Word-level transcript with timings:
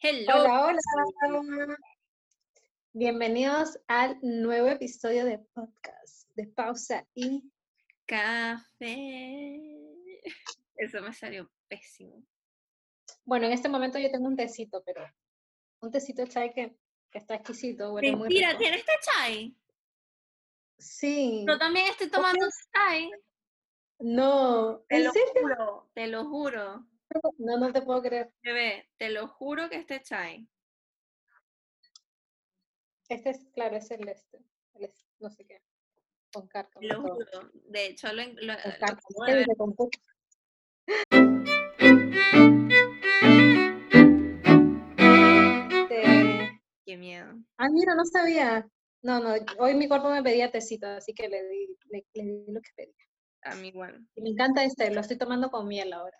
Hello. 0.00 0.32
Hola, 0.34 0.76
hola. 1.28 1.76
Bienvenidos 2.92 3.78
al 3.86 4.18
nuevo 4.22 4.68
episodio 4.68 5.24
de 5.24 5.38
podcast 5.52 6.28
de 6.34 6.46
Pausa 6.46 7.06
y 7.14 7.52
Café. 8.06 9.60
Eso 10.76 11.02
me 11.02 11.12
salió 11.12 11.50
pésimo. 11.68 12.24
Bueno, 13.24 13.46
en 13.46 13.52
este 13.52 13.68
momento 13.68 13.98
yo 13.98 14.10
tengo 14.10 14.26
un 14.26 14.36
tecito, 14.36 14.82
pero 14.84 15.04
un 15.80 15.90
tecito 15.90 16.26
chai 16.26 16.52
que, 16.52 16.76
que 17.10 17.18
está 17.18 17.34
exquisito. 17.34 17.92
Muy 17.92 18.10
Mentira. 18.10 18.56
¿tienes 18.56 18.80
este 18.80 18.92
chai? 19.02 19.56
Sí. 20.78 21.44
Yo 21.46 21.58
también 21.58 21.86
estoy 21.88 22.08
tomando 22.08 22.46
chai. 22.72 23.10
No, 23.98 24.82
Te 24.88 24.96
¿en 24.96 25.04
lo 25.04 25.12
serio? 25.12 25.28
juro, 25.42 25.90
te 25.92 26.06
lo 26.06 26.24
juro. 26.24 26.86
No, 27.38 27.58
no 27.58 27.72
te 27.72 27.82
puedo 27.82 28.02
creer. 28.02 28.32
Bebé, 28.42 28.88
te 28.96 29.10
lo 29.10 29.26
juro 29.28 29.68
que 29.68 29.76
este 29.76 30.00
chai. 30.02 30.48
Este 33.08 33.30
es, 33.30 33.44
claro, 33.52 33.76
es 33.76 33.90
el 33.90 34.08
este. 34.08 34.38
el 34.74 34.92
no 35.18 35.30
sé 35.30 35.44
qué. 35.44 35.60
Con. 36.32 36.48
Te 36.48 36.64
lo 36.86 37.02
todo. 37.02 37.14
juro. 37.14 37.50
De 37.64 37.86
hecho, 37.86 38.12
lo, 38.12 38.22
lo- 38.24 38.54
lo 38.54 38.54
pu- 38.54 39.90
Este, 45.68 46.60
Qué 46.84 46.96
miedo. 46.96 47.26
Ah, 47.58 47.68
mira, 47.70 47.94
no 47.94 48.04
sabía. 48.04 48.68
No, 49.02 49.18
no, 49.20 49.34
hoy 49.58 49.74
mi 49.74 49.88
cuerpo 49.88 50.10
me 50.10 50.22
pedía 50.22 50.50
tecito, 50.50 50.86
así 50.86 51.14
que 51.14 51.28
le 51.28 51.42
di, 51.48 51.76
le, 51.88 52.06
le 52.14 52.22
di 52.24 52.44
lo 52.52 52.60
que 52.60 52.70
pedía. 52.76 52.94
A 53.42 53.54
mí 53.54 53.68
igual. 53.68 54.06
Y 54.14 54.22
me 54.22 54.30
encanta 54.30 54.62
este, 54.64 54.90
lo 54.92 55.00
estoy 55.00 55.16
tomando 55.16 55.50
con 55.50 55.66
miel 55.66 55.92
ahora. 55.92 56.16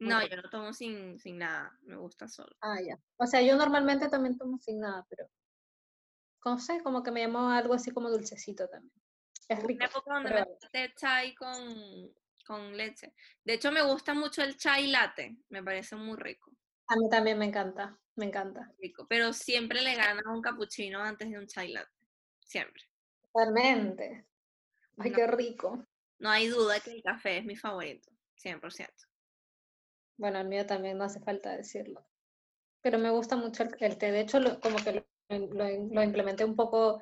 No, 0.00 0.26
yo 0.26 0.36
lo 0.36 0.48
tomo 0.50 0.72
sin, 0.72 1.18
sin 1.18 1.38
nada. 1.38 1.78
Me 1.82 1.96
gusta 1.96 2.26
solo. 2.26 2.56
Ah, 2.62 2.80
ya. 2.80 2.96
O 3.18 3.26
sea, 3.26 3.42
yo 3.42 3.54
normalmente 3.56 4.08
también 4.08 4.36
tomo 4.38 4.58
sin 4.58 4.80
nada, 4.80 5.06
pero 5.08 5.28
no 6.44 6.58
sé, 6.58 6.82
como 6.82 7.02
que 7.02 7.10
me 7.10 7.20
llamó 7.20 7.50
algo 7.50 7.74
así 7.74 7.90
como 7.90 8.10
dulcecito 8.10 8.66
también. 8.68 8.92
Es 9.48 9.62
rico. 9.62 9.78
Una 9.78 9.86
época 9.86 10.14
donde 10.14 10.30
me 10.32 10.46
tomé 10.58 10.94
chai 10.94 11.34
con, 11.34 12.14
con 12.46 12.76
leche. 12.76 13.12
De 13.44 13.54
hecho, 13.54 13.70
me 13.72 13.82
gusta 13.82 14.14
mucho 14.14 14.42
el 14.42 14.56
chai 14.56 14.86
latte. 14.86 15.36
Me 15.50 15.62
parece 15.62 15.96
muy 15.96 16.16
rico. 16.16 16.50
A 16.88 16.96
mí 16.96 17.08
también 17.10 17.38
me 17.38 17.44
encanta, 17.44 17.98
me 18.16 18.24
encanta. 18.26 18.72
rico, 18.78 19.06
pero 19.08 19.32
siempre 19.32 19.82
le 19.82 19.94
gana 19.94 20.22
un 20.32 20.40
cappuccino 20.40 21.00
antes 21.02 21.30
de 21.30 21.38
un 21.38 21.46
chai 21.46 21.72
latte. 21.72 21.92
Siempre. 22.40 22.82
Totalmente. 23.32 24.26
Ay, 24.98 25.10
No. 25.10 25.16
qué 25.16 25.26
rico. 25.26 25.86
No 26.18 26.30
hay 26.30 26.48
duda 26.48 26.80
que 26.80 26.92
el 26.92 27.02
café 27.02 27.38
es 27.38 27.44
mi 27.44 27.54
favorito, 27.56 28.10
100%. 28.36 29.06
Bueno, 30.20 30.38
el 30.38 30.48
mío 30.48 30.66
también 30.66 30.98
no 30.98 31.04
hace 31.04 31.18
falta 31.20 31.56
decirlo. 31.56 32.06
Pero 32.82 32.98
me 32.98 33.08
gusta 33.08 33.36
mucho 33.36 33.62
el, 33.62 33.74
el 33.80 33.96
té. 33.96 34.12
De 34.12 34.20
hecho, 34.20 34.38
lo- 34.38 34.60
como 34.60 34.76
que 34.76 34.92
lo, 34.92 35.06
lo, 35.30 35.64
lo 35.64 36.02
implementé 36.02 36.44
un 36.44 36.54
poco 36.56 37.00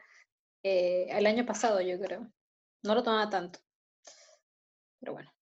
eh, 0.63 1.07
el 1.11 1.27
año 1.27 1.45
pasado, 1.45 1.81
yo 1.81 1.99
creo. 1.99 2.31
No 2.85 2.95
lo 2.95 3.03
tomaba 3.03 3.29
tanto. 3.29 3.59
Pero 5.01 5.15
bueno. 5.15 5.33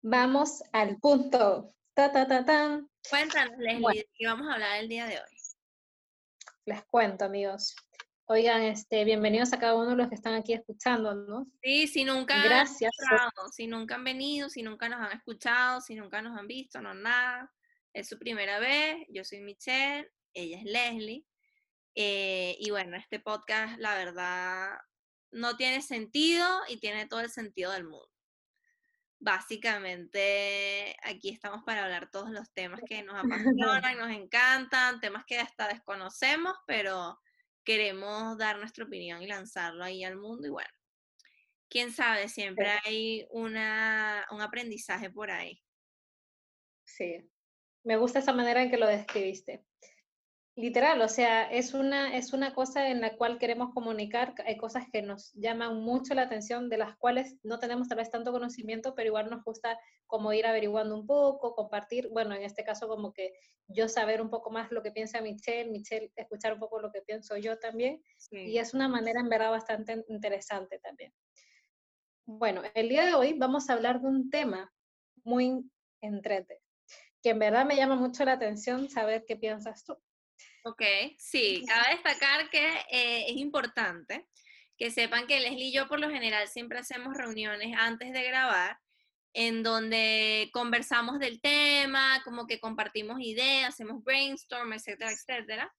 Vamos 0.00 0.62
al 0.72 0.96
punto. 0.98 1.74
Ta, 1.92 2.10
ta, 2.10 2.26
ta, 2.26 2.42
tan. 2.42 2.88
Cuéntanos, 3.10 3.58
Leslie, 3.58 3.82
Bueno. 3.82 4.00
qué 4.14 4.26
vamos 4.26 4.48
a 4.48 4.54
hablar 4.54 4.80
el 4.80 4.88
día 4.88 5.04
de 5.04 5.16
hoy. 5.18 5.36
Les 6.64 6.82
cuento, 6.86 7.26
amigos. 7.26 7.76
Oigan, 8.26 8.62
este, 8.62 9.04
bienvenidos 9.04 9.52
a 9.52 9.58
cada 9.58 9.74
uno 9.74 9.90
de 9.90 9.96
los 9.96 10.08
que 10.08 10.14
están 10.14 10.32
aquí 10.34 10.54
escuchándonos. 10.54 11.46
Sí, 11.62 11.86
si 11.86 12.04
nunca 12.04 12.36
han 12.36 12.44
Gracias. 12.44 12.90
entrado, 12.98 13.48
si 13.52 13.66
nunca 13.66 13.96
han 13.96 14.04
venido, 14.04 14.48
si 14.48 14.62
nunca 14.62 14.88
nos 14.88 15.00
han 15.00 15.12
escuchado, 15.16 15.80
si 15.82 15.94
nunca 15.94 16.22
nos 16.22 16.38
han 16.38 16.46
visto, 16.46 16.80
no 16.80 16.94
nada. 16.94 17.52
Es 17.92 18.08
su 18.08 18.18
primera 18.18 18.58
vez. 18.58 18.96
Yo 19.10 19.24
soy 19.24 19.40
Michelle, 19.40 20.10
ella 20.32 20.58
es 20.58 20.64
Leslie. 20.64 21.24
eh, 21.96 22.56
y 22.58 22.70
bueno, 22.70 22.96
este 22.96 23.20
podcast, 23.20 23.78
la 23.78 23.94
verdad, 23.94 24.70
no 25.30 25.56
tiene 25.56 25.80
sentido 25.82 26.48
y 26.68 26.78
tiene 26.78 27.06
todo 27.06 27.20
el 27.20 27.30
sentido 27.30 27.72
del 27.72 27.84
mundo. 27.84 28.08
Básicamente, 29.20 30.96
aquí 31.04 31.28
estamos 31.30 31.62
para 31.64 31.84
hablar 31.84 32.10
todos 32.10 32.30
los 32.30 32.50
temas 32.52 32.80
que 32.86 33.02
nos 33.02 33.14
apasionan, 33.84 33.98
nos 33.98 34.10
encantan, 34.10 35.00
temas 35.00 35.24
que 35.26 35.38
hasta 35.38 35.68
desconocemos, 35.68 36.54
pero 36.66 37.18
queremos 37.64 38.36
dar 38.38 38.58
nuestra 38.58 38.84
opinión 38.84 39.22
y 39.22 39.26
lanzarlo 39.26 39.84
ahí 39.84 40.04
al 40.04 40.16
mundo. 40.16 40.46
Y 40.46 40.50
bueno, 40.50 40.70
quién 41.68 41.92
sabe, 41.92 42.28
siempre 42.28 42.68
hay 42.84 43.26
una, 43.30 44.26
un 44.30 44.40
aprendizaje 44.40 45.10
por 45.10 45.30
ahí. 45.30 45.62
Sí, 46.84 47.28
me 47.82 47.96
gusta 47.96 48.18
esa 48.18 48.32
manera 48.32 48.62
en 48.62 48.70
que 48.70 48.78
lo 48.78 48.86
describiste. 48.86 49.64
Literal, 50.56 51.02
o 51.02 51.08
sea, 51.08 51.50
es 51.50 51.74
una, 51.74 52.16
es 52.16 52.32
una 52.32 52.54
cosa 52.54 52.88
en 52.88 53.00
la 53.00 53.16
cual 53.16 53.38
queremos 53.38 53.74
comunicar, 53.74 54.34
hay 54.46 54.56
cosas 54.56 54.84
que 54.92 55.02
nos 55.02 55.32
llaman 55.34 55.80
mucho 55.80 56.14
la 56.14 56.22
atención, 56.22 56.68
de 56.68 56.78
las 56.78 56.96
cuales 56.96 57.34
no 57.42 57.58
tenemos 57.58 57.88
tal 57.88 57.98
vez 57.98 58.08
tanto 58.08 58.30
conocimiento, 58.30 58.94
pero 58.94 59.08
igual 59.08 59.28
nos 59.28 59.42
gusta 59.42 59.80
como 60.06 60.32
ir 60.32 60.46
averiguando 60.46 60.94
un 60.94 61.06
poco, 61.08 61.56
compartir, 61.56 62.08
bueno, 62.10 62.36
en 62.36 62.44
este 62.44 62.62
caso 62.62 62.86
como 62.86 63.12
que 63.12 63.32
yo 63.66 63.88
saber 63.88 64.22
un 64.22 64.30
poco 64.30 64.52
más 64.52 64.70
lo 64.70 64.80
que 64.84 64.92
piensa 64.92 65.20
Michelle, 65.20 65.72
Michelle 65.72 66.12
escuchar 66.14 66.52
un 66.52 66.60
poco 66.60 66.80
lo 66.80 66.92
que 66.92 67.02
pienso 67.02 67.36
yo 67.36 67.58
también, 67.58 68.00
y 68.30 68.58
es 68.58 68.74
una 68.74 68.86
manera 68.86 69.18
en 69.18 69.28
verdad 69.28 69.50
bastante 69.50 70.04
interesante 70.06 70.78
también. 70.78 71.12
Bueno, 72.26 72.62
el 72.74 72.88
día 72.88 73.04
de 73.06 73.14
hoy 73.14 73.32
vamos 73.36 73.68
a 73.68 73.72
hablar 73.72 74.00
de 74.00 74.06
un 74.06 74.30
tema 74.30 74.72
muy 75.24 75.68
entrete, 76.00 76.60
que 77.24 77.30
en 77.30 77.40
verdad 77.40 77.66
me 77.66 77.74
llama 77.74 77.96
mucho 77.96 78.24
la 78.24 78.34
atención 78.34 78.88
saber 78.88 79.24
qué 79.26 79.34
piensas 79.34 79.82
tú. 79.82 79.98
Ok, 80.66 80.82
sí, 81.18 81.62
cabe 81.68 81.90
destacar 81.90 82.48
que 82.48 82.66
eh, 82.90 83.26
es 83.28 83.36
importante 83.36 84.26
que 84.78 84.90
sepan 84.90 85.26
que 85.26 85.38
Leslie 85.38 85.66
y 85.66 85.72
yo 85.74 85.88
por 85.88 86.00
lo 86.00 86.08
general 86.08 86.48
siempre 86.48 86.78
hacemos 86.78 87.14
reuniones 87.14 87.76
antes 87.78 88.14
de 88.14 88.24
grabar 88.24 88.78
en 89.34 89.62
donde 89.62 90.48
conversamos 90.54 91.18
del 91.18 91.42
tema, 91.42 92.22
como 92.24 92.46
que 92.46 92.60
compartimos 92.60 93.20
ideas, 93.20 93.74
hacemos 93.74 94.02
brainstorm, 94.02 94.72
etcétera, 94.72 95.12
etcétera. 95.12 95.74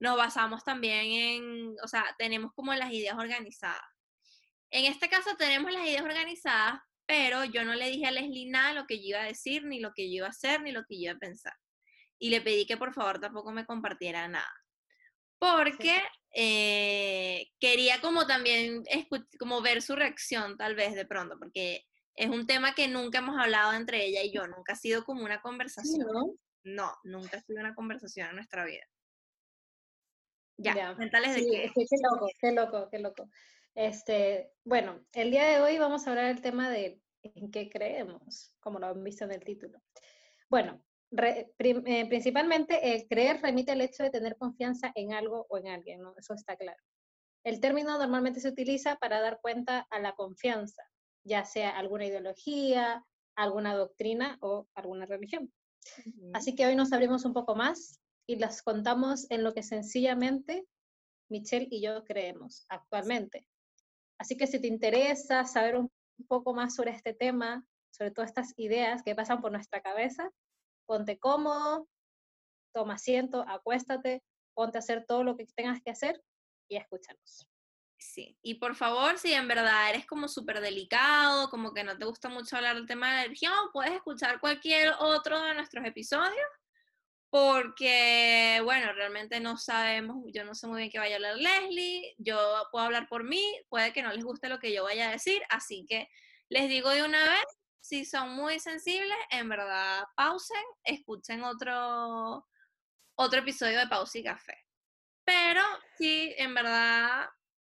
Nos 0.00 0.18
basamos 0.18 0.62
también 0.64 1.12
en, 1.12 1.76
o 1.82 1.88
sea, 1.88 2.04
tenemos 2.18 2.52
como 2.52 2.74
las 2.74 2.92
ideas 2.92 3.16
organizadas. 3.16 3.88
En 4.70 4.84
este 4.84 5.08
caso 5.08 5.34
tenemos 5.38 5.72
las 5.72 5.86
ideas 5.86 6.02
organizadas, 6.02 6.82
pero 7.06 7.46
yo 7.46 7.64
no 7.64 7.74
le 7.74 7.88
dije 7.88 8.06
a 8.06 8.10
Leslie 8.10 8.50
nada 8.50 8.68
de 8.68 8.74
lo 8.74 8.86
que 8.86 8.98
yo 8.98 9.08
iba 9.16 9.20
a 9.20 9.24
decir, 9.24 9.64
ni 9.64 9.80
lo 9.80 9.94
que 9.94 10.10
yo 10.10 10.16
iba 10.16 10.26
a 10.26 10.30
hacer, 10.30 10.60
ni 10.60 10.72
lo 10.72 10.84
que 10.84 10.96
yo 10.96 11.04
iba 11.04 11.12
a 11.12 11.18
pensar 11.18 11.54
y 12.18 12.30
le 12.30 12.40
pedí 12.40 12.66
que 12.66 12.76
por 12.76 12.92
favor 12.94 13.20
tampoco 13.20 13.52
me 13.52 13.66
compartiera 13.66 14.28
nada. 14.28 14.52
Porque 15.38 16.00
eh, 16.32 17.48
quería 17.60 18.00
como 18.00 18.26
también 18.26 18.84
como 19.38 19.60
ver 19.62 19.82
su 19.82 19.94
reacción 19.96 20.56
tal 20.56 20.74
vez 20.74 20.94
de 20.94 21.06
pronto, 21.06 21.38
porque 21.38 21.84
es 22.14 22.30
un 22.30 22.46
tema 22.46 22.74
que 22.74 22.88
nunca 22.88 23.18
hemos 23.18 23.38
hablado 23.38 23.74
entre 23.74 24.04
ella 24.06 24.22
y 24.22 24.32
yo, 24.32 24.46
nunca 24.46 24.72
ha 24.72 24.76
sido 24.76 25.04
como 25.04 25.24
una 25.24 25.36
Sí, 25.36 25.42
conversación. 25.42 26.06
¿no? 26.12 26.34
No, 26.64 26.92
nunca 27.04 27.36
ha 27.38 27.40
sido 27.42 27.60
una 27.60 27.74
conversación 27.74 28.30
en 28.30 28.36
nuestra 28.36 28.64
vida. 28.64 28.84
Ya, 30.58 30.74
Ya, 30.74 30.96
cuéntales 30.96 31.34
de 31.34 31.42
Sí, 31.42 31.50
qué. 31.50 31.70
que 31.74 31.84
qué 31.88 31.96
loco, 32.02 32.26
qué 32.40 32.52
loco, 32.52 32.88
qué 32.90 32.98
loco. 32.98 33.30
Este, 33.74 34.52
bueno, 34.64 35.04
el 35.12 35.30
día 35.30 35.44
de 35.46 35.60
hoy 35.60 35.76
vamos 35.78 36.06
a 36.06 36.10
hablar 36.10 36.26
del 36.28 36.40
tema 36.40 36.70
de 36.70 37.02
en 37.22 37.50
qué 37.50 37.68
creemos, 37.68 38.54
como 38.60 38.78
lo 38.78 38.86
han 38.86 39.04
visto 39.04 39.24
en 39.24 39.32
el 39.32 39.44
título. 39.44 39.82
Bueno, 40.48 40.82
re- 41.10 41.52
prim- 41.56 41.86
eh, 41.86 42.06
principalmente 42.06 42.94
el 42.94 43.06
creer 43.08 43.40
remite 43.42 43.72
al 43.72 43.80
hecho 43.80 44.02
de 44.02 44.10
tener 44.10 44.36
confianza 44.36 44.92
en 44.94 45.12
algo 45.12 45.46
o 45.48 45.58
en 45.58 45.68
alguien, 45.68 46.02
¿no? 46.02 46.14
Eso 46.16 46.34
está 46.34 46.56
claro. 46.56 46.82
El 47.44 47.60
término 47.60 47.96
normalmente 47.98 48.40
se 48.40 48.48
utiliza 48.48 48.96
para 48.96 49.20
dar 49.20 49.38
cuenta 49.40 49.86
a 49.90 50.00
la 50.00 50.14
confianza, 50.14 50.82
ya 51.24 51.44
sea 51.44 51.76
alguna 51.78 52.06
ideología, 52.06 53.04
alguna 53.36 53.74
doctrina 53.74 54.38
o 54.40 54.66
alguna 54.74 55.06
religión. 55.06 55.52
Así 56.32 56.54
que 56.56 56.66
hoy 56.66 56.74
nos 56.74 56.92
abrimos 56.92 57.24
un 57.24 57.32
poco 57.32 57.54
más 57.54 58.00
y 58.26 58.36
las 58.36 58.62
contamos 58.62 59.30
en 59.30 59.44
lo 59.44 59.54
que 59.54 59.62
sencillamente 59.62 60.66
Michelle 61.28 61.68
y 61.70 61.80
yo 61.80 62.04
creemos 62.04 62.66
actualmente. 62.68 63.46
Así 64.18 64.36
que 64.36 64.46
si 64.46 64.60
te 64.60 64.66
interesa 64.66 65.44
saber 65.44 65.76
un 65.76 65.90
poco 66.26 66.54
más 66.54 66.74
sobre 66.74 66.90
este 66.90 67.14
tema, 67.14 67.64
sobre 67.90 68.10
todas 68.10 68.30
estas 68.30 68.52
ideas 68.56 69.02
que 69.02 69.14
pasan 69.14 69.40
por 69.40 69.52
nuestra 69.52 69.80
cabeza, 69.80 70.30
ponte 70.86 71.18
cómodo, 71.18 71.88
toma 72.72 72.94
asiento, 72.94 73.44
acuéstate, 73.48 74.22
ponte 74.54 74.78
a 74.78 74.80
hacer 74.80 75.04
todo 75.06 75.24
lo 75.24 75.36
que 75.36 75.46
tengas 75.46 75.82
que 75.82 75.90
hacer 75.90 76.22
y 76.68 76.76
escúchanos. 76.76 77.48
Sí, 77.98 78.38
y 78.42 78.54
por 78.54 78.74
favor, 78.76 79.18
si 79.18 79.32
en 79.32 79.48
verdad 79.48 79.90
eres 79.90 80.06
como 80.06 80.28
súper 80.28 80.60
delicado, 80.60 81.48
como 81.48 81.72
que 81.72 81.82
no 81.82 81.96
te 81.96 82.04
gusta 82.04 82.28
mucho 82.28 82.56
hablar 82.56 82.76
del 82.76 82.86
tema 82.86 83.08
de 83.08 83.16
la 83.16 83.22
religión, 83.24 83.54
puedes 83.72 83.92
escuchar 83.92 84.38
cualquier 84.38 84.94
otro 84.98 85.40
de 85.42 85.54
nuestros 85.54 85.84
episodios, 85.84 86.46
porque, 87.30 88.60
bueno, 88.64 88.92
realmente 88.92 89.40
no 89.40 89.56
sabemos, 89.56 90.24
yo 90.32 90.44
no 90.44 90.54
sé 90.54 90.66
muy 90.66 90.78
bien 90.78 90.90
qué 90.90 90.98
vaya 90.98 91.14
a 91.14 91.16
hablar 91.16 91.36
Leslie, 91.36 92.14
yo 92.18 92.38
puedo 92.70 92.84
hablar 92.84 93.08
por 93.08 93.24
mí, 93.24 93.42
puede 93.68 93.92
que 93.92 94.02
no 94.02 94.12
les 94.12 94.24
guste 94.24 94.48
lo 94.48 94.58
que 94.58 94.72
yo 94.72 94.84
vaya 94.84 95.08
a 95.08 95.12
decir, 95.12 95.42
así 95.48 95.84
que 95.88 96.08
les 96.48 96.68
digo 96.68 96.90
de 96.90 97.02
una 97.02 97.22
vez, 97.24 97.44
si 97.86 98.04
son 98.04 98.34
muy 98.34 98.58
sensibles, 98.58 99.16
en 99.30 99.48
verdad 99.48 100.04
pausen, 100.16 100.64
escuchen 100.82 101.44
otro, 101.44 102.44
otro 103.14 103.38
episodio 103.38 103.78
de 103.78 103.86
Pausa 103.86 104.18
y 104.18 104.24
Café. 104.24 104.58
Pero 105.24 105.62
sí, 105.96 106.34
en 106.36 106.52
verdad, 106.52 107.28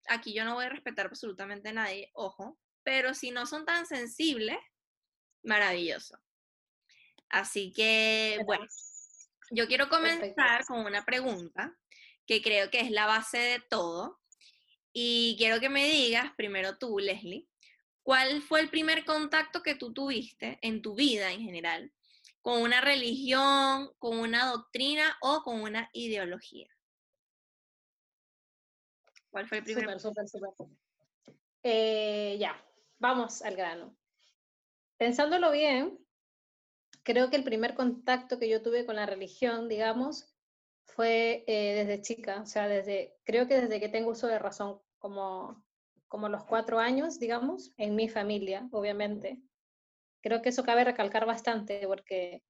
aquí 0.06 0.32
yo 0.32 0.44
no 0.44 0.55
voy 0.55 0.66
a 0.66 0.69
respetar 0.69 1.06
absolutamente 1.06 1.70
a 1.70 1.72
nadie, 1.72 2.12
ojo, 2.14 2.61
pero 2.84 3.12
si 3.12 3.32
no 3.32 3.44
son 3.44 3.64
tan 3.64 3.87
sensibles, 3.87 4.58
maravilloso. 5.43 6.16
Así 7.28 7.72
que, 7.72 8.38
bueno, 8.46 8.66
yo 9.50 9.66
quiero 9.66 9.88
comenzar 9.88 10.64
con 10.66 10.87
una 10.87 11.05
pregunta 11.05 11.76
que 12.25 12.40
creo 12.40 12.70
que 12.70 12.81
es 12.81 12.93
la 12.93 13.06
base 13.06 13.38
de 13.38 13.61
todo. 13.69 14.20
Y 14.93 15.34
quiero 15.38 15.58
que 15.58 15.69
me 15.69 15.88
digas, 15.88 16.31
primero 16.37 16.78
tú, 16.78 17.00
Leslie, 17.00 17.49
¿cuál 18.05 18.43
fue 18.43 18.61
el 18.61 18.71
primer 18.71 19.05
contacto 19.05 19.62
que 19.62 19.75
tú 19.75 19.93
tuviste 19.93 20.59
en 20.62 20.83
tu 20.83 20.95
vida 20.95 21.33
en 21.33 21.41
general 21.41 21.93
con 22.43 22.62
una 22.62 22.81
religión, 22.81 23.91
con 23.99 24.19
una 24.19 24.47
doctrina 24.47 25.17
o 25.21 25.43
con 25.43 25.61
una 25.62 25.91
ideología? 25.93 26.69
¿Cuál 29.31 29.49
fue 29.49 29.59
el 29.59 29.65
primer? 29.65 29.99
Súper. 29.99 30.27
Eh, 31.65 32.37
ya, 32.39 32.62
vamos 32.99 33.43
al 33.43 33.56
grano. 33.56 33.97
Pensándolo 34.99 35.50
bien, 35.50 35.99
creo 37.03 37.31
que 37.31 37.37
el 37.37 37.45
primer 37.45 37.75
contacto 37.75 38.39
que 38.39 38.49
yo 38.49 38.62
tuve 38.62 38.85
con 38.85 38.97
la 38.97 39.07
religión, 39.07 39.69
digamos, 39.69 40.35
fue 40.85 41.43
eh, 41.47 41.75
desde 41.75 42.03
chica, 42.03 42.43
o 42.43 42.47
sea, 42.47 42.69
desde, 42.69 43.17
creo 43.25 43.49
que 43.49 43.61
desde 43.62 43.81
que 43.81 43.89
tengo 43.89 44.11
uso 44.11 44.27
de 44.27 44.39
razón, 44.39 44.81
como, 44.99 45.63
como 46.14 46.28
los 46.28 46.44
cuatro 46.44 46.78
años, 46.78 47.19
digamos, 47.19 47.72
en 47.76 47.96
mi 47.96 48.08
familia, 48.08 48.69
obviamente. 48.70 49.43
Creo 50.22 50.43
que 50.43 50.50
eso 50.50 50.62
cabe 50.62 50.84
recalcar 50.84 51.26
bastante 51.26 51.84
porque, 51.88 52.40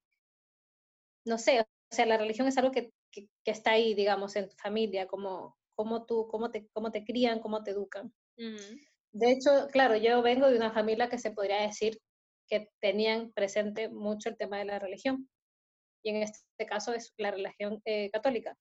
no 1.25 1.39
sé, 1.39 1.63
o 1.63 1.65
sea, 1.91 2.05
la 2.05 2.19
religión 2.19 2.47
es 2.47 2.59
algo 2.59 2.73
que, 2.73 2.93
que, 3.11 3.27
está 3.47 3.71
ahí, 3.71 3.95
digamos, 3.95 4.37
en 4.37 4.51
tu 4.51 4.57
familia, 4.57 5.07
como, 5.07 5.57
como 5.75 6.05
tú, 6.05 6.29
cómo 6.29 6.51
te, 6.51 6.69
cómo 6.75 6.93
te 6.93 7.05
crían, 7.05 7.41
cómo 7.41 7.63
te 7.63 7.71
educan. 7.71 8.13
De 8.37 9.33
hecho, 9.33 9.67
claro, 9.73 9.97
yo 9.97 10.21
vengo 10.21 10.51
de 10.51 10.59
una 10.59 10.71
familia 10.71 11.09
que 11.09 11.19
se 11.19 11.31
podría 11.31 11.63
decir 11.63 11.99
que 12.47 12.69
tenían 12.83 13.33
presente 13.33 13.89
mucho 13.89 14.29
el 14.29 14.37
tema 14.37 14.59
de 14.59 14.67
la 14.67 14.79
religión. 14.79 15.27
Y 16.03 16.11
en 16.11 16.17
este 16.17 16.67
caso 16.67 16.93
es 16.93 17.15
la 17.17 17.31
religión 17.31 17.81
eh, 17.87 18.11
católica. 18.11 18.59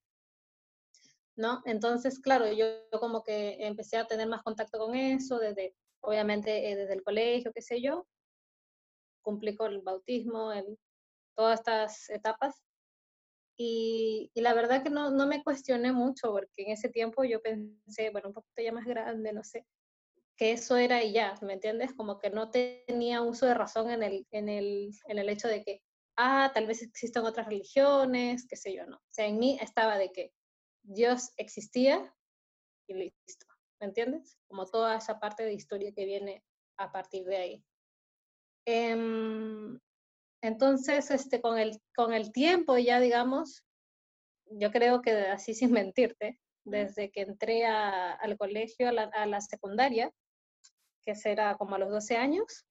¿No? 1.36 1.62
Entonces, 1.66 2.20
claro, 2.20 2.52
yo, 2.52 2.66
como 3.00 3.24
que 3.24 3.58
empecé 3.60 3.98
a 3.98 4.06
tener 4.06 4.28
más 4.28 4.44
contacto 4.44 4.78
con 4.78 4.96
eso, 4.96 5.40
desde, 5.40 5.76
obviamente, 6.02 6.72
eh, 6.72 6.76
desde 6.76 6.94
el 6.94 7.04
colegio, 7.04 7.52
qué 7.54 7.62
sé 7.62 7.82
yo. 7.82 8.08
Cumplí 9.24 9.56
con 9.56 9.74
el 9.74 9.82
bautismo, 9.82 10.54
en 10.54 10.78
todas 11.36 11.60
estas 11.60 12.10
etapas. 12.10 12.62
Y, 13.58 14.32
y, 14.34 14.42
la 14.42 14.54
verdad 14.54 14.84
que 14.84 14.90
no, 14.90 15.12
no 15.12 15.28
me 15.28 15.44
cuestioné 15.44 15.92
mucho, 15.92 16.32
porque 16.32 16.64
en 16.64 16.72
ese 16.72 16.90
tiempo 16.90 17.24
yo 17.24 17.42
pensé, 17.42 18.10
bueno, 18.12 18.30
un 18.30 18.34
poquito 18.34 18.62
ya 18.64 18.72
más 18.72 18.86
grande, 18.86 19.32
no 19.34 19.44
sé, 19.44 19.66
que 20.36 20.52
eso 20.52 20.78
era 20.78 21.04
y 21.04 21.14
ya, 21.14 21.36
¿me 21.42 21.54
entiendes? 21.54 21.94
Como 21.94 22.20
que 22.20 22.30
no 22.30 22.50
tenía 22.50 23.22
uso 23.22 23.46
de 23.46 23.54
razón 23.54 23.92
en 23.92 24.04
el, 24.04 24.28
en 24.32 24.50
el, 24.50 24.92
en 25.08 25.20
el 25.20 25.30
hecho 25.30 25.48
de 25.48 25.64
que, 25.64 25.82
ah, 26.18 26.52
tal 26.54 26.68
vez 26.68 26.82
existan 26.82 27.26
otras 27.26 27.48
religiones, 27.48 28.48
qué 28.48 28.56
sé 28.56 28.74
yo, 28.74 28.86
no. 28.86 28.98
O 28.98 29.12
sea, 29.12 29.28
en 29.28 29.38
mí 29.40 29.58
estaba 29.62 29.98
de 29.98 30.12
que 30.12 30.34
Dios 30.84 31.32
existía 31.38 32.14
y 32.88 32.94
listo, 32.94 33.46
¿me 33.80 33.88
entiendes? 33.88 34.38
Como 34.48 34.66
toda 34.66 34.98
esa 34.98 35.20
parte 35.20 35.44
de 35.44 35.54
historia 35.54 35.94
que 35.94 36.06
viene 36.06 36.44
a 36.78 36.92
partir 36.92 37.26
de 37.26 37.38
ahí. 37.38 37.66
Em, 38.66 39.80
entonces, 40.42 41.10
este, 41.12 41.42
con, 41.42 41.58
el, 41.58 41.82
con 41.96 42.14
el 42.14 42.32
tiempo 42.32 42.78
ya, 42.78 43.00
digamos, 43.00 43.64
yo 44.46 44.72
creo 44.72 45.02
que 45.02 45.12
así 45.12 45.54
sin 45.54 45.72
mentirte, 45.94 46.40
desde 46.66 47.12
que 47.12 47.22
entré 47.22 47.66
al 47.66 48.38
colegio, 48.38 48.90
a 48.90 48.92
la, 48.92 49.04
a 49.04 49.26
la, 49.26 49.42
secundaria, 49.42 50.12
que 51.02 51.16
será 51.16 51.58
como 51.58 51.76
a 51.76 51.80
los 51.80 51.90
12 51.90 52.16
años, 52.16 52.66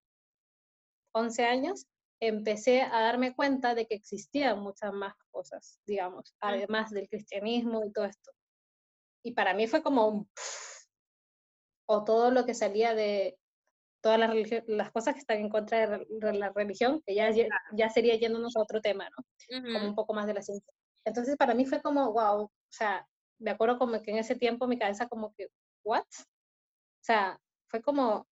11 1.14 1.44
años, 1.44 1.86
empecé 2.22 2.82
a 2.82 3.00
darme 3.00 3.34
cuenta 3.34 3.74
de 3.74 3.86
que 3.86 3.96
existían 3.96 4.60
muchas 4.60 4.92
más 4.92 5.12
cosas, 5.32 5.80
digamos, 5.84 6.36
además 6.40 6.90
del 6.92 7.08
cristianismo 7.08 7.84
y 7.84 7.92
todo 7.92 8.04
esto. 8.04 8.30
Y 9.24 9.32
para 9.32 9.54
mí 9.54 9.66
fue 9.66 9.82
como 9.82 10.06
un... 10.06 10.30
o 11.86 12.04
todo 12.04 12.30
lo 12.30 12.46
que 12.46 12.54
salía 12.54 12.94
de 12.94 13.36
todas 14.00 14.20
las, 14.20 14.30
las 14.68 14.92
cosas 14.92 15.14
que 15.14 15.20
están 15.20 15.38
en 15.38 15.48
contra 15.48 15.98
de 15.98 16.32
la 16.34 16.50
religión, 16.50 17.02
que 17.04 17.16
ya, 17.16 17.30
ya 17.72 17.90
sería 17.90 18.14
yéndonos 18.14 18.56
a 18.56 18.62
otro 18.62 18.80
tema, 18.80 19.08
¿no? 19.10 19.72
Como 19.72 19.88
un 19.88 19.94
poco 19.96 20.14
más 20.14 20.28
de 20.28 20.34
la 20.34 20.42
ciencia. 20.42 20.72
Entonces 21.04 21.36
para 21.36 21.54
mí 21.54 21.66
fue 21.66 21.82
como, 21.82 22.12
wow, 22.12 22.42
o 22.44 22.52
sea, 22.68 23.04
me 23.40 23.50
acuerdo 23.50 23.78
como 23.78 24.00
que 24.00 24.12
en 24.12 24.18
ese 24.18 24.36
tiempo 24.36 24.68
mi 24.68 24.78
cabeza 24.78 25.08
como 25.08 25.34
que, 25.34 25.48
¿what? 25.84 26.04
O 26.04 27.04
sea, 27.04 27.40
fue 27.68 27.82
como, 27.82 28.28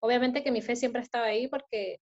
obviamente 0.00 0.44
que 0.44 0.52
mi 0.52 0.62
fe 0.62 0.76
siempre 0.76 1.02
estaba 1.02 1.26
ahí 1.26 1.48
porque 1.48 2.00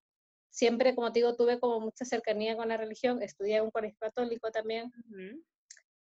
siempre, 0.49 0.95
como 0.95 1.11
te 1.11 1.19
digo, 1.19 1.35
tuve 1.35 1.59
como 1.59 1.79
mucha 1.79 2.05
cercanía 2.05 2.55
con 2.55 2.69
la 2.69 2.77
religión, 2.77 3.21
estudié 3.21 3.57
en 3.57 3.65
un 3.65 3.71
colegio 3.71 3.97
católico 3.99 4.51
también, 4.51 4.91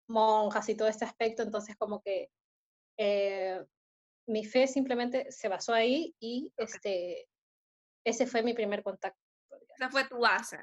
monjas 0.09 0.69
y 0.69 0.77
todo 0.77 0.89
este 0.89 1.05
aspecto, 1.05 1.43
entonces 1.43 1.77
como 1.77 2.03
que 2.03 2.31
eh, 2.99 3.65
mi 4.27 4.45
fe 4.45 4.67
simplemente 4.67 5.31
se 5.31 5.49
basó 5.49 5.75
ahí 5.75 6.15
y 6.21 6.53
este, 6.57 7.29
ese 8.05 8.27
fue 8.27 8.43
mi 8.43 8.55
primer 8.55 8.83
contacto. 8.83 9.21
Esa 9.77 9.91
fue 9.91 10.07
tu 10.09 10.19
base. 10.19 10.59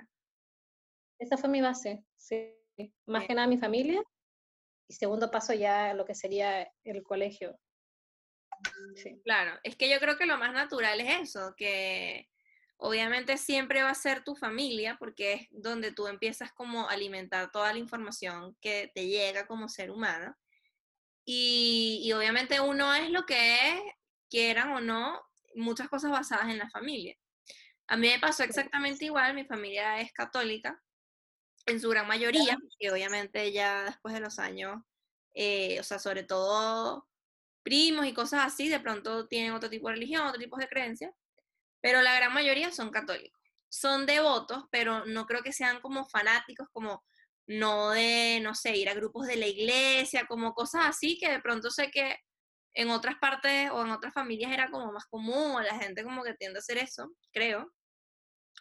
Esa 1.19 1.38
fue 1.38 1.50
mi 1.50 1.62
base, 1.62 2.04
sí. 2.16 2.57
Más 3.06 3.28
que 3.28 3.36
nada 3.36 3.48
mi 3.48 3.57
familia 3.57 4.01
y 4.88 4.94
segundo 4.94 5.30
paso 5.30 5.54
ya 5.54 5.94
lo 5.94 6.06
que 6.06 6.16
sería 6.16 6.72
el 6.83 7.04
colegio. 7.04 7.60
Claro, 9.24 9.60
es 9.63 9.75
que 9.75 9.89
yo 9.89 10.00
creo 10.00 10.18
que 10.18 10.25
lo 10.25 10.38
más 10.38 10.54
natural 10.54 11.00
es 11.00 11.30
eso, 11.30 11.54
que 11.56 12.28
obviamente 12.83 13.38
siempre 13.38 13.83
va 13.83 13.92
a 13.92 13.95
ser 13.95 14.24
tu 14.24 14.36
familia, 14.36 14.98
porque 14.98 15.33
es 15.33 15.48
donde 15.51 15.92
tú 15.92 16.07
empiezas 16.07 16.51
como 16.51 16.89
a 16.89 16.94
alimentar 16.94 17.51
toda 17.51 17.72
la 17.72 17.80
información 17.80 18.57
que 18.60 18.92
te 18.95 19.06
llega 19.06 19.45
como 19.45 19.69
ser 19.69 19.92
humano. 19.92 20.36
Y, 21.24 22.01
y 22.04 22.12
obviamente 22.13 22.60
uno 22.60 22.94
es 22.95 23.12
lo 23.12 23.24
que 23.28 23.69
es, 23.69 23.81
quieran 24.31 24.72
o 24.72 24.81
no, 24.81 25.22
muchas 25.54 25.89
cosas 25.89 26.10
basadas 26.10 26.50
en 26.50 26.57
la 26.57 26.72
familia. 26.72 27.16
A 27.88 27.98
mí 27.98 28.07
me 28.07 28.19
pasó 28.19 28.44
exactamente 28.44 29.06
igual, 29.06 29.36
mi 29.36 29.45
familia 29.45 30.01
es 30.01 30.12
católica, 30.12 30.81
en 31.68 31.80
su 31.80 31.89
gran 31.89 32.07
mayoría, 32.07 32.57
y 32.80 32.88
obviamente 32.88 33.51
ya 33.51 33.83
después 33.83 34.16
de 34.16 34.21
los 34.21 34.40
años, 34.40 34.81
eh, 35.35 35.80
o 35.80 35.83
sea, 35.83 36.00
sobre 36.00 36.23
todo 36.23 37.07
primos 37.61 38.07
y 38.07 38.14
cosas 38.14 38.42
así, 38.44 38.69
de 38.69 38.80
pronto 38.80 39.28
tienen 39.28 39.54
otro 39.54 39.69
tipo 39.69 39.88
de 39.88 39.94
religión, 39.94 40.26
otro 40.26 40.40
tipo 40.40 40.57
de 40.57 40.68
creencias, 40.68 41.14
pero 41.81 42.02
la 42.02 42.16
gran 42.16 42.33
mayoría 42.33 42.71
son 42.71 42.92
católicos. 42.92 43.40
Son 43.69 44.06
devotos, 44.06 44.66
pero 44.71 45.06
no 45.06 45.26
creo 45.26 45.44
que 45.44 45.54
sean 45.54 45.80
como 45.81 46.06
fanáticos, 46.07 46.68
como 46.71 47.04
no 47.47 47.92
de, 47.92 48.40
no 48.42 48.56
sé, 48.56 48.76
ir 48.78 48.90
a 48.90 48.94
grupos 48.94 49.28
de 49.28 49.35
la 49.35 49.47
iglesia, 49.47 50.26
como 50.28 50.54
cosas 50.54 50.85
así, 50.88 51.18
que 51.18 51.30
de 51.30 51.42
pronto 51.42 51.69
sé 51.69 51.90
que 51.90 52.18
en 52.73 52.90
otras 52.90 53.16
partes 53.19 53.69
o 53.71 53.83
en 53.83 53.92
otras 53.92 54.14
familias 54.14 54.52
era 54.52 54.69
como 54.69 54.92
más 54.92 55.06
común, 55.06 55.56
o 55.56 55.61
la 55.61 55.78
gente 55.78 56.04
como 56.04 56.23
que 56.23 56.33
tiende 56.35 56.59
a 56.59 56.61
hacer 56.61 56.78
eso, 56.78 57.11
creo. 57.31 57.73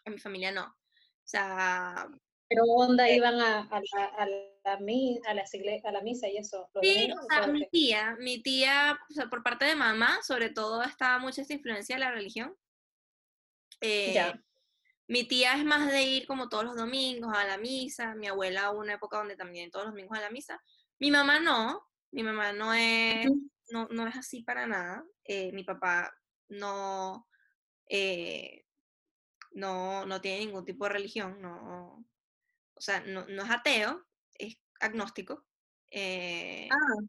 En 0.04 0.14
mi 0.14 0.18
familia 0.18 0.50
no. 0.50 0.64
O 0.64 1.28
sea, 1.30 2.08
pero 2.50 2.64
onda 2.64 3.08
eh, 3.08 3.14
iban 3.14 3.40
a, 3.40 3.60
a, 3.60 3.80
la, 3.80 4.04
a, 4.06 4.26
la, 4.26 4.42
a, 4.64 4.74
la 4.74 6.00
misa 6.00 6.28
y 6.28 6.36
eso. 6.36 6.68
Sí, 6.82 7.12
o 7.12 7.22
sea, 7.28 7.46
mi 7.46 7.68
tía, 7.68 8.16
mi 8.18 8.42
tía, 8.42 8.98
o 9.08 9.12
sea, 9.12 9.26
por 9.26 9.44
parte 9.44 9.66
de 9.66 9.76
mamá, 9.76 10.18
sobre 10.22 10.50
todo 10.50 10.82
estaba 10.82 11.20
mucha 11.20 11.42
esta 11.42 11.54
influencia 11.54 11.94
de 11.94 12.00
la 12.00 12.10
religión. 12.10 12.56
Eh, 13.80 14.12
ya. 14.12 14.42
Mi 15.08 15.24
tía 15.24 15.54
es 15.54 15.64
más 15.64 15.90
de 15.90 16.02
ir 16.02 16.26
como 16.26 16.48
todos 16.48 16.64
los 16.64 16.76
domingos 16.76 17.36
a 17.36 17.44
la 17.44 17.58
misa, 17.58 18.14
mi 18.14 18.28
abuela 18.28 18.70
una 18.70 18.94
época 18.94 19.18
donde 19.18 19.36
también 19.36 19.70
todos 19.70 19.86
los 19.86 19.94
domingos 19.94 20.16
a 20.16 20.20
la 20.20 20.30
misa. 20.30 20.62
Mi 20.98 21.10
mamá 21.10 21.40
no, 21.40 21.88
mi 22.12 22.22
mamá 22.22 22.52
no 22.52 22.72
es, 22.72 23.26
no, 23.70 23.88
no 23.90 24.06
es 24.06 24.16
así 24.16 24.42
para 24.42 24.66
nada. 24.66 25.04
Eh, 25.24 25.50
mi 25.52 25.64
papá 25.64 26.14
no, 26.48 27.26
no, 29.52 30.06
no 30.06 30.20
tiene 30.20 30.46
ningún 30.46 30.64
tipo 30.64 30.84
de 30.84 30.90
religión, 30.90 31.40
no, 31.40 32.04
o 32.74 32.80
sea, 32.80 33.00
no, 33.00 33.26
no 33.26 33.42
es 33.42 33.50
ateo, 33.50 34.06
es 34.34 34.56
agnóstico. 34.80 35.44
Eh, 35.90 36.68
ah. 36.70 37.04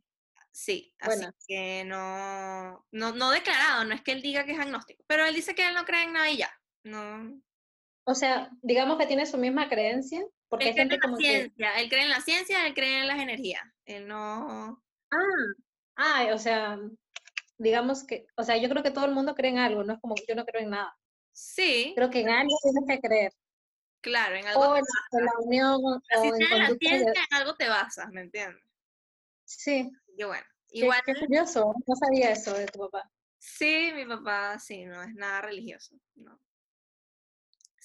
Sí, 0.51 0.93
así 0.99 1.25
que 1.47 1.85
no, 1.85 2.85
no, 2.91 3.13
no 3.13 3.31
declarado, 3.31 3.85
no 3.85 3.95
es 3.95 4.01
que 4.01 4.11
él 4.11 4.21
diga 4.21 4.43
que 4.43 4.51
es 4.51 4.59
agnóstico, 4.59 5.01
pero 5.07 5.25
él 5.25 5.33
dice 5.33 5.55
que 5.55 5.65
él 5.65 5.73
no 5.73 5.85
cree 5.85 6.03
en 6.03 6.13
nada 6.13 6.29
y 6.29 6.37
ya. 6.37 6.60
No. 6.83 7.39
O 8.03 8.15
sea, 8.15 8.49
digamos 8.61 8.97
que 8.97 9.05
tiene 9.05 9.25
su 9.25 9.37
misma 9.37 9.69
creencia, 9.69 10.25
porque 10.49 10.69
él 10.69 10.75
cree 10.75 10.89
en 10.95 11.11
la 11.11 11.17
ciencia, 11.17 11.79
él 11.79 11.89
cree 11.89 12.03
en 12.03 12.09
la 12.09 12.21
ciencia, 12.21 12.67
él 12.67 12.73
cree 12.73 12.99
en 12.99 13.07
las 13.07 13.19
energías, 13.19 13.63
él 13.85 14.07
no... 14.07 14.83
Ah, 15.11 15.17
ah, 15.95 16.27
o 16.33 16.37
sea, 16.37 16.79
digamos 17.57 18.03
que, 18.05 18.25
o 18.35 18.43
sea, 18.43 18.57
yo 18.57 18.69
creo 18.69 18.83
que 18.83 18.91
todo 18.91 19.05
el 19.05 19.11
mundo 19.13 19.35
cree 19.35 19.51
en 19.51 19.59
algo, 19.59 19.83
no 19.83 19.93
es 19.93 19.99
como 19.99 20.15
que 20.15 20.25
yo 20.27 20.35
no 20.35 20.45
creo 20.45 20.61
en 20.63 20.71
nada. 20.71 20.97
Sí. 21.31 21.93
Creo 21.95 22.09
que 22.09 22.21
en 22.21 22.29
algo 22.29 22.55
tienes 22.63 22.83
que 22.87 23.07
creer. 23.07 23.33
Claro, 24.01 24.35
en 24.35 24.47
algo 24.47 24.61
O 24.61 24.75
en, 24.77 24.83
en 25.11 25.25
la 25.25 25.31
unión, 25.45 25.79
o 25.85 26.01
en 26.23 26.35
sea 26.35 26.57
la 26.57 26.69
de- 26.69 26.77
ciencia, 26.79 27.21
en 27.29 27.37
algo 27.37 27.55
te 27.55 27.69
basas, 27.69 28.09
¿me 28.11 28.21
entiendes? 28.21 28.63
Sí, 29.45 29.89
Y 30.17 30.23
bueno, 30.23 30.43
qué, 30.69 30.77
igual, 30.79 31.01
qué 31.05 31.13
curioso, 31.15 31.73
no 31.85 31.95
sabía 31.95 32.31
eso 32.31 32.53
de 32.53 32.65
tu 32.65 32.79
papá. 32.79 33.09
sí, 33.37 33.91
mi 33.93 34.05
papá, 34.05 34.57
sí, 34.59 34.85
no 34.85 35.03
es 35.03 35.13
nada 35.13 35.41
religioso, 35.41 35.95
no. 36.15 36.39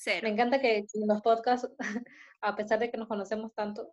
Cero. 0.06 0.20
Me 0.22 0.28
encanta 0.30 0.60
que 0.60 0.76
en 0.78 1.08
los 1.08 1.20
podcasts, 1.20 1.68
a 2.40 2.54
pesar 2.54 2.78
de 2.78 2.90
que 2.92 2.96
nos 2.96 3.08
conocemos 3.08 3.52
tanto, 3.54 3.92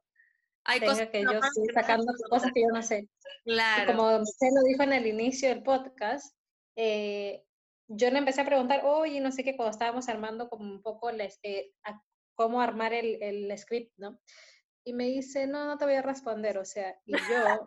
Hay 0.63 0.79
cosas 0.79 1.09
tenga 1.09 1.11
que 1.11 1.23
no 1.23 1.31
yo 1.33 1.39
estoy 1.39 1.67
sacando 1.73 2.03
sobre 2.05 2.29
cosas 2.29 2.51
que 2.53 2.61
yo 2.61 2.67
no 2.71 2.83
sé. 2.83 3.09
Y 3.45 3.51
Claro, 3.53 3.87
como 3.95 4.17
usted 4.17 4.47
lo 4.55 4.61
dijo 4.61 4.83
en 4.83 4.93
el 4.93 5.07
inicio 5.07 5.49
del 5.49 5.63
podcast, 5.63 6.37
eh, 6.77 7.43
yo 7.87 8.11
le 8.11 8.19
empecé 8.19 8.41
a 8.41 8.45
preguntar, 8.45 8.81
oye, 8.85 9.19
no 9.21 9.31
sé 9.31 9.43
qué, 9.43 9.55
cuando 9.57 9.71
estábamos 9.71 10.07
armando 10.07 10.49
como 10.49 10.63
un 10.65 10.83
poco 10.83 11.11
les, 11.11 11.39
eh, 11.41 11.71
a- 11.83 11.99
cómo 12.35 12.61
armar 12.61 12.93
el, 12.93 13.17
el 13.21 13.57
script, 13.57 13.91
¿no? 13.97 14.19
Y 14.85 14.93
me 14.93 15.05
dice, 15.05 15.47
no, 15.47 15.65
no 15.65 15.77
te 15.79 15.85
voy 15.85 15.95
a 15.95 16.01
responder, 16.03 16.59
o 16.59 16.65
sea, 16.65 16.95
y 17.05 17.13
yo, 17.13 17.63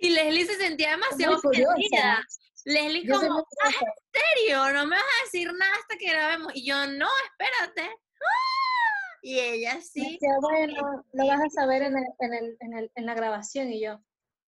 y 0.00 0.10
Leslie 0.10 0.46
se 0.46 0.54
sentía 0.56 0.90
demasiado 0.92 1.36
ofendida. 1.36 2.26
Leslie 2.64 3.04
yo 3.06 3.14
como, 3.20 3.44
curiosa. 3.44 3.84
¿en 4.12 4.20
serio? 4.22 4.72
No 4.72 4.86
me 4.86 4.96
vas 4.96 5.04
a 5.04 5.24
decir 5.24 5.52
nada 5.52 5.72
hasta 5.80 5.96
que 5.96 6.10
grabemos. 6.10 6.52
Y 6.54 6.66
yo, 6.66 6.86
no, 6.86 7.08
espérate. 7.30 7.82
¡Ah! 7.88 9.18
Y 9.22 9.38
ella 9.38 9.80
sí. 9.80 10.00
decía, 10.12 10.30
bueno, 10.40 11.04
lo 11.12 11.26
vas 11.26 11.40
a 11.40 11.48
saber 11.50 11.82
en, 11.82 11.96
el, 11.96 12.04
en, 12.20 12.34
el, 12.34 12.56
en, 12.60 12.78
el, 12.78 12.92
en 12.94 13.06
la 13.06 13.14
grabación, 13.14 13.70
y 13.72 13.80
yo, 13.82 14.02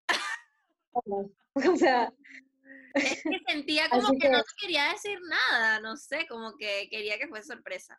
"Oh". 0.93 1.31
o 1.55 1.77
sea, 1.77 2.13
Es 2.95 3.23
que 3.23 3.41
sentía 3.49 3.89
como 3.91 4.09
Así 4.09 4.19
que, 4.19 4.29
no 4.31 4.39
que- 4.39 4.45
te 4.45 4.55
quería 4.61 4.93
decir 4.93 5.19
nada, 5.29 5.81
no 5.81 5.97
sé, 5.97 6.27
como 6.27 6.57
que 6.57 6.89
quería 6.91 7.19
que 7.19 7.29
fuese 7.29 7.49
sorpresa. 7.49 7.99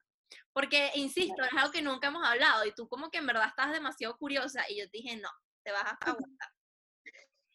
Porque, 0.52 0.92
insisto, 0.96 1.44
es 1.44 1.50
algo 1.56 1.72
que 1.72 1.82
nunca 1.84 2.08
hemos 2.08 2.26
hablado 2.28 2.66
y 2.66 2.72
tú 2.74 2.88
como 2.88 3.10
que 3.12 3.18
en 3.20 3.28
verdad 3.28 3.48
estás 3.48 3.72
demasiado 3.72 4.18
curiosa 4.18 4.64
y 4.70 4.80
yo 4.80 4.86
te 4.90 4.98
dije, 4.98 5.16
no, 5.18 5.30
te 5.64 5.72
vas 5.72 5.84
a 5.86 5.98
aguantar. 6.02 6.50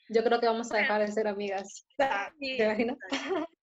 Yo 0.08 0.24
creo 0.24 0.40
que 0.40 0.46
vamos 0.46 0.72
a 0.72 0.78
dejar 0.78 1.00
de 1.00 1.12
ser 1.12 1.28
amigas. 1.28 1.86
Sí, 2.40 2.56
¿Te 2.56 2.64
imaginas? 2.64 2.98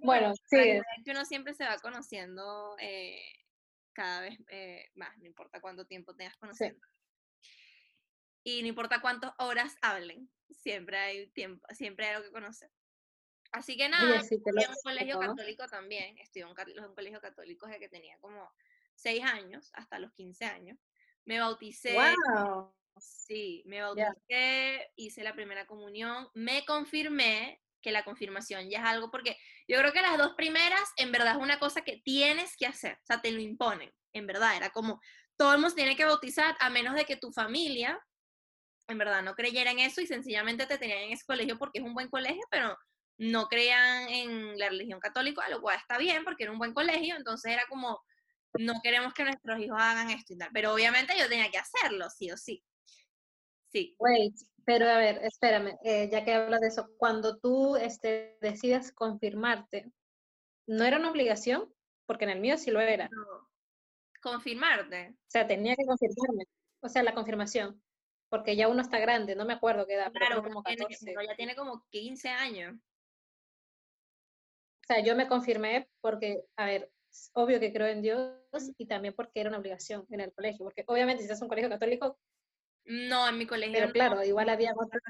Bueno, 0.00 0.32
sí, 0.48 0.80
que 1.04 1.10
uno 1.10 1.24
siempre 1.24 1.52
se 1.52 1.64
va 1.64 1.76
conociendo 1.78 2.76
eh, 2.78 3.20
cada 3.92 4.20
vez 4.20 4.38
eh, 4.48 4.90
más, 4.94 5.16
no 5.18 5.26
importa 5.26 5.60
cuánto 5.60 5.86
tiempo 5.86 6.14
tengas 6.14 6.36
conociendo. 6.36 6.80
Y 8.44 8.62
no 8.62 8.68
importa 8.68 9.00
cuántas 9.00 9.32
horas 9.38 9.76
hablen, 9.82 10.30
siempre 10.50 10.98
hay 10.98 11.26
tiempo, 11.30 11.66
siempre 11.74 12.06
hay 12.06 12.14
algo 12.14 12.26
que 12.28 12.32
conocer. 12.32 12.70
Así 13.52 13.76
que 13.76 13.88
nada, 13.88 14.20
sí, 14.22 14.36
estudié 14.36 14.64
en 14.64 14.70
un 14.70 14.76
colegio 14.84 15.18
católico 15.18 15.66
también, 15.66 16.18
estudié 16.18 16.42
en 16.44 16.48
un, 16.50 16.54
cat- 16.54 16.68
en 16.68 16.84
un 16.84 16.94
colegio 16.94 17.20
católico 17.20 17.66
desde 17.66 17.80
que 17.80 17.88
tenía 17.88 18.16
como 18.18 18.52
6 18.94 19.24
años 19.24 19.70
hasta 19.74 19.98
los 19.98 20.12
15 20.12 20.44
años. 20.44 20.78
Me 21.24 21.40
bauticé, 21.40 21.94
¡Wow! 21.94 22.72
Sí, 22.98 23.62
me 23.66 23.82
bauticé, 23.82 24.90
hice 24.96 25.22
la 25.22 25.34
primera 25.34 25.66
comunión, 25.66 26.28
me 26.34 26.64
confirmé 26.64 27.60
que 27.80 27.90
la 27.90 28.04
confirmación 28.04 28.68
ya 28.68 28.80
es 28.80 28.84
algo, 28.84 29.10
porque 29.10 29.36
yo 29.68 29.78
creo 29.78 29.92
que 29.92 30.02
las 30.02 30.18
dos 30.18 30.34
primeras 30.36 30.82
en 30.96 31.12
verdad 31.12 31.36
es 31.36 31.42
una 31.42 31.58
cosa 31.58 31.82
que 31.82 32.00
tienes 32.04 32.56
que 32.56 32.66
hacer, 32.66 32.94
o 32.94 33.06
sea, 33.06 33.20
te 33.20 33.30
lo 33.30 33.40
imponen, 33.40 33.92
en 34.12 34.26
verdad, 34.26 34.56
era 34.56 34.70
como, 34.70 35.00
todo 35.36 35.52
el 35.54 35.60
mundo 35.60 35.74
tiene 35.74 35.96
que 35.96 36.04
bautizar 36.04 36.56
a 36.60 36.70
menos 36.70 36.94
de 36.94 37.04
que 37.04 37.16
tu 37.16 37.30
familia 37.32 38.00
en 38.88 38.98
verdad 38.98 39.22
no 39.22 39.34
creyera 39.34 39.70
en 39.70 39.80
eso 39.80 40.00
y 40.00 40.06
sencillamente 40.06 40.66
te 40.66 40.78
tenían 40.78 41.00
en 41.00 41.12
ese 41.12 41.24
colegio 41.26 41.58
porque 41.58 41.80
es 41.80 41.84
un 41.84 41.94
buen 41.94 42.08
colegio, 42.08 42.42
pero 42.50 42.76
no 43.18 43.46
creían 43.48 44.08
en 44.08 44.58
la 44.58 44.68
religión 44.68 45.00
católica, 45.00 45.48
lo 45.48 45.60
cual 45.60 45.76
está 45.76 45.98
bien 45.98 46.24
porque 46.24 46.44
era 46.44 46.52
un 46.52 46.58
buen 46.58 46.74
colegio, 46.74 47.16
entonces 47.16 47.52
era 47.52 47.64
como, 47.68 48.00
no 48.58 48.74
queremos 48.82 49.12
que 49.14 49.24
nuestros 49.24 49.58
hijos 49.60 49.78
hagan 49.80 50.10
esto 50.10 50.34
y 50.34 50.38
tal, 50.38 50.50
pero 50.52 50.72
obviamente 50.72 51.14
yo 51.18 51.28
tenía 51.28 51.50
que 51.50 51.58
hacerlo, 51.58 52.08
sí 52.10 52.30
o 52.30 52.36
sí. 52.36 52.62
Sí, 53.76 53.94
Wait, 53.98 54.34
pero 54.64 54.88
a 54.88 54.96
ver, 54.96 55.20
espérame, 55.22 55.76
eh, 55.84 56.08
ya 56.10 56.24
que 56.24 56.32
hablas 56.32 56.62
de 56.62 56.68
eso, 56.68 56.88
cuando 56.96 57.36
tú 57.36 57.76
este, 57.76 58.38
decidas 58.40 58.90
confirmarte, 58.90 59.92
¿no 60.66 60.84
era 60.84 60.96
una 60.96 61.10
obligación? 61.10 61.70
Porque 62.06 62.24
en 62.24 62.30
el 62.30 62.40
mío 62.40 62.56
sí 62.56 62.70
lo 62.70 62.80
era. 62.80 63.10
no. 63.12 63.50
confirmarte. 64.22 65.10
O 65.10 65.30
sea, 65.30 65.46
tenía 65.46 65.76
que 65.76 65.84
confirmarme. 65.84 66.44
O 66.80 66.88
sea, 66.88 67.02
la 67.02 67.12
confirmación. 67.12 67.82
Porque 68.30 68.56
ya 68.56 68.68
uno 68.68 68.80
está 68.80 68.98
grande, 68.98 69.36
no 69.36 69.44
me 69.44 69.52
acuerdo 69.52 69.86
qué 69.86 69.96
edad, 69.96 70.10
pero 70.10 70.24
Claro, 70.24 70.40
uno, 70.40 70.48
como 70.48 70.62
tiene, 70.62 70.84
14. 70.84 71.12
uno 71.12 71.22
ya 71.28 71.36
tiene 71.36 71.54
como 71.54 71.84
15 71.90 72.30
años. 72.30 72.76
O 72.76 74.86
sea, 74.86 75.00
yo 75.00 75.14
me 75.14 75.28
confirmé 75.28 75.90
porque, 76.00 76.40
a 76.56 76.64
ver, 76.64 76.90
es 77.10 77.30
obvio 77.34 77.60
que 77.60 77.74
creo 77.74 77.88
en 77.88 78.00
Dios 78.00 78.32
y 78.78 78.86
también 78.86 79.12
porque 79.12 79.40
era 79.40 79.50
una 79.50 79.58
obligación 79.58 80.06
en 80.08 80.22
el 80.22 80.32
colegio. 80.32 80.64
Porque 80.64 80.82
obviamente 80.86 81.18
si 81.18 81.26
estás 81.26 81.40
en 81.40 81.44
un 81.44 81.50
colegio 81.50 81.68
católico, 81.68 82.18
No, 82.86 83.28
en 83.28 83.38
mi 83.38 83.46
colegio 83.46 83.72
pero 83.74 83.86
no, 83.86 83.92
claro, 83.92 84.24
igual 84.24 84.48
había 84.48 84.72
otras. 84.76 85.02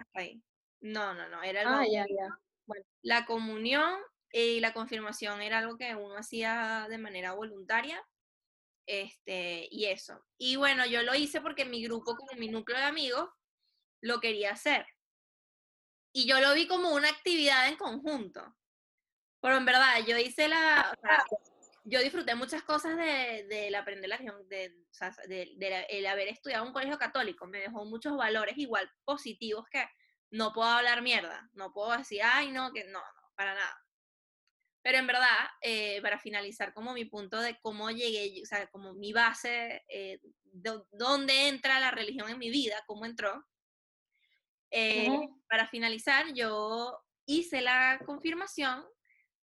No, 0.80 1.14
no, 1.14 1.28
no, 1.28 1.42
era 1.42 1.62
Ah, 1.62 1.76
bautismo. 1.76 1.92
ya, 1.92 2.06
ya. 2.08 2.38
La 3.02 3.26
comunión 3.26 3.98
y 4.32 4.60
la 4.60 4.72
confirmación 4.72 5.40
era 5.40 5.58
algo 5.58 5.76
que 5.76 5.94
uno 5.94 6.16
hacía 6.16 6.86
de 6.88 6.98
manera 6.98 7.32
voluntaria. 7.32 8.02
Este, 8.86 9.68
y 9.70 9.86
eso. 9.86 10.24
Y 10.38 10.56
bueno, 10.56 10.86
yo 10.86 11.02
lo 11.02 11.14
hice 11.14 11.40
porque 11.40 11.64
mi 11.64 11.82
grupo, 11.84 12.16
como 12.16 12.32
mi 12.38 12.48
núcleo 12.48 12.78
de 12.78 12.84
amigos, 12.84 13.28
lo 14.00 14.20
quería 14.20 14.52
hacer. 14.52 14.86
Y 16.12 16.26
yo 16.26 16.40
lo 16.40 16.54
vi 16.54 16.66
como 16.66 16.94
una 16.94 17.08
actividad 17.08 17.68
en 17.68 17.76
conjunto. 17.76 18.56
Pero 19.40 19.56
en 19.56 19.64
verdad, 19.64 19.98
yo 20.06 20.16
hice 20.16 20.48
la. 20.48 20.92
o 20.96 21.00
sea, 21.00 21.24
yo 21.88 22.00
disfruté 22.00 22.34
muchas 22.34 22.62
cosas 22.64 22.96
de, 22.96 23.46
del 23.48 23.74
aprender 23.76 24.08
la 24.10 24.16
religión, 24.16 24.48
de, 24.48 24.74
o 24.90 24.94
sea, 24.94 25.14
de- 25.28 25.52
de 25.56 25.86
el 25.88 26.06
haber 26.06 26.26
estudiado 26.28 26.64
en 26.64 26.68
un 26.68 26.72
colegio 26.74 26.98
católico. 26.98 27.46
Me 27.46 27.60
dejó 27.60 27.84
muchos 27.84 28.16
valores 28.16 28.58
igual 28.58 28.90
positivos 29.04 29.64
que 29.70 29.84
no 30.30 30.52
puedo 30.52 30.68
hablar 30.68 31.00
mierda. 31.02 31.48
No 31.52 31.72
puedo 31.72 31.96
decir, 31.96 32.20
ay, 32.24 32.50
no, 32.50 32.72
que 32.72 32.84
no, 32.84 32.98
no, 33.00 33.30
para 33.36 33.54
nada. 33.54 33.76
Pero 34.82 34.98
en 34.98 35.06
verdad, 35.06 35.48
eh, 35.62 36.00
para 36.02 36.18
finalizar 36.18 36.72
como 36.74 36.92
mi 36.92 37.04
punto 37.04 37.40
de 37.40 37.56
cómo 37.60 37.90
llegué, 37.90 38.42
o 38.42 38.46
sea, 38.46 38.66
como 38.68 38.94
mi 38.94 39.12
base, 39.12 39.84
eh, 39.88 40.20
do- 40.42 40.88
dónde 40.90 41.48
entra 41.48 41.78
la 41.80 41.90
religión 41.92 42.28
en 42.30 42.38
mi 42.38 42.50
vida, 42.50 42.82
cómo 42.86 43.04
entró. 43.06 43.44
eh, 44.70 45.08
Ujú. 45.08 45.42
Para 45.48 45.68
finalizar, 45.68 46.32
yo 46.34 47.00
hice 47.24 47.60
la 47.60 48.00
confirmación, 48.04 48.84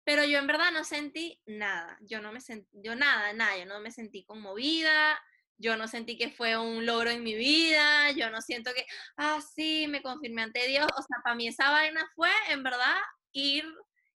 pero 0.09 0.25
yo 0.25 0.39
en 0.39 0.47
verdad 0.47 0.71
no 0.73 0.83
sentí 0.83 1.39
nada. 1.45 1.95
Yo 2.01 2.19
no 2.19 2.31
me 2.31 2.41
sentí, 2.41 2.67
yo 2.81 2.95
nada, 2.95 3.31
nada, 3.33 3.55
yo 3.59 3.67
no 3.67 3.79
me 3.79 3.91
sentí 3.91 4.23
conmovida, 4.25 5.21
yo 5.59 5.77
no 5.77 5.87
sentí 5.87 6.17
que 6.17 6.31
fue 6.31 6.57
un 6.57 6.83
logro 6.87 7.11
en 7.11 7.21
mi 7.21 7.35
vida, 7.35 8.09
yo 8.13 8.31
no 8.31 8.41
siento 8.41 8.71
que, 8.73 8.87
ah, 9.17 9.39
sí, 9.53 9.85
me 9.87 10.01
confirmé 10.01 10.41
ante 10.41 10.65
Dios. 10.67 10.87
O 10.97 11.01
sea, 11.03 11.17
para 11.23 11.35
mí 11.35 11.47
esa 11.47 11.69
vaina 11.69 12.09
fue, 12.15 12.31
en 12.49 12.63
verdad, 12.63 12.95
ir 13.33 13.65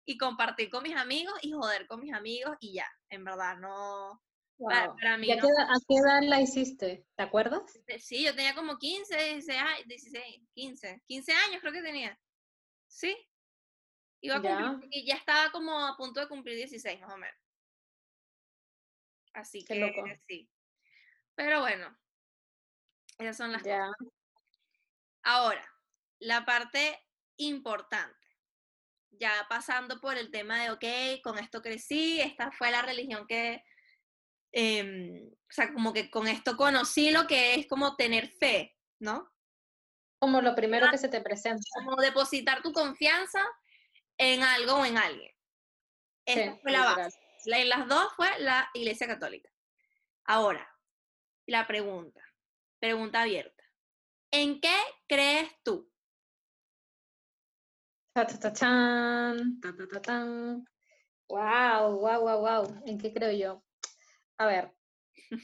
y 0.04 0.16
compartir 0.16 0.70
con 0.70 0.84
mis 0.84 0.94
amigos 0.94 1.34
y 1.42 1.50
joder 1.50 1.88
con 1.88 1.98
mis 1.98 2.14
amigos 2.14 2.56
y 2.60 2.74
ya, 2.74 2.86
en 3.08 3.24
verdad, 3.24 3.56
no, 3.56 4.22
para, 4.60 4.86
Wow. 4.86 4.96
para 4.96 5.18
mí 5.18 5.26
¿Y 5.26 5.32
a 5.32 5.36
no. 5.38 5.42
qué, 5.42 5.48
edad, 5.48 5.70
a 5.70 5.78
qué 5.88 5.94
edad 5.96 6.22
la 6.22 6.40
hiciste? 6.40 7.04
¿Te 7.16 7.22
acuerdas? 7.24 7.62
Sí, 7.98 8.22
yo 8.24 8.32
tenía 8.36 8.54
como 8.54 8.78
15, 8.78 9.16
16, 9.16 9.60
ay, 9.60 9.82
16, 9.86 10.24
15, 10.54 11.02
15 11.08 11.32
años 11.32 11.60
creo 11.60 11.72
que 11.72 11.82
tenía. 11.82 12.16
Sí. 12.86 13.16
Iba 14.22 14.36
a 14.36 14.42
Ya. 14.42 14.56
cumplir, 14.70 14.88
y 14.92 15.06
ya 15.06 15.14
estaba 15.14 15.50
como 15.50 15.78
a 15.86 15.96
punto 15.96 16.20
de 16.20 16.28
cumplir 16.28 16.56
16 16.56 17.00
más 17.00 17.12
o 17.12 17.16
menos. 17.16 17.36
Así 19.34 19.64
Qué 19.64 19.74
que 19.74 19.80
loco. 19.80 20.04
sí. 20.28 20.50
Pero 21.34 21.60
bueno, 21.60 21.96
esas 23.18 23.36
son 23.36 23.52
las 23.52 23.62
cosas. 23.62 23.78
Ya. 24.00 24.10
Ahora, 25.22 25.64
la 26.18 26.44
parte 26.44 26.98
importante. 27.36 28.16
Ya 29.12 29.46
pasando 29.48 30.00
por 30.00 30.16
el 30.16 30.30
tema 30.30 30.62
de, 30.62 30.70
ok, 30.70 31.22
con 31.22 31.38
esto 31.38 31.62
crecí, 31.62 32.20
esta 32.20 32.52
fue 32.52 32.70
la 32.70 32.82
religión 32.82 33.26
que, 33.26 33.62
em, 34.52 35.28
o 35.28 35.52
sea, 35.52 35.72
como 35.72 35.92
que 35.92 36.10
con 36.10 36.28
esto 36.28 36.56
conocí 36.56 37.10
lo 37.10 37.26
que 37.26 37.54
es 37.54 37.66
como 37.66 37.96
tener 37.96 38.28
fe, 38.28 38.76
¿no? 39.00 39.30
Como 40.18 40.40
lo 40.42 40.54
primero 40.54 40.90
que 40.90 40.98
se 40.98 41.08
te 41.08 41.20
presenta. 41.22 41.62
Como 41.74 41.96
depositar 41.96 42.62
tu 42.62 42.72
confianza 42.72 43.44
en 44.20 44.42
algo 44.42 44.74
o 44.74 44.84
en 44.84 44.98
alguien. 44.98 45.32
Esta 46.26 46.52
Sí, 46.54 46.60
fue 46.62 46.72
la 46.72 46.84
base. 46.94 47.18
La- 47.46 47.58
En 47.58 47.68
las 47.70 47.88
dos 47.88 48.12
fue 48.16 48.28
la 48.40 48.68
Iglesia 48.74 49.06
Católica. 49.06 49.50
Ahora, 50.24 50.68
la 51.46 51.66
pregunta, 51.66 52.20
pregunta 52.78 53.22
abierta. 53.22 53.64
¿En 54.30 54.60
qué 54.60 54.76
crees 55.08 55.50
tú? 55.64 55.90
Ta, 58.12 58.26
ta, 58.26 58.38
ta, 58.38 58.52
chan, 58.52 59.60
ta, 59.60 59.74
ta, 59.74 59.88
ta, 59.88 60.02
tan. 60.02 60.64
Wow, 61.28 61.98
wow, 62.00 62.20
wow, 62.20 62.40
wow. 62.40 62.82
¿En 62.86 62.98
qué 62.98 63.12
creo 63.14 63.32
yo? 63.32 63.64
A 64.36 64.46
ver, 64.46 64.76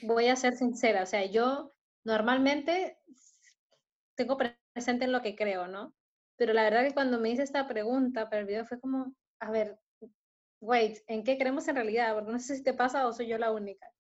voy 0.03 0.29
a 0.29 0.37
ser 0.37 0.55
sincera. 0.55 1.03
O 1.03 1.07
sea, 1.07 1.25
yo 1.25 1.75
normalmente 2.05 2.99
tengo 4.17 4.37
pre- 4.37 4.61
presente 4.75 5.07
en 5.07 5.13
lo 5.13 5.23
que 5.23 5.35
creo, 5.35 5.67
¿no? 5.67 5.95
Pero 6.37 6.53
la 6.53 6.65
verdad 6.65 6.85
que 6.85 6.95
cuando 6.95 7.19
me 7.19 7.31
hice 7.31 7.43
esta 7.43 7.67
pregunta 7.67 8.29
para 8.29 8.41
el 8.41 8.47
video 8.47 8.65
fue 8.65 8.79
como, 8.79 9.15
a 9.41 9.51
ver, 9.51 9.79
wait, 10.61 10.99
¿en 11.07 11.25
qué 11.25 11.39
creemos 11.39 11.67
en 11.69 11.77
realidad? 11.77 12.15
Porque 12.15 12.33
no 12.33 12.39
sé 12.39 12.57
si 12.57 12.63
te 12.63 12.75
pasa 12.75 13.07
o 13.07 13.13
soy 13.13 13.29
yo 13.29 13.39
la 13.39 13.53
única. 13.53 13.91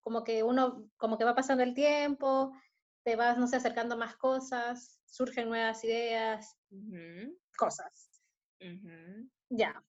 como 0.00 0.24
que 0.24 0.42
uno, 0.42 0.88
como 0.96 1.18
que 1.18 1.24
va 1.24 1.34
pasando 1.34 1.62
el 1.62 1.74
tiempo, 1.74 2.52
te 3.04 3.16
vas, 3.16 3.36
no 3.36 3.46
sé, 3.46 3.56
acercando 3.56 3.96
más 3.96 4.16
cosas, 4.16 5.00
surgen 5.04 5.48
nuevas 5.48 5.84
ideas, 5.84 6.56
cosas. 7.56 8.22
Ya. 9.50 9.82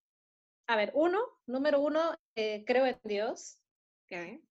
A 0.67 0.75
ver, 0.75 0.91
uno, 0.93 1.19
número 1.45 1.79
uno, 1.79 2.15
eh, 2.35 2.63
creo 2.65 2.85
en 2.85 2.99
Dios. 3.03 3.61
Okay. 4.05 4.41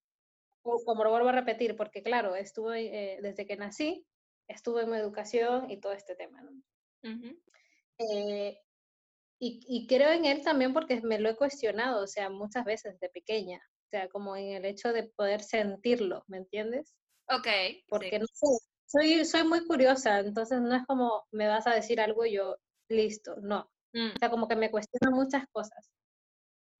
O, 0.63 0.83
como 0.85 1.03
lo 1.03 1.11
vuelvo 1.11 1.29
a 1.29 1.33
repetir, 1.33 1.75
porque 1.75 2.01
claro, 2.01 2.35
estuve, 2.35 3.13
eh, 3.15 3.19
desde 3.21 3.45
que 3.45 3.57
nací, 3.57 4.05
estuve 4.47 4.83
en 4.83 4.93
educación 4.95 5.69
y 5.69 5.79
todo 5.79 5.93
este 5.93 6.15
tema. 6.15 6.41
¿no? 6.41 6.51
Y, 9.41 9.61
y, 9.67 9.87
creo 9.87 10.11
en 10.11 10.25
él 10.25 10.43
también 10.43 10.73
porque 10.73 10.99
me 11.01 11.17
lo 11.17 11.29
he 11.29 11.35
cuestionado, 11.35 12.03
o 12.03 12.07
sea, 12.07 12.29
muchas 12.29 12.65
veces 12.65 12.99
de 12.99 13.09
pequeña, 13.09 13.57
o 13.57 13.89
sea, 13.89 14.09
como 14.09 14.35
en 14.35 14.51
el 14.51 14.65
hecho 14.65 14.91
de 14.91 15.03
poder 15.03 15.41
sentirlo, 15.41 16.25
¿me 16.27 16.37
entiendes? 16.37 16.93
Ok. 17.29 17.47
Porque 17.87 18.19
no 18.19 18.25
sé, 18.33 18.47
soy, 18.85 19.23
soy 19.23 19.43
muy 19.43 19.65
curiosa, 19.65 20.19
entonces 20.19 20.59
no 20.59 20.75
es 20.75 20.85
como 20.85 21.25
me 21.31 21.47
vas 21.47 21.67
a 21.67 21.73
decir 21.73 22.01
algo 22.01 22.25
y 22.25 22.33
yo, 22.33 22.57
listo, 22.89 23.35
no. 23.41 23.69
Mm. 23.93 24.11
O 24.15 24.19
sea, 24.19 24.29
como 24.29 24.47
que 24.47 24.55
me 24.55 24.71
cuestiono 24.71 25.15
muchas 25.15 25.45
cosas. 25.51 25.89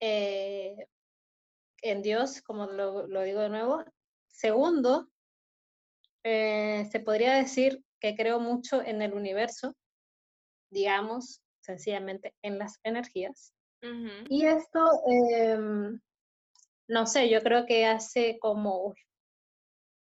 Eh, 0.01 0.75
en 1.81 2.01
Dios, 2.01 2.41
como 2.41 2.65
lo, 2.67 3.07
lo, 3.07 3.21
digo 3.21 3.41
de 3.41 3.49
nuevo. 3.49 3.83
Segundo, 4.27 5.09
eh, 6.23 6.87
se 6.91 6.99
podría 6.99 7.35
decir 7.35 7.83
que 7.99 8.15
creo 8.15 8.39
mucho 8.39 8.81
en 8.81 9.01
el 9.01 9.13
universo, 9.13 9.75
digamos, 10.69 11.41
sencillamente 11.61 12.33
en 12.41 12.57
las 12.57 12.79
energías. 12.83 13.53
Y 14.29 14.45
esto, 14.45 14.79
em, 15.07 16.01
no 16.87 17.05
sé, 17.05 17.29
yo 17.29 17.41
creo 17.41 17.65
que 17.65 17.85
hace 17.85 18.37
como, 18.39 18.93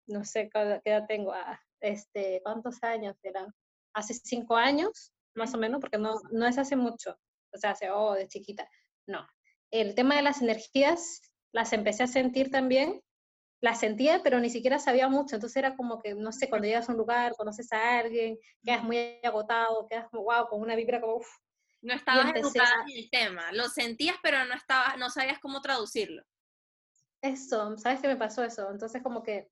no 0.06 0.24
sé 0.24 0.48
qué 0.48 0.80
edad 0.84 1.06
tengo, 1.06 1.32
ah, 1.32 1.60
este, 1.80 2.40
¿cuántos 2.42 2.82
años 2.82 3.16
eran? 3.22 3.52
Hace 3.92 4.14
cinco 4.14 4.56
años, 4.56 5.12
más 5.34 5.52
o 5.54 5.58
menos, 5.58 5.80
porque 5.80 5.98
no, 5.98 6.20
no 6.30 6.46
es 6.46 6.56
hace 6.56 6.76
mucho, 6.76 7.18
o 7.52 7.58
sea, 7.58 7.72
hace, 7.72 7.90
oh, 7.90 8.14
de 8.14 8.28
chiquita, 8.28 8.68
no. 9.06 9.26
El 9.70 9.94
tema 9.94 10.16
de 10.16 10.22
las 10.22 10.40
energías 10.40 11.20
las 11.52 11.72
empecé 11.72 12.04
a 12.04 12.06
sentir 12.06 12.50
también, 12.50 13.02
las 13.60 13.80
sentía, 13.80 14.22
pero 14.22 14.40
ni 14.40 14.48
siquiera 14.48 14.78
sabía 14.78 15.08
mucho, 15.08 15.34
entonces 15.34 15.56
era 15.56 15.76
como 15.76 16.00
que, 16.00 16.14
no 16.14 16.32
sé, 16.32 16.48
cuando 16.48 16.66
llegas 16.66 16.88
a 16.88 16.92
un 16.92 16.98
lugar, 16.98 17.34
conoces 17.36 17.70
a 17.72 17.98
alguien, 17.98 18.38
quedas 18.64 18.82
muy 18.82 19.20
agotado, 19.22 19.86
quedas 19.86 20.08
como, 20.08 20.24
wow, 20.24 20.48
con 20.48 20.60
una 20.60 20.74
vibra 20.76 21.00
como, 21.00 21.16
uff, 21.16 21.28
no 21.82 21.94
estabas 21.94 22.34
educada 22.34 22.84
en 22.88 22.98
el 22.98 23.10
tema, 23.10 23.52
lo 23.52 23.68
sentías, 23.68 24.16
pero 24.22 24.44
no, 24.44 24.54
estabas, 24.54 24.96
no 24.98 25.10
sabías 25.10 25.38
cómo 25.38 25.60
traducirlo. 25.60 26.22
Eso, 27.22 27.76
¿sabes 27.76 28.00
qué 28.00 28.08
me 28.08 28.16
pasó 28.16 28.42
eso? 28.44 28.70
Entonces 28.70 29.02
como 29.02 29.22
que, 29.22 29.48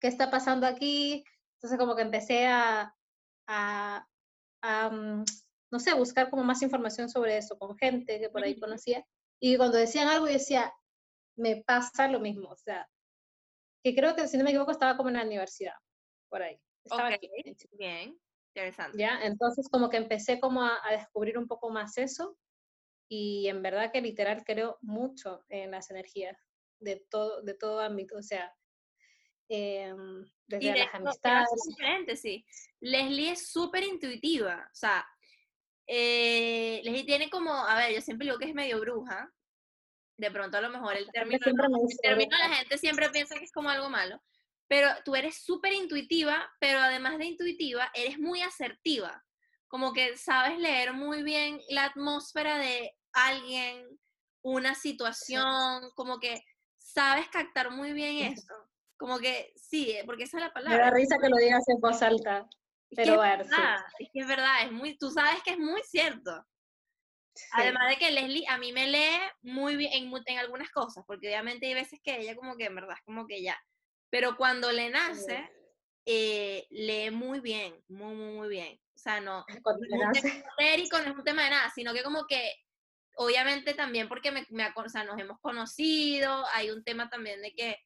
¿qué 0.00 0.08
está 0.08 0.30
pasando 0.30 0.66
aquí? 0.66 1.24
Entonces 1.54 1.78
como 1.78 1.96
que 1.96 2.02
empecé 2.02 2.46
a, 2.46 2.94
a, 3.48 4.06
mm, 4.90 5.24
no 5.72 5.78
sé, 5.80 5.94
buscar 5.94 6.30
como 6.30 6.44
más 6.44 6.62
información 6.62 7.08
sobre 7.08 7.36
eso 7.36 7.58
con 7.58 7.76
gente 7.76 8.20
que 8.20 8.30
por 8.30 8.42
ahí 8.42 8.58
conocía. 8.58 9.04
Y 9.40 9.56
cuando 9.56 9.78
decían 9.78 10.08
algo, 10.08 10.26
yo 10.26 10.34
decía, 10.34 10.72
me 11.36 11.62
pasa 11.62 12.08
lo 12.08 12.20
mismo. 12.20 12.50
O 12.50 12.56
sea, 12.56 12.88
que 13.82 13.94
creo 13.94 14.14
que 14.14 14.28
si 14.28 14.36
no 14.36 14.44
me 14.44 14.50
equivoco 14.50 14.70
estaba 14.70 14.96
como 14.96 15.08
en 15.08 15.16
la 15.16 15.24
universidad, 15.24 15.74
por 16.28 16.42
ahí. 16.42 16.60
Estaba 16.84 17.08
aquí, 17.08 17.30
bien. 17.72 18.18
Interesante. 18.54 18.98
¿Ya? 18.98 19.20
Entonces 19.22 19.68
como 19.70 19.88
que 19.90 19.96
empecé 19.96 20.40
como 20.40 20.64
a, 20.64 20.78
descubrir 20.90 21.38
un 21.38 21.46
poco 21.46 21.70
más 21.70 21.96
eso 21.98 22.36
y 23.08 23.48
en 23.48 23.62
verdad 23.62 23.92
que 23.92 24.00
literal 24.00 24.44
creo 24.44 24.78
mucho 24.80 25.44
en 25.48 25.70
las 25.70 25.90
energías 25.90 26.36
de 26.80 27.04
todo, 27.10 27.42
de 27.42 27.54
todo 27.54 27.80
ámbito, 27.80 28.16
o 28.16 28.22
sea, 28.22 28.52
eh, 29.48 29.92
desde 30.46 30.78
las 30.78 30.94
amistades. 30.94 31.50
sí. 32.20 32.44
Leslie 32.80 33.32
es 33.32 33.50
súper 33.50 33.84
intuitiva, 33.84 34.68
o 34.72 34.74
sea, 34.74 35.06
eh, 35.86 36.80
Leslie 36.84 37.04
tiene 37.04 37.28
como, 37.30 37.52
a 37.52 37.76
ver, 37.76 37.94
yo 37.94 38.00
siempre 38.00 38.26
digo 38.26 38.38
que 38.38 38.46
es 38.46 38.54
medio 38.54 38.80
bruja, 38.80 39.30
de 40.20 40.30
pronto 40.30 40.58
a 40.58 40.60
lo 40.60 40.70
mejor 40.70 40.96
el 40.96 41.10
término, 41.10 41.38
el 41.44 41.98
término 42.02 42.38
la 42.38 42.54
gente 42.56 42.78
siempre 42.78 43.08
piensa 43.10 43.36
que 43.36 43.44
es 43.44 43.52
como 43.52 43.70
algo 43.70 43.88
malo, 43.88 44.22
pero 44.68 44.88
tú 45.04 45.16
eres 45.16 45.42
súper 45.42 45.72
intuitiva, 45.72 46.48
pero 46.60 46.78
además 46.78 47.18
de 47.18 47.24
intuitiva, 47.24 47.90
eres 47.94 48.18
muy 48.18 48.42
asertiva, 48.42 49.24
como 49.66 49.92
que 49.92 50.16
sabes 50.16 50.58
leer 50.58 50.92
muy 50.92 51.22
bien 51.22 51.60
la 51.70 51.84
atmósfera 51.86 52.58
de 52.58 52.92
alguien, 53.12 53.86
una 54.42 54.74
situación, 54.74 55.90
como 55.94 56.20
que 56.20 56.42
sabes 56.76 57.28
captar 57.28 57.70
muy 57.70 57.92
bien 57.92 58.32
eso. 58.32 58.54
Como 58.96 59.18
que 59.18 59.52
sí, 59.56 59.92
eh, 59.92 60.02
porque 60.04 60.24
esa 60.24 60.36
es 60.36 60.44
la 60.44 60.52
palabra. 60.52 60.76
Me 60.76 60.84
da 60.84 60.90
risa 60.90 61.16
que 61.18 61.28
lo 61.28 61.36
digas 61.36 61.66
en 61.68 61.80
voz 61.80 62.02
alta. 62.02 62.46
Pero 62.94 63.14
es, 63.14 63.38
verdad, 63.38 63.76
es 63.98 64.08
que 64.12 64.20
es 64.20 64.26
verdad, 64.26 64.64
es 64.64 64.72
muy, 64.72 64.98
tú 64.98 65.10
sabes 65.10 65.42
que 65.42 65.52
es 65.52 65.58
muy 65.58 65.80
cierto. 65.82 66.44
Además 67.52 67.88
de 67.88 67.96
que 67.96 68.10
Leslie 68.10 68.46
a 68.48 68.58
mí 68.58 68.72
me 68.72 68.88
lee 68.88 69.20
muy 69.42 69.76
bien 69.76 69.92
en, 69.92 70.12
en, 70.26 70.38
algunas 70.38 70.70
cosas, 70.70 71.04
porque 71.06 71.28
obviamente 71.28 71.66
hay 71.66 71.74
veces 71.74 72.00
que 72.02 72.20
ella 72.20 72.34
como 72.34 72.56
que 72.56 72.64
en 72.64 72.74
verdad 72.74 72.96
es 72.96 73.04
como 73.04 73.26
que 73.26 73.42
ya, 73.42 73.60
pero 74.10 74.36
cuando 74.36 74.72
le 74.72 74.90
nace, 74.90 75.50
eh, 76.06 76.66
lee 76.70 77.10
muy 77.10 77.40
bien, 77.40 77.74
muy, 77.88 78.14
muy, 78.14 78.32
muy 78.34 78.48
bien. 78.48 78.80
O 78.94 78.98
sea, 78.98 79.20
no, 79.20 79.44
no 79.48 79.54
es 79.54 79.62
un 79.64 79.88
tema 79.88 80.12
no 81.04 81.12
es 81.12 81.18
un 81.18 81.24
tema 81.24 81.44
de 81.44 81.50
nada, 81.50 81.70
sino 81.74 81.94
que 81.94 82.02
como 82.02 82.26
que, 82.26 82.52
obviamente 83.16 83.74
también 83.74 84.08
porque 84.08 84.30
me, 84.30 84.46
me 84.50 84.68
o 84.74 84.88
sea, 84.88 85.04
nos 85.04 85.18
hemos 85.18 85.38
conocido, 85.40 86.44
hay 86.54 86.70
un 86.70 86.84
tema 86.84 87.08
también 87.08 87.40
de 87.42 87.52
que 87.52 87.76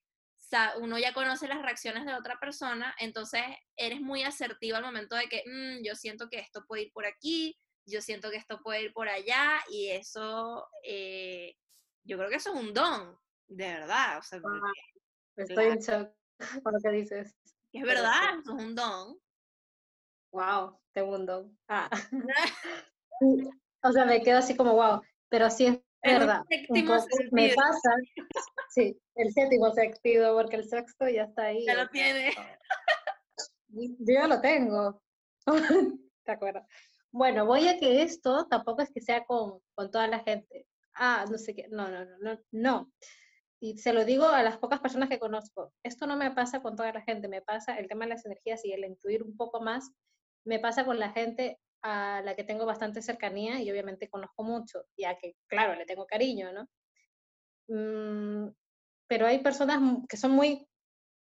uno 0.79 0.99
ya 0.99 1.13
conoce 1.13 1.49
las 1.49 1.63
reacciones 1.63 2.05
de 2.05 2.15
otra 2.15 2.39
persona, 2.39 2.95
entonces 2.99 3.43
eres 3.77 4.01
muy 4.01 4.23
asertiva 4.23 4.79
al 4.79 4.85
momento 4.85 5.17
de 5.17 5.29
que 5.29 5.43
mm, 5.47 5.85
yo 5.85 5.95
siento 5.95 6.29
que 6.29 6.39
esto 6.39 6.65
puede 6.67 6.83
ir 6.85 6.93
por 6.93 7.07
aquí, 7.07 7.59
yo 7.87 8.01
siento 8.01 8.31
que 8.31 8.37
esto 8.37 8.61
puede 8.63 8.85
ir 8.85 8.93
por 8.93 9.09
allá, 9.09 9.61
y 9.71 9.91
eso, 9.91 10.69
eh, 10.83 11.55
yo 12.05 12.17
creo 12.19 12.31
que 12.31 12.37
eso 12.37 12.53
es 12.55 12.61
un 12.61 12.73
don, 12.73 13.19
de 13.49 13.67
verdad. 13.67 14.19
O 14.19 14.23
sea, 14.23 14.41
Estoy 15.37 15.65
en 15.65 15.79
shock 15.79 16.11
con 16.63 16.73
lo 16.73 16.81
que 16.81 16.91
dices. 16.91 17.35
Es 17.73 17.83
verdad, 17.83 18.39
es 18.41 18.49
un 18.49 18.75
don. 18.75 19.19
Wow, 20.33 20.79
tengo 20.93 21.15
un 21.15 21.27
don. 21.27 21.59
Ah. 21.69 21.91
o 23.83 23.93
sea, 23.93 24.05
me 24.05 24.23
quedo 24.23 24.39
así 24.39 24.57
como 24.57 24.75
wow, 24.75 25.03
pero 25.29 25.51
sí 25.51 25.67
es 25.67 26.19
verdad. 26.19 26.43
me 27.33 27.55
pasa, 27.55 27.97
sí, 28.71 29.01
el 29.15 29.33
séptimo 29.33 29.73
sentido, 29.73 30.35
porque 30.35 30.57
el 30.57 30.69
sexto 30.69 31.09
ya 31.09 31.25
está 31.25 31.45
ahí. 31.45 31.65
Ya 31.65 31.75
lo 31.75 31.89
tiene. 31.89 32.33
Yo 33.69 34.15
ya 34.15 34.29
lo 34.29 34.41
tengo. 34.41 35.03
¿Te 36.25 36.33
acuerdas? 36.33 36.67
Bueno, 37.15 37.47
voy 37.47 37.69
a 37.69 37.79
que 37.79 38.03
esto 38.03 38.47
tampoco 38.49 38.83
es 38.83 38.91
que 38.91 39.01
sea 39.01 39.25
con, 39.25 39.61
con 39.75 39.91
toda 39.91 40.09
la 40.09 40.21
gente. 40.21 40.67
Ah, 40.95 41.25
no 41.31 41.39
sé 41.39 41.55
qué. 41.55 41.69
No, 41.71 41.89
no, 41.89 42.05
no, 42.05 42.19
no. 42.19 42.41
No 42.51 42.93
y 43.65 43.79
se 43.79 43.95
lo 43.95 44.05
digo 44.05 44.27
a 44.27 44.43
las 44.43 44.59
pocas 44.59 44.79
personas 44.81 45.09
que 45.09 45.19
conozco, 45.19 45.73
esto 45.83 46.07
no 46.07 46.17
me 46.17 46.31
pasa 46.33 46.61
con 46.61 46.77
toda 46.77 46.93
la 46.93 47.01
gente, 47.01 47.29
me 47.29 47.41
pasa 47.41 47.77
el 47.79 47.89
tema 47.89 48.05
de 48.05 48.11
las 48.11 48.27
energías 48.27 48.63
y 48.63 48.73
el 48.73 48.85
intuir 48.85 49.23
un 49.23 49.39
poco 49.39 49.63
más, 49.63 49.91
me 50.45 50.59
pasa 50.59 50.85
con 50.85 50.99
la 50.99 51.13
gente 51.13 51.59
a 51.81 52.21
la 52.23 52.37
que 52.37 52.45
tengo 52.45 52.67
bastante 52.67 53.01
cercanía 53.01 53.63
y 53.63 53.71
obviamente 53.71 54.11
conozco 54.11 54.43
mucho, 54.43 54.85
ya 54.99 55.17
que, 55.17 55.37
claro, 55.47 55.75
le 55.77 55.87
tengo 55.87 56.07
cariño, 56.07 56.51
¿no? 56.53 56.69
Mm, 57.69 58.53
pero 59.07 59.27
hay 59.27 59.39
personas 59.39 59.81
que 60.11 60.19
son 60.19 60.33
muy, 60.33 60.69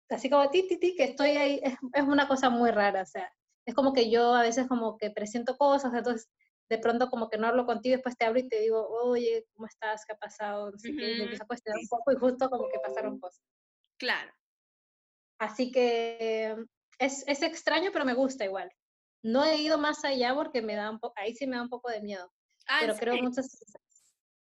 así 0.09 0.28
como 0.28 0.50
ti, 0.50 0.66
ti, 0.66 0.78
ti, 0.81 0.96
que 0.96 1.05
estoy 1.05 1.31
ahí, 1.31 1.61
es, 1.62 1.74
es 1.92 2.02
una 2.02 2.26
cosa 2.26 2.50
muy 2.50 2.72
rara, 2.72 3.02
o 3.02 3.07
sea, 3.07 3.33
es 3.66 3.75
como 3.75 3.92
que 3.92 4.11
yo 4.11 4.35
a 4.35 4.42
veces 4.42 4.66
como 4.66 4.96
que 4.98 5.11
presiento 5.11 5.57
cosas, 5.57 5.92
entonces 5.94 6.31
de 6.68 6.79
pronto 6.79 7.11
como 7.11 7.29
que 7.29 7.38
no 7.38 7.48
hablo 7.48 7.66
contigo, 7.66 7.96
después 7.96 8.16
te 8.16 8.25
hablo 8.25 8.40
y 8.40 8.48
te 8.48 8.61
digo, 8.61 8.88
oye, 8.88 9.46
¿cómo 9.53 9.66
estás? 9.66 10.05
¿Qué 10.07 10.14
ha 10.14 10.18
pasado? 10.18 10.70
No 10.70 10.79
sé 10.79 10.94
qué, 10.96 11.12
y 11.12 11.20
empiezo 11.20 11.44
a 11.44 11.46
cuestionar 11.46 11.79
un 11.81 11.88
poco 11.88 12.12
y 12.12 12.16
justo 12.16 12.48
como 12.48 12.68
que 12.68 12.79
pasaron 12.81 13.20
cosas. 13.20 13.42
Claro. 13.98 14.33
Así 15.38 15.70
que 15.70 16.57
es, 16.98 17.25
es 17.27 17.42
extraño, 17.42 17.90
pero 17.92 18.05
me 18.05 18.14
gusta 18.14 18.44
igual. 18.44 18.70
No 19.22 19.44
he 19.44 19.57
ido 19.59 19.77
más 19.79 20.05
allá 20.05 20.35
porque 20.35 20.62
me 20.62 20.75
da 20.75 20.90
un 20.90 20.98
poco, 20.98 21.14
ahí 21.16 21.35
sí 21.35 21.46
me 21.46 21.57
da 21.57 21.62
un 21.62 21.68
poco 21.68 21.90
de 21.90 22.01
miedo. 22.01 22.33
Ah, 22.66 22.79
pero 22.81 22.96
creo 22.96 23.16
muchas 23.16 23.48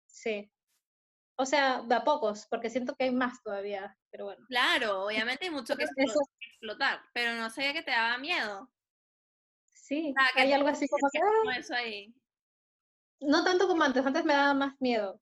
Sí. 0.07 0.51
O 1.37 1.47
sea, 1.47 1.83
de 1.83 1.95
a 1.95 2.03
pocos, 2.03 2.47
porque 2.51 2.69
siento 2.69 2.95
que 2.97 3.05
hay 3.05 3.13
más 3.13 3.41
todavía, 3.43 3.97
pero 4.11 4.25
bueno. 4.25 4.45
Claro, 4.49 5.05
obviamente 5.05 5.45
hay 5.45 5.51
mucho 5.51 5.77
que 5.77 5.85
explotar, 5.85 7.01
pero 7.15 7.35
no 7.35 7.49
sabía 7.49 7.73
que 7.73 7.83
te 7.83 7.93
daba 7.93 8.19
miedo. 8.19 8.69
Sí, 9.89 10.15
hay 10.35 10.53
algo 10.53 10.69
así 10.69 10.87
como 10.87 11.09
que... 11.11 11.19
¡ah! 11.19 11.57
Eso 11.57 11.75
ahí. 11.75 12.15
No 13.21 13.43
tanto 13.43 13.67
como 13.67 13.83
antes, 13.83 14.05
antes 14.05 14.23
me 14.23 14.35
daba 14.35 14.53
más 14.53 14.75
miedo. 14.81 15.19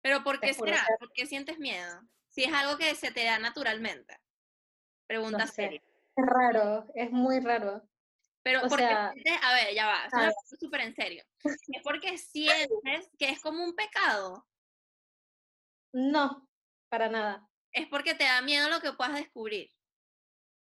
Pero 0.00 0.24
¿por 0.24 0.40
qué 0.40 0.54
será? 0.54 0.82
¿Por 0.98 1.12
qué 1.12 1.26
sientes 1.26 1.58
miedo? 1.58 2.00
Si 2.28 2.44
es 2.44 2.52
algo 2.54 2.78
que 2.78 2.94
se 2.94 3.12
te 3.12 3.24
da 3.24 3.38
naturalmente. 3.38 4.16
Pregunta 5.06 5.46
seria. 5.46 5.82
Es 6.16 6.26
raro, 6.26 6.86
es 6.94 7.10
muy 7.10 7.40
raro. 7.40 7.86
Pero 8.42 8.62
porque 8.66 8.84
a 8.84 9.12
ver, 9.12 9.74
ya 9.74 9.86
va, 9.86 10.26
es 10.26 10.58
súper 10.58 10.80
en 10.80 10.94
serio. 10.94 11.22
¿Es 11.44 11.82
porque 11.84 12.16
sientes 12.16 13.10
que 13.18 13.28
es 13.28 13.40
como 13.42 13.62
un 13.62 13.76
pecado? 13.76 14.48
No, 15.92 16.48
para 16.88 17.10
nada. 17.10 17.46
Es 17.72 17.86
porque 17.88 18.14
te 18.14 18.24
da 18.24 18.40
miedo 18.40 18.70
lo 18.70 18.80
que 18.80 18.94
puedas 18.94 19.14
descubrir. 19.14 19.70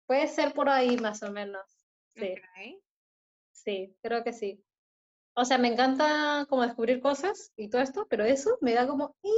Puede 0.07 0.27
ser 0.27 0.55
por 0.55 0.71
ahí 0.71 0.97
más 0.97 1.23
o 1.23 1.31
menos. 1.31 1.65
Sí. 2.17 2.35
Sí, 3.65 3.97
creo 4.03 4.25
que 4.25 4.33
sí. 4.33 4.65
O 5.37 5.45
sea, 5.45 5.59
me 5.59 5.69
encanta 5.69 6.47
como 6.49 6.63
descubrir 6.63 7.01
cosas 7.01 7.53
y 7.57 7.71
todo 7.71 7.83
esto, 7.83 8.07
pero 8.11 8.25
eso 8.25 8.59
me 8.63 8.75
da 8.75 8.87
como, 8.89 9.17
"Ih", 9.23 9.31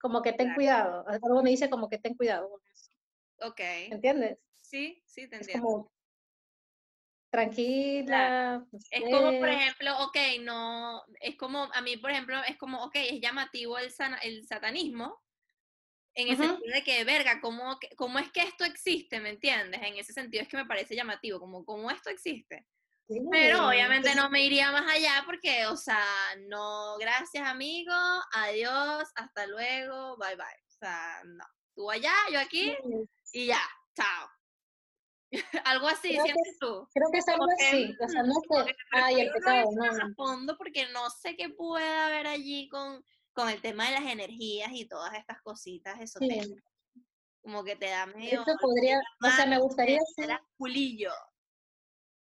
como 0.00 0.22
que 0.22 0.32
ten 0.32 0.46
Claro. 0.46 0.54
cuidado. 0.54 1.04
Algo 1.08 1.42
me 1.42 1.50
dice 1.50 1.70
como 1.70 1.88
que 1.88 1.98
ten 1.98 2.14
cuidado 2.16 2.48
con 2.50 2.60
eso. 2.72 2.90
Ok. 3.40 3.60
¿Entiendes? 3.90 4.38
Sí, 4.56 5.02
sí, 5.06 5.28
te 5.28 5.36
Es 5.36 5.40
entiendo. 5.40 5.68
como 5.68 5.92
tranquila. 7.30 8.66
no 8.70 8.78
Es 8.90 9.08
como, 9.10 9.32
por 9.38 9.48
ejemplo, 9.48 9.98
ok, 10.04 10.16
no, 10.42 11.02
es 11.20 11.36
como, 11.36 11.64
a 11.72 11.80
mí, 11.82 11.96
por 11.96 12.10
ejemplo, 12.10 12.36
es 12.44 12.56
como, 12.56 12.84
ok, 12.84 12.94
es 12.96 13.20
llamativo 13.20 13.76
el, 13.78 13.90
sana- 13.90 14.18
el 14.18 14.46
satanismo, 14.46 15.20
en 16.14 16.28
el 16.28 16.36
sentido 16.38 16.74
de 16.74 16.82
que, 16.84 17.04
verga, 17.04 17.40
¿cómo, 17.40 17.78
¿cómo 17.96 18.18
es 18.20 18.30
que 18.32 18.42
esto 18.42 18.64
existe? 18.64 19.20
¿Me 19.20 19.30
entiendes? 19.30 19.82
En 19.82 19.96
ese 19.98 20.12
sentido 20.12 20.42
es 20.42 20.48
que 20.48 20.56
me 20.58 20.66
parece 20.66 20.96
llamativo, 20.96 21.40
como, 21.40 21.64
¿cómo 21.64 21.90
esto 21.90 22.10
existe? 22.10 22.66
Pero 23.06 23.58
Sí, 23.58 23.64
obviamente 23.64 24.10
es- 24.10 24.16
no 24.16 24.30
me 24.30 24.42
iría 24.42 24.72
más 24.72 24.90
allá 24.90 25.22
porque, 25.26 25.66
o 25.66 25.76
sea, 25.76 26.04
no, 26.48 26.96
gracias 26.98 27.46
amigo, 27.46 27.92
adiós, 28.32 29.08
hasta 29.14 29.46
luego, 29.46 30.16
bye 30.16 30.36
bye. 30.36 30.44
O 30.44 30.70
sea, 30.70 31.22
no. 31.24 31.44
Tú 31.74 31.90
allá, 31.90 32.12
yo 32.32 32.38
aquí 32.40 32.74
sí, 33.30 33.42
y 33.42 33.46
ya, 33.46 33.60
chao. 33.96 34.28
Algo 35.66 35.88
así, 35.88 36.10
Creo 36.10 36.24
que 36.24 36.32
sientes 36.32 36.58
tú. 36.60 36.88
Creo 36.94 37.08
que 37.12 37.18
es 37.18 37.28
algo 37.28 37.46
que, 37.58 37.66
así. 37.66 37.96
O 38.00 38.08
sea, 38.08 38.22
no 38.22 38.34
como 38.46 38.64
que, 38.64 38.72
que 38.72 38.78
ay, 38.92 39.20
el 39.20 39.26
no 39.28 39.32
pecado, 39.34 39.64
no, 39.72 39.84
más 39.84 40.00
a 40.00 40.08
no. 40.08 40.14
fondo 40.14 40.56
porque 40.56 40.86
no 40.92 41.10
sé 41.10 41.36
qué 41.36 41.48
puede 41.50 41.88
haber 41.98 42.26
allí 42.28 42.68
con, 42.68 43.04
con 43.32 43.48
el 43.48 43.60
tema 43.60 43.86
de 43.86 43.92
las 44.00 44.04
energías 44.04 44.70
y 44.72 44.86
todas 44.86 45.12
estas 45.14 45.42
cositas 45.42 45.96
Sí. 45.98 46.04
esotéricas. 46.04 46.62
Como 47.42 47.62
que 47.64 47.76
te 47.76 47.86
da 47.90 48.06
medio 48.06 48.40
hecho, 48.42 48.52
podría, 48.60 48.98
o 49.22 49.30
sea, 49.30 49.44
me 49.46 49.58
gustaría 49.58 49.98
sí, 50.16 50.22
era 50.22 50.40
culillo. 50.56 51.12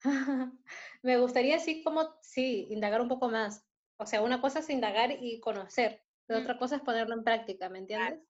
me 1.03 1.19
gustaría 1.19 1.59
sí 1.59 1.83
como, 1.83 2.17
sí, 2.23 2.69
indagar 2.71 3.01
un 3.01 3.09
poco 3.09 3.29
más. 3.29 3.67
O 3.99 4.07
sea, 4.07 4.23
una 4.23 4.41
cosa 4.41 4.61
es 4.61 4.71
indagar 4.71 5.13
y 5.13 5.41
conocer, 5.41 6.03
pero 6.27 6.41
Mm. 6.41 6.43
otra 6.43 6.59
cosa 6.59 6.77
es 6.77 6.83
ponerlo 6.83 7.15
en 7.15 7.25
práctica, 7.25 7.69
¿me 7.69 7.79
entiendes? 7.79 8.21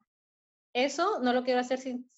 Eso 0.74 1.20
no 1.20 1.32
lo 1.32 1.44
quiero 1.44 1.61
hacer 1.61 1.78
sin, 1.78 2.11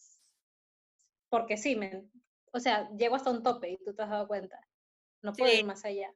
porque 1.31 1.57
sí, 1.57 1.77
me, 1.77 2.11
o 2.53 2.61
sea, 2.61 2.89
llego 2.97 3.17
hasta 3.17 3.31
un 3.31 3.43
tope 3.43 3.71
y 3.71 3.79
tú 3.79 3.95
te 3.95 4.03
has 4.03 4.11
dado 4.11 4.29
cuenta. 4.29 4.61
No 5.23 5.33
puedo 5.33 5.53
Sí. 5.53 5.59
ir 5.61 5.65
más 5.65 5.85
allá. 5.85 6.15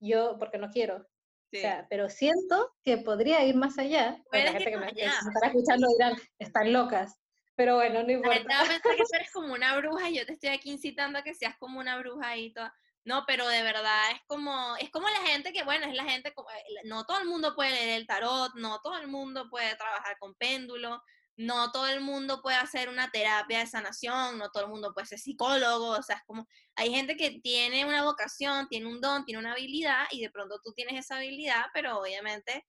Yo, 0.00 0.38
porque 0.38 0.58
no 0.58 0.70
quiero. 0.70 1.08
Sí. 1.50 1.58
O 1.58 1.60
sea, 1.60 1.86
pero 1.88 2.08
siento 2.08 2.74
que 2.84 2.98
podría 2.98 3.44
ir 3.44 3.56
más 3.56 3.78
allá. 3.78 4.22
La 4.32 4.52
gente 4.52 4.70
que 4.70 4.76
me, 4.76 4.86
allá. 4.86 4.94
me 4.96 5.06
estará 5.08 5.46
escuchando 5.48 5.88
dirán, 5.98 6.14
están 6.38 6.72
locas. 6.72 7.20
Pero 7.56 7.76
bueno, 7.76 8.02
no 8.02 8.08
La 8.08 8.08
gente 8.08 8.14
importa. 8.14 8.54
va 8.54 8.60
a 8.60 8.68
pensar 8.68 8.96
que 8.96 9.16
eres 9.16 9.32
como 9.32 9.54
una 9.54 9.76
bruja 9.78 10.10
y 10.10 10.18
yo 10.18 10.26
te 10.26 10.34
estoy 10.34 10.50
aquí 10.50 10.70
incitando 10.70 11.18
a 11.18 11.22
que 11.22 11.34
seas 11.34 11.56
como 11.58 11.80
una 11.80 11.98
bruja 11.98 12.28
ahí 12.28 12.52
toda. 12.52 12.74
No, 13.04 13.24
pero 13.26 13.46
de 13.48 13.62
verdad 13.62 14.10
es 14.12 14.20
como, 14.26 14.76
es 14.78 14.90
como 14.90 15.08
la 15.08 15.20
gente 15.28 15.52
que, 15.52 15.62
bueno, 15.62 15.86
es 15.86 15.94
la 15.94 16.04
gente, 16.04 16.34
como- 16.34 16.50
eh, 16.50 16.64
no 16.84 17.04
todo 17.06 17.18
el 17.20 17.26
mundo 17.26 17.54
puede 17.54 17.70
leer 17.70 18.00
el 18.00 18.06
tarot, 18.06 18.52
no 18.56 18.80
todo 18.82 18.98
el 18.98 19.06
mundo 19.08 19.48
puede 19.48 19.74
trabajar 19.76 20.18
con 20.18 20.34
péndulo, 20.34 21.02
no 21.36 21.70
todo 21.70 21.86
el 21.86 22.00
mundo 22.00 22.42
puede 22.42 22.56
hacer 22.56 22.88
una 22.88 23.10
terapia 23.10 23.60
de 23.60 23.66
sanación, 23.66 24.38
no 24.38 24.50
todo 24.50 24.64
el 24.64 24.70
mundo 24.70 24.92
puede 24.92 25.06
ser 25.06 25.18
psicólogo, 25.20 25.90
o 25.90 26.02
sea, 26.02 26.16
es 26.16 26.22
como, 26.26 26.48
hay 26.74 26.90
gente 26.92 27.16
que 27.16 27.38
tiene 27.40 27.84
una 27.84 28.02
vocación, 28.02 28.68
tiene 28.68 28.86
un 28.86 29.00
don, 29.00 29.24
tiene 29.24 29.38
una 29.38 29.52
habilidad 29.52 30.06
y 30.10 30.20
de 30.22 30.30
pronto 30.30 30.60
tú 30.64 30.72
tienes 30.72 30.98
esa 30.98 31.16
habilidad, 31.18 31.66
pero 31.74 31.98
obviamente 32.00 32.66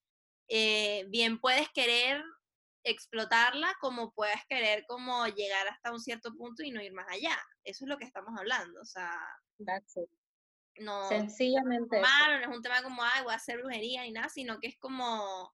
eh, 0.49 1.05
bien 1.09 1.39
puedes 1.39 1.67
querer 1.69 2.23
explotarla 2.89 3.73
como 3.81 4.11
puedes 4.13 4.39
querer 4.47 4.85
como 4.87 5.25
llegar 5.27 5.67
hasta 5.67 5.91
un 5.91 5.99
cierto 5.99 6.33
punto 6.35 6.63
y 6.63 6.71
no 6.71 6.81
ir 6.81 6.93
más 6.93 7.07
allá. 7.09 7.37
Eso 7.63 7.85
es 7.85 7.89
lo 7.89 7.97
que 7.97 8.05
estamos 8.05 8.33
hablando, 8.37 8.81
o 8.81 8.85
sea, 8.85 9.11
That's 9.65 9.97
it. 9.97 10.09
no 10.79 11.07
Sencillamente 11.07 11.99
malo, 11.99 12.37
no 12.39 12.51
es 12.51 12.57
un 12.57 12.61
tema 12.63 12.81
como, 12.83 13.03
ay, 13.03 13.23
voy 13.23 13.33
a 13.33 13.37
hacer 13.37 13.57
brujería 13.57 14.05
y 14.05 14.11
nada, 14.11 14.29
sino 14.29 14.59
que 14.59 14.67
es 14.67 14.77
como, 14.79 15.51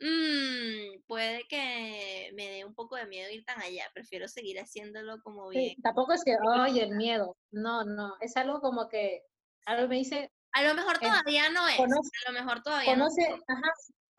mm, 0.00 1.02
puede 1.06 1.44
que 1.48 2.30
me 2.34 2.48
dé 2.50 2.64
un 2.64 2.74
poco 2.74 2.96
de 2.96 3.06
miedo 3.06 3.30
ir 3.30 3.44
tan 3.44 3.60
allá, 3.60 3.84
prefiero 3.94 4.28
seguir 4.28 4.58
haciéndolo 4.58 5.20
como 5.22 5.48
bien. 5.48 5.74
Sí, 5.76 5.82
tampoco 5.82 6.12
es 6.12 6.24
que, 6.24 6.36
ay, 6.54 6.80
el 6.80 6.96
miedo. 6.96 7.36
No, 7.50 7.84
no. 7.84 8.14
Es 8.20 8.36
algo 8.36 8.60
como 8.60 8.88
que, 8.88 9.22
algo 9.66 9.88
me 9.88 9.96
dice, 9.96 10.32
A 10.52 10.62
lo 10.62 10.74
mejor 10.74 10.98
todavía 10.98 11.48
no 11.50 11.66
es, 11.68 11.76
conoce- 11.76 12.10
a 12.26 12.32
lo 12.32 12.38
mejor 12.38 12.62
todavía 12.62 12.96
no 12.96 13.04
conoce, 13.08 13.26
ajá, 13.48 13.72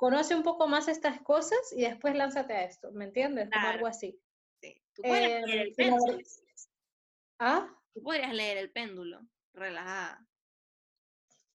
conoce 0.04 0.36
un 0.36 0.44
poco 0.44 0.68
más 0.68 0.90
estas 0.90 1.22
cosas 1.22 1.60
y 1.74 1.84
después 1.84 2.14
lánzate 2.14 2.52
a 2.52 2.66
esto, 2.66 2.92
¿me 2.92 3.06
entiendes? 3.06 3.50
Como 3.50 3.68
algo 3.70 3.88
así. 3.88 4.20
sé. 4.60 4.84
Tú 4.94 5.02
podrías 5.02 5.32
Em, 5.32 5.46
leer 5.46 5.68
el 5.68 5.74
péndulo, 5.76 6.18
¿Ah? 7.40 7.82
tú 7.94 8.04
podrías 8.04 8.34
leer 8.34 8.58
el 8.58 8.72
péndulo, 8.74 9.22
relajada. 9.54 10.28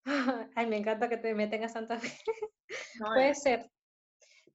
Ay, 0.56 0.66
me 0.66 0.78
encanta 0.78 1.10
que 1.10 1.18
te 1.18 1.34
me 1.34 1.48
tengas 1.48 1.74
tanta 1.74 1.98
fe. 1.98 2.08
No, 3.00 3.08
Puede 3.08 3.34
ser. 3.34 3.70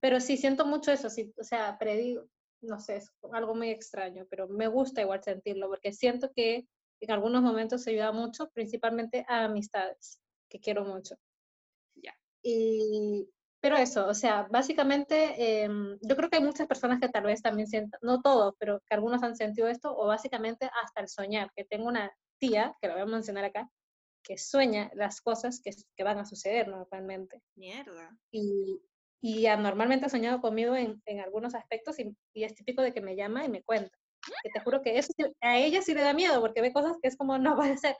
Pero 0.00 0.18
sí 0.20 0.38
siento 0.38 0.66
mucho 0.66 0.90
eso, 0.90 1.08
sí, 1.08 1.32
o 1.38 1.44
sea, 1.44 1.78
predigo, 1.78 2.26
no 2.62 2.80
sé, 2.80 2.96
es 2.96 3.12
algo 3.32 3.54
muy 3.54 3.70
extraño, 3.70 4.26
pero 4.28 4.48
me 4.48 4.66
gusta 4.66 5.02
igual 5.02 5.22
sentirlo, 5.22 5.68
porque 5.68 5.92
siento 5.92 6.32
que 6.34 6.66
en 7.00 7.10
algunos 7.12 7.42
momentos 7.42 7.86
ayuda 7.86 8.10
mucho, 8.10 8.50
principalmente 8.50 9.24
a 9.28 9.44
amistades, 9.44 10.20
que 10.48 10.58
quiero 10.58 10.84
mucho. 10.84 11.16
Ya. 11.94 12.16
Y, 12.42 13.28
pero 13.64 13.78
eso, 13.78 14.06
o 14.06 14.12
sea, 14.12 14.46
básicamente, 14.50 15.62
em, 15.64 15.98
yo 16.02 16.16
creo 16.16 16.28
que 16.28 16.36
hay 16.36 16.44
muchas 16.44 16.66
personas 16.66 17.00
que 17.00 17.08
tal 17.08 17.22
vez 17.22 17.40
también 17.40 17.66
sientan, 17.66 17.98
no 18.02 18.20
todos, 18.20 18.54
pero 18.58 18.82
que 18.86 18.94
algunos 18.94 19.22
han 19.22 19.36
sentido 19.36 19.68
esto, 19.68 19.96
o 19.96 20.06
básicamente 20.06 20.68
hasta 20.82 21.00
el 21.00 21.08
soñar, 21.08 21.50
que 21.56 21.64
tengo 21.64 21.86
una 21.88 22.12
tía, 22.38 22.76
que 22.78 22.88
la 22.88 22.92
voy 22.92 23.04
a 23.04 23.06
mencionar 23.06 23.46
acá, 23.46 23.70
que 24.22 24.36
sueña 24.36 24.90
las 24.94 25.22
cosas 25.22 25.62
que, 25.64 25.70
que 25.96 26.04
van 26.04 26.18
a 26.18 26.26
suceder 26.26 26.68
normalmente 26.68 27.40
mierda. 27.56 28.14
y, 28.30 28.82
y 29.22 29.46
anormalmente 29.46 30.04
ha 30.04 30.10
soñado 30.10 30.42
conmigo 30.42 30.76
en, 30.76 31.00
en 31.06 31.20
algunos 31.20 31.54
aspectos 31.54 31.98
y, 32.00 32.14
y 32.34 32.44
es 32.44 32.54
típico 32.54 32.82
de 32.82 32.92
que 32.92 33.00
me 33.00 33.16
llama 33.16 33.46
y 33.46 33.48
me 33.48 33.62
cuenta. 33.62 33.96
Que 34.42 34.50
te 34.50 34.60
juro 34.60 34.82
que 34.82 34.98
eso 34.98 35.10
a 35.40 35.56
ella 35.56 35.80
sí 35.80 35.94
le 35.94 36.02
da 36.02 36.12
miedo 36.12 36.38
porque 36.42 36.60
ve 36.60 36.70
cosas 36.70 36.98
que 37.00 37.08
es 37.08 37.16
como 37.16 37.38
no 37.38 37.56
puede 37.72 37.78
ser 37.78 37.96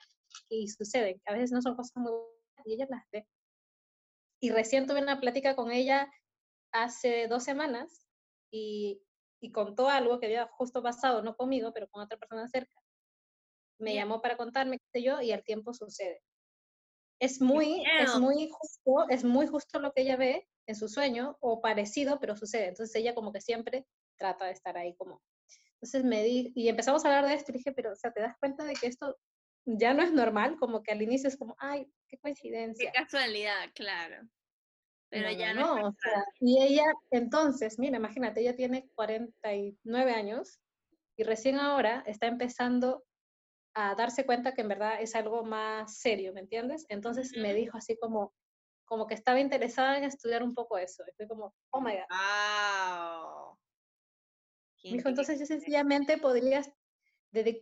y 0.51 0.69
suceden. 0.69 1.23
A 1.25 1.33
veces 1.33 1.53
no 1.53 1.63
son 1.63 1.75
cosas 1.75 1.97
muy 1.97 2.13
buenas 2.13 2.67
y 2.67 2.75
ella 2.75 2.87
las 2.91 3.05
ve. 3.11 3.27
Y 4.45 4.51
recién 4.51 4.87
tuve 4.87 5.01
una 5.01 5.21
plática 5.21 5.57
con 5.57 5.73
ella 5.73 6.13
hace 6.71 7.29
dos 7.29 7.45
semanas 7.45 8.07
y, 8.51 9.01
y 9.41 9.51
contó 9.53 9.89
algo 9.89 10.21
que 10.21 10.27
había 10.27 10.47
justo 10.49 10.83
pasado, 10.83 11.23
no 11.23 11.35
conmigo, 11.35 11.73
pero 11.73 11.89
con 11.89 12.03
otra 12.03 12.19
persona 12.19 12.47
cerca. 12.47 12.79
Me 13.79 13.93
Bien. 13.93 14.03
llamó 14.03 14.21
para 14.21 14.37
contarme 14.37 14.79
qué 14.81 14.85
sé 14.93 15.03
yo 15.03 15.23
y 15.23 15.33
al 15.33 15.43
tiempo 15.45 15.73
sucede. 15.73 16.21
Es 17.19 17.41
muy, 17.41 17.85
es 17.99 18.15
muy 18.17 18.51
justo, 18.51 19.09
es 19.09 19.25
muy 19.25 19.47
justo 19.47 19.79
lo 19.79 19.95
que 19.95 20.03
ella 20.03 20.19
ve 20.19 20.47
en 20.67 20.77
su 20.77 20.91
sueño 20.91 21.39
o 21.41 21.63
parecido, 21.63 22.21
pero 22.21 22.37
sucede. 22.37 22.67
Entonces 22.67 22.95
ella 22.97 23.15
como 23.15 23.33
que 23.33 23.41
siempre 23.41 23.87
trata 24.19 24.45
de 24.45 24.53
estar 24.53 24.77
ahí 24.77 24.95
como. 24.97 25.23
Entonces 25.77 26.05
me 26.05 26.23
di, 26.23 26.53
y 26.55 26.69
empezamos 26.69 27.03
a 27.03 27.09
hablar 27.09 27.27
de 27.27 27.35
esto 27.35 27.51
y 27.51 27.55
dije, 27.55 27.73
pero 27.73 27.93
o 27.93 27.97
sea, 27.97 28.13
¿te 28.13 28.21
das 28.21 28.37
cuenta 28.39 28.65
de 28.65 28.75
que 28.75 28.89
esto 28.89 29.17
ya 29.67 29.95
no 29.95 30.03
es 30.03 30.13
normal? 30.13 30.57
Como 30.59 30.83
que 30.83 30.93
al 30.93 31.03
inicio 31.03 31.29
es 31.29 31.37
como, 31.37 31.57
ay, 31.59 31.85
qué 32.09 32.15
Qué 32.15 32.21
coincidencia. 32.21 32.93
casualidad, 32.93 33.71
claro. 33.75 34.29
Pero 35.11 35.31
no, 35.31 35.37
ya 35.37 35.55
no, 35.55 35.61
no, 35.61 35.75
no, 35.81 35.89
es 35.89 35.95
o 35.95 35.97
sea, 36.01 36.25
y 36.41 36.63
ella, 36.63 36.85
entonces, 37.11 37.79
mira, 37.79 37.97
imagínate, 37.97 38.41
ella 38.41 38.57
tiene 38.57 38.89
49 38.95 40.13
años 40.13 40.61
y 41.17 41.23
recién 41.23 41.59
ahora 41.59 42.03
está 42.07 42.27
empezando 42.27 43.05
a 43.75 43.95
darse 43.95 44.25
cuenta 44.25 44.55
que 44.55 44.63
en 44.63 44.69
verdad 44.69 45.01
es 45.01 45.15
algo 45.15 45.45
más 45.45 45.99
serio, 45.99 46.33
¿me 46.33 46.41
entiendes? 46.41 46.87
Entonces 46.89 47.37
me 47.37 47.55
dijo 47.55 47.77
así 47.77 47.97
como, 47.97 48.33
como 48.85 49.07
que 49.07 49.15
estaba 49.15 49.41
interesada 49.41 49.99
en 49.99 50.05
estudiar 50.05 50.43
un 50.43 50.55
poco 50.55 50.79
eso. 50.79 51.05
Y 51.09 51.13
fue 51.17 51.29
como, 51.29 51.55
oh 51.71 51.81
my 51.81 51.93
God. 51.93 52.05
Wow. 52.11 53.59
Qué 54.81 54.91
Me 54.91 54.97
dijo, 54.97 55.09
entonces 55.09 55.39
yo 55.39 55.47
sencillamente 55.47 56.19
podrías, 56.19 56.71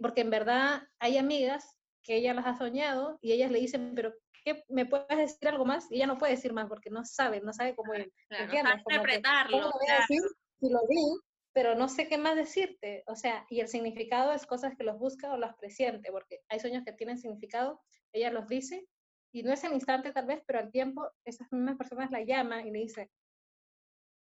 porque 0.01 0.21
en 0.21 0.31
verdad 0.31 0.83
hay 0.99 1.19
amigas 1.19 1.79
que 2.03 2.17
ella 2.17 2.35
las 2.35 2.47
ha 2.47 2.57
soñado 2.57 3.19
y 3.21 3.33
ellas 3.33 3.51
le 3.51 3.61
dicen, 3.61 3.93
pero 3.95 4.13
¿qué, 4.45 4.65
¿me 4.69 4.87
puedes 4.87 5.17
decir 5.17 5.49
algo 5.49 5.65
más? 5.65 5.91
Y 5.91 5.97
ella 5.97 6.07
no 6.07 6.19
puede 6.19 6.33
decir 6.33 6.53
más 6.53 6.69
porque 6.69 6.91
no 6.91 7.05
sabe, 7.05 7.41
no 7.41 7.53
sabe 7.53 7.75
cómo 7.75 7.95
ir. 7.95 8.13
Claro, 8.29 8.45
no 8.47 8.53
¿Entiendes? 8.53 8.73
sabe 8.73 8.83
Como 8.83 8.91
que, 8.91 8.93
¿cómo 8.93 8.97
interpretarlo, 8.97 9.71
voy 9.73 9.89
a 9.91 10.01
decir 10.01 10.23
si 10.61 10.69
lo 10.71 10.81
vi, 10.89 11.21
pero 11.53 11.75
no 11.75 11.89
sé 11.89 12.09
qué 12.09 12.19
más 12.19 12.37
decirte? 12.37 13.05
O 13.07 13.15
sea, 13.15 13.47
y 13.51 13.61
el 13.61 13.69
significado 13.69 14.33
es 14.33 14.47
cosas 14.47 14.75
que 14.77 14.85
los 14.85 14.99
busca 14.99 15.33
o 15.33 15.37
las 15.37 15.55
presiente, 15.57 16.11
porque 16.11 16.41
hay 16.49 16.61
sueños 16.61 16.85
que 16.85 16.93
tienen 16.93 17.19
significado, 17.19 17.81
ella 18.13 18.31
los 18.31 18.49
dice, 18.49 18.87
y 19.33 19.43
no 19.43 19.53
es 19.53 19.65
al 19.65 19.73
instante 19.73 20.13
tal 20.13 20.27
vez, 20.27 20.43
pero 20.47 20.59
al 20.59 20.71
tiempo 20.71 21.09
esas 21.25 21.51
mismas 21.53 21.77
personas 21.77 22.11
la 22.11 22.23
llaman 22.23 22.67
y 22.67 22.71
le 22.71 22.81
dicen, 22.81 23.11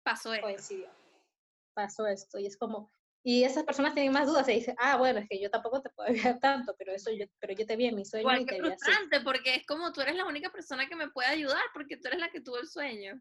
Pasó 0.04 0.34
esto. 0.34 0.46
coincidió, 0.46 0.90
pasó 1.74 2.08
esto, 2.08 2.38
y 2.40 2.46
es 2.46 2.58
como, 2.58 2.92
y 3.26 3.46
esas 3.46 3.64
personas 3.64 3.94
tienen 3.94 4.12
más 4.12 4.28
dudas 4.28 4.48
y 4.50 4.54
dicen, 4.54 4.76
ah, 4.80 4.98
bueno, 4.98 5.20
es 5.20 5.30
que 5.30 5.40
yo 5.40 5.50
tampoco 5.50 5.82
te 5.82 5.90
puedo 5.90 6.08
ayudar 6.36 6.40
tanto, 6.40 6.76
pero 6.78 6.92
eso 6.92 7.10
yo, 7.12 7.26
pero 7.40 7.54
yo 7.54 7.66
te 7.66 7.78
vi 7.78 7.86
en 7.86 7.96
mi 7.96 8.06
sueño 8.06 8.22
Igual 8.24 8.42
y 8.42 8.46
te 8.46 8.62
vi 8.62 8.68
así. 8.68 8.84
frustrante, 8.84 9.22
porque 9.22 9.56
es 9.56 9.66
como 9.66 9.94
tú 9.94 10.02
eres 10.02 10.16
la 10.16 10.26
única 10.26 10.52
persona 10.52 10.88
que 10.88 10.96
me 10.96 11.10
puede 11.10 11.30
ayudar, 11.30 11.64
porque 11.74 11.98
tú 11.98 12.10
eres 12.10 12.20
la 12.20 12.30
que 12.30 12.42
tuvo 12.42 12.58
el 12.60 12.68
sueño. 12.68 13.20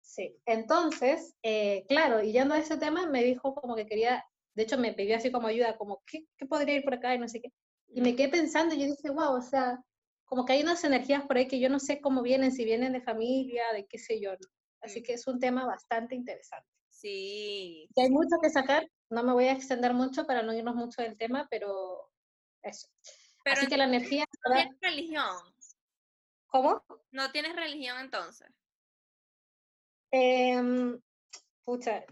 Sí, 0.00 0.36
entonces, 0.44 1.36
eh, 1.42 1.84
claro, 1.88 2.22
y 2.22 2.32
yendo 2.32 2.54
a 2.54 2.58
ese 2.58 2.76
tema, 2.76 3.06
me 3.06 3.22
dijo 3.22 3.54
como 3.54 3.76
que 3.76 3.86
quería, 3.86 4.24
de 4.54 4.64
hecho 4.64 4.76
me 4.76 4.92
pidió 4.92 5.16
así 5.16 5.30
como 5.30 5.46
ayuda, 5.46 5.78
como, 5.78 6.02
¿qué, 6.04 6.26
qué 6.36 6.44
podría 6.44 6.74
ir 6.74 6.82
por 6.82 6.94
acá? 6.94 7.14
Y 7.14 7.18
no 7.18 7.28
sé 7.28 7.40
qué. 7.40 7.52
Y 7.88 8.00
me 8.00 8.16
quedé 8.16 8.28
pensando 8.28 8.74
y 8.74 8.80
yo 8.80 8.86
dije, 8.86 9.10
wow, 9.10 9.36
o 9.36 9.40
sea, 9.40 9.78
como 10.24 10.44
que 10.44 10.54
hay 10.54 10.62
unas 10.62 10.82
energías 10.82 11.24
por 11.26 11.36
ahí 11.36 11.46
que 11.46 11.60
yo 11.60 11.68
no 11.68 11.78
sé 11.78 12.00
cómo 12.00 12.22
vienen, 12.22 12.50
si 12.50 12.64
vienen 12.64 12.92
de 12.92 13.02
familia, 13.02 13.64
de 13.72 13.86
qué 13.86 13.98
sé 13.98 14.18
yo. 14.20 14.32
Así 14.80 15.02
que 15.02 15.12
es 15.12 15.26
un 15.28 15.38
tema 15.38 15.64
bastante 15.64 16.16
interesante. 16.16 16.68
Sí. 17.02 17.88
hay 17.96 18.10
mucho 18.10 18.36
que 18.40 18.48
sacar, 18.48 18.88
no 19.10 19.24
me 19.24 19.32
voy 19.32 19.46
a 19.46 19.52
extender 19.52 19.92
mucho 19.92 20.24
para 20.24 20.42
no 20.42 20.54
irnos 20.54 20.76
mucho 20.76 21.02
del 21.02 21.16
tema, 21.18 21.48
pero 21.50 22.08
eso. 22.62 22.86
Así 23.44 23.66
que 23.66 23.76
la 23.76 23.84
energía... 23.84 24.24
¿No 24.46 24.54
tienes 24.54 24.80
religión? 24.80 25.36
¿Cómo? 26.46 26.80
¿No 27.10 27.32
tienes 27.32 27.56
religión 27.56 27.98
entonces? 27.98 28.48
Eh, 30.12 30.62
pucha, 31.64 32.04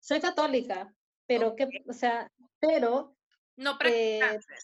soy 0.00 0.20
católica, 0.20 0.92
pero 1.28 1.54
que, 1.54 1.68
o 1.88 1.92
sea, 1.92 2.28
pero... 2.58 3.14
No 3.56 3.78
practicaste. 3.78 4.54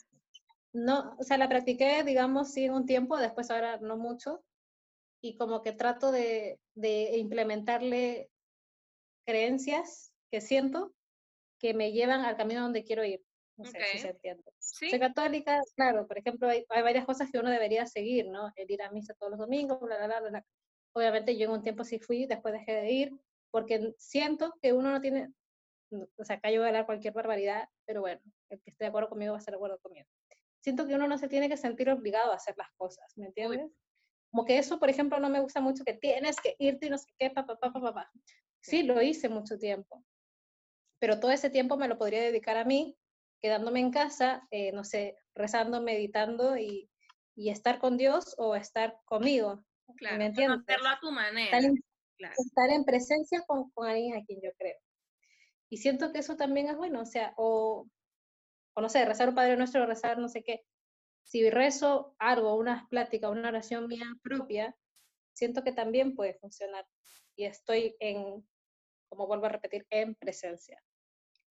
no, 0.73 1.15
o 1.17 1.23
sea, 1.23 1.39
la 1.39 1.49
practiqué, 1.49 2.03
digamos, 2.03 2.53
sí, 2.53 2.69
un 2.69 2.87
tiempo, 2.87 3.19
después 3.19 3.53
ahora 3.53 3.77
no 3.77 3.97
mucho, 3.97 4.45
y 5.21 5.37
como 5.37 5.63
que 5.63 5.73
trato 5.73 6.11
de, 6.11 6.59
de 6.75 7.19
implementarle 7.19 8.31
creencias 9.25 10.13
que 10.31 10.41
siento 10.41 10.95
que 11.59 11.75
me 11.75 11.93
llevan 11.93 12.21
al 12.21 12.37
camino 12.37 12.63
donde 12.63 12.85
quiero 12.85 13.05
ir. 13.05 13.23
No 13.57 13.65
sé 13.65 13.79
si 13.93 13.99
se 13.99 14.09
entiende. 14.11 14.43
Soy 14.59 14.99
católica, 14.99 15.61
claro, 15.77 16.07
por 16.07 16.19
ejemplo, 16.19 16.49
hay, 16.49 16.65
hay, 16.69 16.83
varias 16.83 17.05
cosas 17.05 17.31
que 17.31 17.39
uno 17.39 17.51
debería 17.51 17.87
seguir, 17.87 18.29
¿no? 18.29 18.53
El 18.57 18.71
ir 18.71 18.83
a 18.83 18.91
misa 18.91 19.15
todos 19.15 19.31
los 19.31 19.39
domingos, 19.39 19.81
bla, 19.81 19.97
bla, 19.97 20.21
bla, 20.21 20.29
bla. 20.29 20.45
Obviamente 20.93 21.37
yo 21.37 21.47
en 21.47 21.53
un 21.53 21.63
tiempo 21.63 21.85
sí 21.85 21.99
fui, 21.99 22.27
después 22.27 22.53
dejé 22.53 22.73
de 22.73 22.91
ir, 22.91 23.13
porque 23.51 23.95
siento 23.97 24.53
que 24.61 24.73
uno 24.73 24.91
no 24.91 25.01
tiene, 25.01 25.33
o 25.93 26.25
sea, 26.25 26.37
acá 26.37 26.51
yo 26.51 26.59
voy 26.61 26.67
a 26.67 26.69
hablar 26.69 26.87
cualquier 26.87 27.15
barbaridad, 27.15 27.69
pero 27.87 28.01
bueno, 28.01 28.21
el 28.51 28.61
que 28.61 28.71
esté 28.71 28.85
de 28.85 28.89
acuerdo 28.89 29.09
conmigo 29.09 29.33
va 29.33 29.39
a 29.39 29.41
estar 29.41 29.53
de 29.53 29.57
acuerdo 29.57 29.79
conmigo. 29.79 30.07
Siento 30.61 30.87
que 30.87 30.95
uno 30.95 31.07
no 31.07 31.19
se 31.19 31.29
tiene 31.29 31.49
que 31.49 31.57
sentir 31.57 31.91
obligado 31.91 32.33
a 32.33 32.37
hacer 32.37 32.57
las 32.57 32.71
cosas, 32.77 33.13
¿me 33.17 33.27
entiendes? 33.27 33.71
Como 34.31 34.45
que 34.45 34.59
eso, 34.59 34.81
por 34.81 34.91
ejemplo, 34.91 35.21
no 35.21 35.31
me 35.31 35.41
gusta 35.41 35.61
mucho, 35.61 35.85
que 35.85 35.95
tienes 35.95 36.41
que 36.41 36.57
irte 36.59 36.87
y 36.87 36.91
no 36.91 36.99
sé 36.99 37.07
qué, 37.17 37.31
papá, 37.31 37.57
papá, 37.57 37.81
papá. 37.81 38.11
Sí, 38.65 38.83
lo 38.83 39.03
hice 39.03 39.29
mucho 39.29 39.59
tiempo, 39.59 40.03
pero 40.99 41.21
todo 41.21 41.31
ese 41.31 41.51
tiempo 41.51 41.77
me 41.77 41.87
lo 41.87 41.99
podría 41.99 42.23
dedicar 42.23 42.57
a 42.57 42.65
mí, 42.65 42.97
quedándome 43.43 43.81
en 43.81 43.91
casa, 43.91 44.49
eh, 44.51 44.73
no 44.73 44.85
sé, 44.85 45.19
rezando, 45.35 45.83
meditando 45.83 46.57
y, 46.57 46.91
y, 47.37 47.51
estar 47.51 47.79
con 47.79 47.99
Dios 47.99 48.35
o 48.39 48.57
estar 48.57 48.99
conmigo. 49.05 49.63
Claro, 49.97 50.17
¿me 50.17 50.27
entiendes? 50.27 50.61
hacerlo 50.61 50.89
a 50.89 50.99
tu 50.99 51.11
manera. 51.11 51.59
Estar 51.59 51.65
en, 51.65 51.85
claro. 52.17 52.35
estar 52.39 52.71
en 52.71 52.85
presencia 52.87 53.43
con, 53.47 53.71
con, 53.73 53.87
alguien 53.87 54.17
a 54.17 54.25
quien 54.25 54.41
yo 54.43 54.51
creo. 54.57 54.79
Y 55.69 55.77
siento 55.77 56.11
que 56.11 56.21
eso 56.21 56.37
también 56.37 56.69
es 56.69 56.77
bueno, 56.79 57.03
o 57.03 57.07
sea, 57.07 57.35
o, 57.37 57.87
o 58.75 58.81
no 58.81 58.89
sé, 58.89 59.05
rezar 59.05 59.29
un 59.29 59.35
Padre 59.35 59.59
Nuestro, 59.59 59.85
rezar 59.85 60.17
no 60.17 60.31
sé 60.31 60.43
qué. 60.43 60.65
Si 61.25 61.51
rezo 61.51 62.17
algo, 62.19 62.55
una 62.57 62.89
plática, 62.89 63.29
una 63.29 63.49
oración 63.49 63.89
mía 63.89 64.07
propia, 64.23 64.75
siento 65.35 65.63
que 65.63 65.73
también 65.73 66.15
puede 66.15 66.33
funcionar. 66.39 66.87
Y 67.37 67.45
estoy 67.45 67.95
en, 68.01 68.43
como 69.15 69.27
vuelvo 69.27 69.47
a 69.47 69.51
repetir, 69.51 69.87
en 69.91 70.15
presencia. 70.15 70.83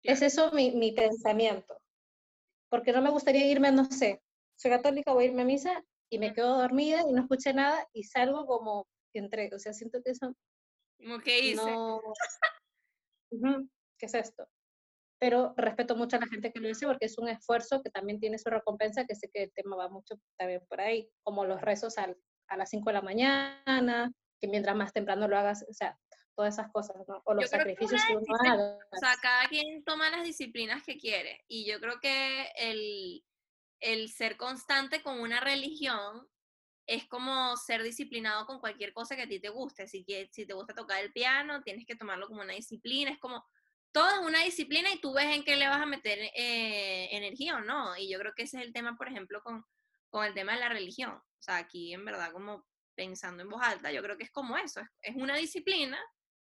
Es 0.04 0.22
eso 0.22 0.52
mi, 0.52 0.72
mi, 0.72 0.92
pensamiento. 0.92 1.80
Porque 2.70 2.92
no 2.92 3.02
me 3.02 3.12
gustaría 3.12 3.46
irme, 3.48 3.72
no 3.72 3.86
sé, 3.86 4.22
soy 4.56 4.72
católica, 4.72 5.14
voy 5.14 5.26
a 5.26 5.28
irme 5.28 5.42
a 5.44 5.46
misa 5.46 5.84
y 6.10 6.20
me 6.20 6.34
quedo 6.34 6.58
dormida 6.58 7.02
y 7.08 7.14
no 7.14 7.22
escuché 7.22 7.54
nada 7.54 7.88
y 7.94 8.04
salgo 8.04 8.46
como 8.46 8.88
entre, 9.14 9.54
o 9.54 9.60
sea, 9.60 9.74
siento 9.74 10.02
que 10.04 10.12
eso... 10.12 10.36
Como 10.98 11.20
que 11.20 11.40
hice. 11.40 11.72
No... 11.72 12.02
¿Qué 13.98 14.06
es 14.06 14.14
esto? 14.14 14.48
Pero 15.20 15.54
respeto 15.56 15.96
mucho 15.96 16.18
a 16.18 16.20
la 16.20 16.28
gente 16.28 16.52
que 16.52 16.60
lo 16.60 16.70
hace 16.70 16.88
porque 16.88 17.06
es 17.06 17.18
un 17.18 17.28
esfuerzo 17.28 17.82
que 17.84 17.92
también 17.92 18.20
tiene 18.20 18.40
su 18.40 18.50
recompensa, 18.50 19.06
que 19.06 19.16
sé 19.16 19.30
que 19.32 19.44
el 19.44 19.54
tema 19.54 19.76
va 19.76 19.90
mucho 19.90 20.16
también 20.38 20.66
por 20.68 20.82
ahí, 20.82 21.10
como 21.24 21.46
los 21.46 21.62
rezos 21.62 21.98
al, 21.98 22.18
a 22.48 22.58
las 22.58 22.70
5 22.70 22.90
de 22.90 22.94
la 22.94 23.02
mañana, 23.02 24.12
que 24.40 24.48
mientras 24.48 24.76
más 24.76 24.92
temprano 24.92 25.28
lo 25.28 25.38
hagas, 25.38 25.66
o 25.70 25.74
sea, 25.74 25.98
todas 26.36 26.56
esas 26.56 26.72
cosas, 26.72 26.96
¿no? 27.08 27.22
O 27.26 27.34
los 27.34 27.50
sacrificios 27.50 28.02
que, 28.06 28.16
uno 28.16 28.26
haga. 28.40 28.78
O 28.92 28.98
sea, 28.98 29.16
cada 29.22 29.48
quien 29.48 29.84
toma 29.84 30.10
las 30.10 30.24
disciplinas 30.24 30.84
que 30.84 30.98
quiere. 30.98 31.44
Y 31.48 31.66
yo 31.66 31.80
creo 31.80 32.00
que 32.00 32.52
el, 32.56 33.24
el 33.80 34.10
ser 34.10 34.38
constante 34.38 35.02
con 35.02 35.20
una 35.20 35.40
religión 35.40 36.28
es 36.88 37.08
como 37.08 37.56
ser 37.58 37.84
disciplinado 37.84 38.46
con 38.46 38.60
cualquier 38.60 38.94
cosa 38.94 39.16
que 39.16 39.24
a 39.24 39.28
ti 39.28 39.40
te 39.40 39.50
guste. 39.50 39.88
Si, 39.88 40.06
si 40.32 40.46
te 40.46 40.54
gusta 40.54 40.74
tocar 40.74 41.04
el 41.04 41.12
piano, 41.12 41.62
tienes 41.62 41.86
que 41.86 41.96
tomarlo 41.96 42.28
como 42.28 42.42
una 42.42 42.54
disciplina. 42.54 43.12
Es 43.12 43.20
como, 43.20 43.46
todo 43.92 44.10
es 44.10 44.20
una 44.20 44.44
disciplina 44.44 44.92
y 44.92 45.00
tú 45.00 45.14
ves 45.14 45.36
en 45.36 45.44
qué 45.44 45.56
le 45.56 45.68
vas 45.68 45.82
a 45.82 45.86
meter 45.86 46.20
eh, 46.36 47.10
energía 47.16 47.58
o 47.58 47.62
no. 47.62 47.96
Y 47.98 48.10
yo 48.10 48.20
creo 48.20 48.34
que 48.36 48.44
ese 48.44 48.58
es 48.58 48.64
el 48.64 48.74
tema, 48.74 48.96
por 48.96 49.08
ejemplo, 49.08 49.42
con, 49.42 49.64
con 50.10 50.26
el 50.26 50.34
tema 50.34 50.54
de 50.54 50.60
la 50.60 50.70
religión. 50.70 51.12
O 51.12 51.44
sea, 51.44 51.58
aquí 51.58 51.94
en 51.94 52.06
verdad 52.06 52.32
como 52.32 52.66
pensando 52.96 53.42
en 53.42 53.50
voz 53.50 53.62
alta, 53.64 53.92
yo 53.92 54.04
creo 54.04 54.18
que 54.18 54.26
es 54.26 54.32
como 54.32 54.58
eso, 54.58 54.82
es, 54.82 54.88
es 55.02 55.16
una 55.16 55.36
disciplina 55.36 56.00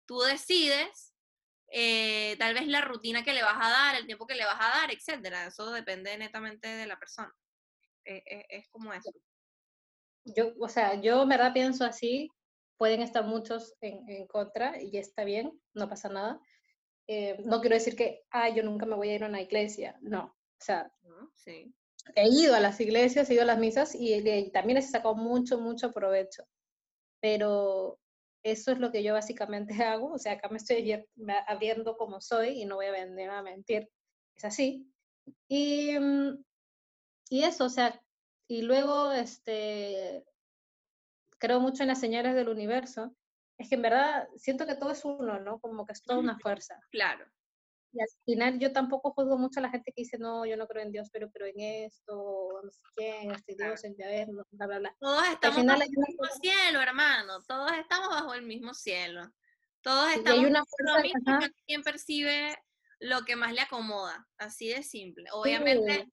tú 0.08 0.20
decides 0.20 1.14
eh, 1.70 2.34
tal 2.38 2.54
vez 2.54 2.66
la 2.66 2.80
rutina 2.80 3.22
que 3.22 3.34
le 3.34 3.42
vas 3.42 3.58
a 3.60 3.70
dar, 3.70 3.96
el 3.96 4.06
tiempo 4.06 4.26
que 4.26 4.34
le 4.34 4.44
vas 4.44 4.58
a 4.58 4.80
dar, 4.80 4.90
etcétera. 4.90 5.46
Eso 5.46 5.70
depende 5.70 6.16
netamente 6.16 6.66
de 6.66 6.86
la 6.86 6.98
persona. 6.98 7.32
Eh, 8.04 8.22
eh, 8.26 8.46
es 8.48 8.68
como 8.70 8.92
eso. 8.92 9.12
Yo, 10.24 10.54
o 10.58 10.68
sea, 10.68 11.00
yo 11.00 11.22
en 11.22 11.28
verdad 11.28 11.52
pienso 11.52 11.84
así, 11.84 12.30
pueden 12.78 13.02
estar 13.02 13.24
muchos 13.24 13.74
en, 13.80 14.08
en 14.08 14.26
contra 14.26 14.80
y 14.80 14.96
está 14.96 15.24
bien, 15.24 15.60
no 15.74 15.88
pasa 15.88 16.08
nada. 16.08 16.40
no 17.44 17.60
quiero 17.60 17.76
decir 17.76 17.94
que, 17.94 18.24
ah, 18.30 18.48
yo 18.48 18.62
nunca 18.62 18.86
me 18.86 18.96
voy 18.96 19.10
a 19.10 19.14
ir 19.14 19.24
a 19.24 19.28
una 19.28 19.42
iglesia, 19.42 19.98
no. 20.00 20.24
O 20.24 20.64
sea, 20.64 20.90
sí. 21.34 21.74
he 22.14 22.28
ido 22.28 22.54
a 22.54 22.60
las 22.60 22.80
iglesias, 22.80 23.28
he 23.28 23.34
ido 23.34 23.42
a 23.42 23.46
las 23.46 23.58
misas 23.58 23.94
y, 23.94 24.14
y 24.14 24.50
también 24.50 24.78
he 24.78 24.82
sacado 24.82 25.14
mucho, 25.14 25.58
mucho 25.58 25.92
provecho. 25.92 26.44
Pero 27.20 27.98
eso 28.42 28.72
es 28.72 28.78
lo 28.78 28.90
que 28.92 29.02
yo 29.02 29.14
básicamente 29.14 29.74
hago, 29.84 30.12
o 30.12 30.18
sea, 30.18 30.32
acá 30.32 30.48
me 30.48 30.58
estoy 30.58 31.04
abriendo 31.46 31.96
como 31.96 32.20
soy 32.20 32.62
y 32.62 32.64
no 32.64 32.76
voy 32.76 32.86
a 32.86 32.92
venir 32.92 33.30
a 33.30 33.42
mentir, 33.42 33.88
es 34.34 34.44
así. 34.44 34.90
Y, 35.48 35.98
mm, 35.98 36.44
y 37.30 37.44
eso, 37.44 37.64
o 37.66 37.68
sea, 37.68 38.00
y 38.48 38.62
luego, 38.62 39.12
este, 39.12 40.24
creo 41.38 41.60
mucho 41.60 41.82
en 41.82 41.88
las 41.88 42.00
señales 42.00 42.34
del 42.34 42.48
universo, 42.48 43.14
es 43.58 43.68
que 43.68 43.74
en 43.74 43.82
verdad 43.82 44.28
siento 44.36 44.66
que 44.66 44.76
todo 44.76 44.92
es 44.92 45.04
uno, 45.04 45.38
¿no? 45.40 45.58
Como 45.60 45.84
que 45.84 45.92
es 45.92 46.02
toda 46.02 46.18
una 46.18 46.38
fuerza. 46.38 46.80
Claro. 46.90 47.26
Y 47.92 48.00
al 48.00 48.08
final 48.24 48.58
yo 48.58 48.72
tampoco 48.72 49.12
juzgo 49.12 49.38
mucho 49.38 49.60
a 49.60 49.62
la 49.62 49.70
gente 49.70 49.92
que 49.92 50.02
dice, 50.02 50.18
no, 50.18 50.44
yo 50.44 50.56
no 50.56 50.66
creo 50.66 50.82
en 50.82 50.92
Dios, 50.92 51.08
pero 51.10 51.30
creo 51.30 51.46
en 51.46 51.86
esto, 51.86 52.60
no 52.62 52.70
sé 52.70 52.82
quién, 52.94 53.30
este 53.30 53.54
Dios, 53.54 53.82
el 53.84 53.96
Yahvé, 53.96 54.26
bla, 54.50 54.66
bla, 54.66 54.78
bla. 54.78 54.96
Todos 55.00 55.26
estamos 55.28 55.64
bajo 55.64 55.82
el 55.82 55.90
mismo 55.90 56.24
cielo, 56.40 56.80
hermano. 56.82 57.42
Todos 57.46 57.72
estamos 57.72 58.08
bajo 58.08 58.34
el 58.34 58.42
mismo 58.42 58.74
cielo. 58.74 59.22
Todos 59.80 60.12
estamos 60.12 60.50
bajo 60.50 60.66
lo 60.80 61.00
mismo 61.00 61.38
quien 61.66 61.82
percibe 61.82 62.56
lo 63.00 63.24
que 63.24 63.36
más 63.36 63.52
le 63.52 63.62
acomoda. 63.62 64.28
Así 64.36 64.68
de 64.68 64.82
simple. 64.82 65.24
Obviamente, 65.32 66.08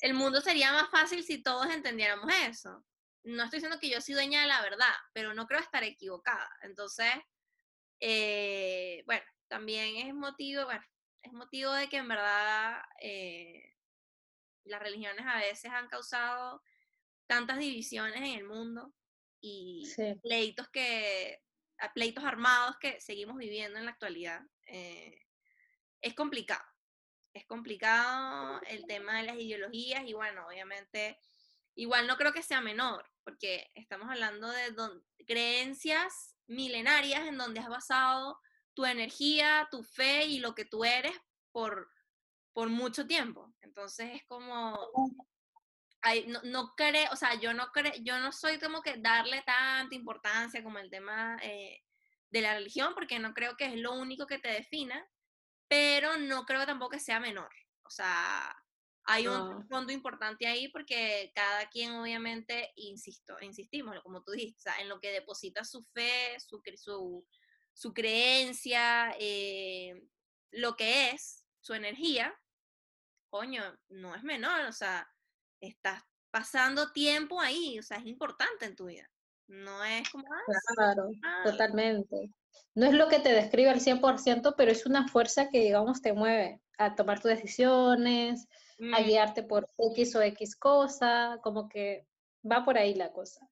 el 0.00 0.14
mundo 0.14 0.40
sería 0.40 0.72
más 0.72 0.90
fácil 0.90 1.22
si 1.22 1.42
todos 1.42 1.66
entendiéramos 1.66 2.32
eso. 2.46 2.84
No 3.24 3.44
estoy 3.44 3.58
diciendo 3.58 3.78
que 3.78 3.90
yo 3.90 4.00
soy 4.00 4.14
dueña 4.14 4.40
de 4.40 4.46
la 4.46 4.62
verdad, 4.62 4.94
pero 5.12 5.34
no 5.34 5.46
creo 5.46 5.60
estar 5.60 5.84
equivocada. 5.84 6.48
Entonces, 6.62 7.12
eh, 8.00 9.02
bueno, 9.06 9.24
también 9.48 9.96
es 9.96 10.14
motivo, 10.14 10.64
bueno, 10.64 10.84
es 11.22 11.32
motivo 11.32 11.72
de 11.72 11.88
que 11.88 11.98
en 11.98 12.08
verdad 12.08 12.82
eh, 13.00 13.74
las 14.64 14.80
religiones 14.80 15.24
a 15.26 15.38
veces 15.38 15.70
han 15.70 15.88
causado 15.88 16.62
tantas 17.26 17.58
divisiones 17.58 18.16
en 18.16 18.38
el 18.38 18.44
mundo 18.44 18.92
y 19.40 19.88
pleitos 20.22 20.68
que 20.68 21.42
pleitos 21.94 22.24
armados 22.24 22.76
que 22.78 23.00
seguimos 23.00 23.36
viviendo 23.36 23.78
en 23.78 23.84
la 23.84 23.92
actualidad. 23.92 24.42
Eh, 24.66 25.22
es 26.00 26.14
complicado. 26.14 26.64
Es 27.32 27.46
complicado 27.46 28.60
el 28.66 28.86
tema 28.86 29.18
de 29.18 29.24
las 29.24 29.36
ideologías 29.36 30.02
y 30.04 30.12
bueno, 30.12 30.46
obviamente, 30.46 31.20
igual 31.74 32.06
no 32.06 32.16
creo 32.16 32.32
que 32.32 32.42
sea 32.42 32.60
menor, 32.60 33.08
porque 33.22 33.70
estamos 33.74 34.10
hablando 34.10 34.50
de 34.50 34.74
creencias 35.24 36.34
milenarias 36.46 37.28
en 37.28 37.38
donde 37.38 37.60
has 37.60 37.68
basado 37.68 38.40
tu 38.78 38.86
energía, 38.86 39.66
tu 39.72 39.82
fe 39.82 40.26
y 40.26 40.38
lo 40.38 40.54
que 40.54 40.64
tú 40.64 40.84
eres 40.84 41.12
por, 41.50 41.90
por 42.52 42.68
mucho 42.68 43.08
tiempo. 43.08 43.52
Entonces 43.60 44.10
es 44.14 44.24
como, 44.26 44.78
no, 46.28 46.40
no 46.44 46.74
creo, 46.76 47.10
o 47.10 47.16
sea, 47.16 47.34
yo 47.40 47.52
no 47.54 47.72
creo, 47.72 47.92
yo 48.02 48.20
no 48.20 48.30
soy 48.30 48.60
como 48.60 48.80
que 48.80 48.96
darle 48.98 49.42
tanta 49.42 49.96
importancia 49.96 50.62
como 50.62 50.78
el 50.78 50.90
tema 50.90 51.36
eh, 51.42 51.82
de 52.30 52.40
la 52.40 52.54
religión, 52.54 52.94
porque 52.94 53.18
no 53.18 53.34
creo 53.34 53.56
que 53.56 53.64
es 53.64 53.74
lo 53.74 53.94
único 53.94 54.28
que 54.28 54.38
te 54.38 54.48
defina, 54.48 55.04
pero 55.66 56.16
no 56.16 56.44
creo 56.44 56.64
tampoco 56.64 56.92
que 56.92 57.00
sea 57.00 57.18
menor. 57.18 57.50
O 57.82 57.90
sea, 57.90 58.56
hay 59.06 59.26
un 59.26 59.66
fondo 59.66 59.92
importante 59.92 60.46
ahí 60.46 60.68
porque 60.68 61.32
cada 61.34 61.68
quien 61.68 61.96
obviamente, 61.96 62.70
insisto, 62.76 63.38
insistimos, 63.40 64.00
como 64.04 64.22
tú 64.22 64.30
dijiste, 64.30 64.70
en 64.78 64.88
lo 64.88 65.00
que 65.00 65.10
deposita 65.10 65.64
su 65.64 65.82
fe, 65.82 66.38
su, 66.38 66.62
su, 66.76 67.26
su 67.78 67.94
creencia, 67.94 69.14
eh, 69.20 70.02
lo 70.50 70.74
que 70.74 71.10
es, 71.10 71.46
su 71.60 71.74
energía, 71.74 72.34
coño, 73.30 73.62
no 73.88 74.16
es 74.16 74.24
menor, 74.24 74.62
o 74.62 74.72
sea, 74.72 75.08
estás 75.60 76.02
pasando 76.32 76.90
tiempo 76.90 77.40
ahí, 77.40 77.78
o 77.78 77.82
sea, 77.84 77.98
es 77.98 78.06
importante 78.06 78.66
en 78.66 78.74
tu 78.74 78.86
vida. 78.86 79.08
No 79.46 79.84
es 79.84 80.10
como... 80.10 80.24
Claro, 80.74 81.08
totalmente. 81.44 82.32
No 82.74 82.86
es 82.86 82.94
lo 82.94 83.06
que 83.06 83.20
te 83.20 83.32
describe 83.32 83.70
al 83.70 83.80
100%, 83.80 84.54
pero 84.56 84.72
es 84.72 84.84
una 84.84 85.06
fuerza 85.06 85.48
que, 85.48 85.60
digamos, 85.60 86.02
te 86.02 86.12
mueve 86.12 86.60
a 86.78 86.96
tomar 86.96 87.20
tus 87.20 87.30
decisiones, 87.30 88.48
a 88.92 89.00
mm. 89.00 89.04
guiarte 89.04 89.44
por 89.44 89.70
X 89.92 90.16
o 90.16 90.22
X 90.22 90.56
cosa, 90.56 91.38
como 91.44 91.68
que 91.68 92.08
va 92.42 92.64
por 92.64 92.76
ahí 92.76 92.96
la 92.96 93.12
cosa. 93.12 93.48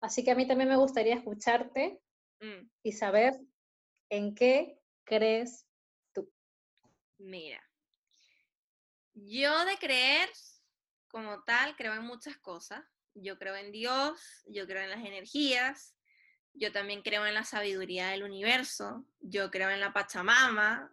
Así 0.00 0.22
que 0.22 0.30
a 0.30 0.36
mí 0.36 0.46
también 0.46 0.68
me 0.68 0.76
gustaría 0.76 1.16
escucharte 1.16 2.00
mm. 2.40 2.70
y 2.82 2.92
saber 2.92 3.34
en 4.10 4.34
qué 4.34 4.78
crees 5.04 5.66
tú. 6.12 6.30
Mira, 7.18 7.62
yo 9.14 9.64
de 9.64 9.76
creer 9.78 10.28
como 11.08 11.42
tal 11.44 11.74
creo 11.76 11.94
en 11.94 12.04
muchas 12.04 12.36
cosas. 12.38 12.82
Yo 13.14 13.38
creo 13.38 13.56
en 13.56 13.72
Dios, 13.72 14.44
yo 14.46 14.66
creo 14.66 14.82
en 14.82 14.90
las 14.90 15.04
energías, 15.04 15.96
yo 16.54 16.70
también 16.70 17.02
creo 17.02 17.26
en 17.26 17.34
la 17.34 17.44
sabiduría 17.44 18.08
del 18.08 18.22
universo, 18.22 19.04
yo 19.20 19.50
creo 19.50 19.70
en 19.70 19.80
la 19.80 19.92
Pachamama, 19.92 20.92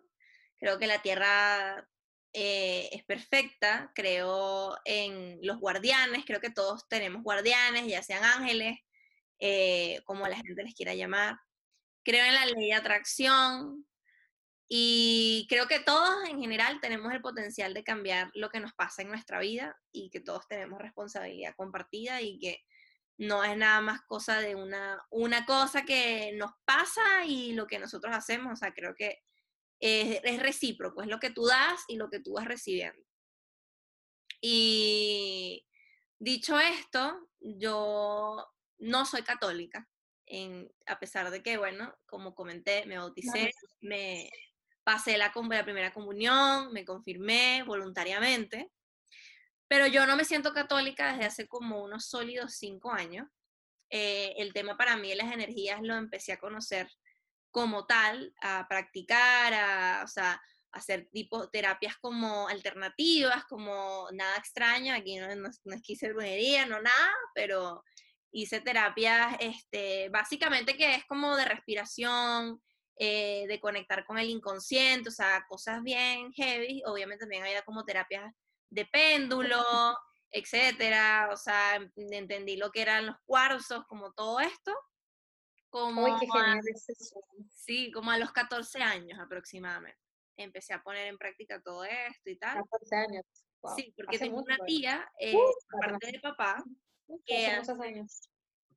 creo 0.58 0.80
que 0.80 0.88
la 0.88 1.02
Tierra 1.02 1.88
eh, 2.34 2.90
es 2.92 3.04
perfecta, 3.04 3.92
creo 3.94 4.76
en 4.86 5.40
los 5.44 5.60
guardianes, 5.60 6.26
creo 6.26 6.40
que 6.40 6.50
todos 6.50 6.88
tenemos 6.88 7.22
guardianes, 7.22 7.88
ya 7.88 8.02
sean 8.02 8.24
ángeles, 8.24 8.80
eh, 9.40 10.02
como 10.06 10.28
la 10.28 10.38
gente 10.38 10.64
les 10.64 10.76
quiera 10.76 10.94
llamar. 10.96 11.38
Creo 12.04 12.26
en 12.26 12.36
la 12.36 12.46
ley 12.46 12.68
de 12.68 12.74
atracción, 12.74 13.86
y 14.68 15.46
creo 15.48 15.68
que 15.68 15.80
todos 15.80 16.28
en 16.28 16.40
general 16.40 16.80
tenemos 16.82 17.14
el 17.14 17.22
potencial 17.22 17.74
de 17.74 17.84
cambiar 17.84 18.32
lo 18.34 18.50
que 18.50 18.60
nos 18.60 18.74
pasa 18.74 19.04
en 19.04 19.10
nuestra 19.10 19.40
vida 19.40 19.78
y 19.92 20.10
que 20.10 20.22
todos 20.22 20.48
tenemos 20.48 20.82
responsabilidad 20.82 21.54
compartida 21.56 22.22
y 22.22 22.40
que 22.40 22.64
no 23.18 23.44
es 23.44 23.56
nada 23.56 23.80
más 23.82 24.02
cosa 24.08 24.40
de 24.40 24.56
una, 24.56 25.06
una 25.12 25.46
cosa 25.46 25.86
que 25.86 26.34
nos 26.36 26.52
pasa 26.66 27.26
y 27.26 27.54
lo 27.54 27.68
que 27.68 27.80
nosotros 27.80 28.14
hacemos. 28.16 28.54
O 28.54 28.56
sea, 28.56 28.74
creo 28.74 28.96
que 28.96 29.20
es, 29.80 30.20
es 30.24 30.42
recíproco, 30.42 31.04
es 31.04 31.08
lo 31.08 31.20
que 31.20 31.30
tú 31.30 31.46
das 31.46 31.84
y 31.88 31.98
lo 31.98 32.10
que 32.10 32.20
tú 32.20 32.34
vas 32.34 32.46
recibiendo. 32.46 33.06
Y 34.42 35.66
dicho 36.18 36.60
esto, 36.60 37.30
yo 37.40 38.48
no 38.78 39.06
soy 39.06 39.24
católica, 39.24 39.88
en, 40.26 40.72
a 40.88 41.00
pesar 41.00 41.30
de 41.32 41.44
que, 41.44 41.58
bueno, 41.58 41.96
como 42.06 42.34
comenté, 42.34 42.86
me 42.86 42.98
bauticé, 42.98 43.52
me, 43.82 44.30
pasé 44.84 45.18
la, 45.18 45.34
la 45.36 45.64
primera 45.64 45.94
comunión, 45.94 46.72
me 46.72 46.86
confirmé 46.86 47.64
voluntariamente, 47.64 48.72
pero 49.68 49.88
yo 49.88 50.06
no 50.06 50.16
me 50.16 50.26
siento 50.26 50.54
católica 50.54 51.12
desde 51.12 51.26
hace 51.26 51.48
como 51.48 51.84
unos 51.84 52.06
sólidos 52.06 52.54
cinco 52.54 52.92
años. 52.92 53.28
Eh, 53.90 54.34
el 54.38 54.54
tema 54.54 54.78
para 54.78 54.96
mí 54.96 55.10
de 55.10 55.16
las 55.16 55.32
energías 55.32 55.82
lo 55.82 55.96
empecé 55.96 56.34
a 56.34 56.40
conocer 56.40 56.90
como 57.50 57.86
tal, 57.86 58.34
a 58.42 58.68
practicar, 58.68 59.54
a, 59.54 60.04
o 60.04 60.08
sea, 60.08 60.42
hacer 60.72 61.08
tipo 61.12 61.50
terapias 61.50 61.98
como 61.98 62.48
alternativas, 62.48 63.46
como 63.46 64.08
nada 64.12 64.38
extraño, 64.38 64.94
aquí 64.94 65.16
no, 65.18 65.34
no, 65.36 65.50
no 65.64 65.76
es 65.76 65.82
que 65.82 65.94
hice 65.94 66.12
brujería, 66.12 66.66
no 66.66 66.82
nada, 66.82 67.14
pero 67.34 67.84
hice 68.36 68.60
terapias, 68.60 69.38
este, 69.40 70.10
básicamente 70.10 70.76
que 70.76 70.96
es 70.96 71.06
como 71.06 71.38
de 71.38 71.46
respiración, 71.46 72.62
eh, 72.98 73.46
de 73.48 73.60
conectar 73.62 74.06
con 74.06 74.18
el 74.18 74.30
inconsciente, 74.30 75.08
o 75.08 75.12
sea, 75.12 75.46
cosas 75.48 75.82
bien 75.82 76.34
heavy. 76.34 76.84
Obviamente 76.86 77.24
también 77.24 77.44
había 77.44 77.64
como 77.64 77.86
terapias 77.86 78.34
de 78.70 78.86
péndulo, 78.86 79.64
etcétera. 80.32 81.30
O 81.32 81.38
sea, 81.38 81.80
entendí 81.96 82.58
lo 82.58 82.72
que 82.72 82.82
eran 82.82 83.06
los 83.06 83.16
cuarzos, 83.26 83.86
como 83.88 84.12
todo 84.12 84.42
esto. 84.42 84.74
Como 85.70 86.20
qué 86.20 86.28
genial 86.28 86.60
Sí, 87.50 87.92
como 87.94 88.12
a 88.12 88.18
los 88.18 88.34
14 88.34 88.82
años 88.82 89.18
aproximadamente. 89.18 90.00
Empecé 90.38 90.74
a 90.74 90.84
poner 90.84 91.08
en 91.08 91.18
práctica 91.18 91.62
todo 91.62 91.86
esto 91.86 92.30
y 92.30 92.38
tal. 92.38 92.58
14 92.70 92.96
años. 92.96 93.26
Sí, 93.78 93.94
porque 93.96 94.20
tengo 94.20 94.42
una 94.42 94.58
tía, 94.66 95.10
eh, 95.20 95.34
aparte 95.82 96.12
de 96.12 96.20
papá, 96.20 96.64
que 97.26 97.48
hace 97.48 97.74
muchos 97.74 97.80
años. 97.80 98.30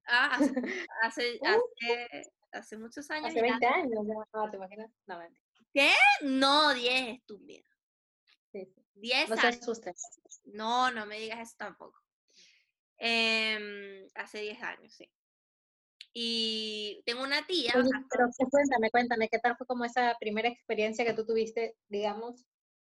Ah, 0.07 0.39
hace, 0.39 0.53
hace, 1.03 1.39
hace 2.53 2.79
muchos 2.79 3.11
años. 3.11 3.31
Hace 3.31 3.43
20 3.43 3.67
años, 3.67 4.05
no, 4.33 4.51
¿te 4.51 4.57
imaginas? 4.57 4.91
No, 5.07 5.21
¿Qué? 5.73 5.93
No, 6.23 6.75
10, 6.75 7.19
estúpida. 7.19 7.63
Sí, 8.53 8.65
sí. 8.65 8.85
10 8.95 9.31
no 9.31 9.37
años. 9.37 9.81
No, 10.45 10.91
no 10.91 11.07
me 11.07 11.19
digas 11.19 11.41
eso 11.41 11.55
tampoco. 11.59 12.01
Eh, 12.99 14.09
hace 14.15 14.41
10 14.41 14.63
años, 14.63 14.93
sí. 14.93 15.09
Y 16.13 17.03
tengo 17.05 17.23
una 17.23 17.47
tía. 17.47 17.73
Oye, 17.77 17.91
pero 18.11 18.29
cuéntame, 18.51 18.91
cuéntame, 18.91 19.29
¿qué 19.29 19.39
tal 19.39 19.57
fue 19.57 19.67
como 19.67 19.85
esa 19.85 20.17
primera 20.19 20.49
experiencia 20.49 21.05
que 21.05 21.13
tú 21.13 21.25
tuviste, 21.25 21.77
digamos, 21.89 22.45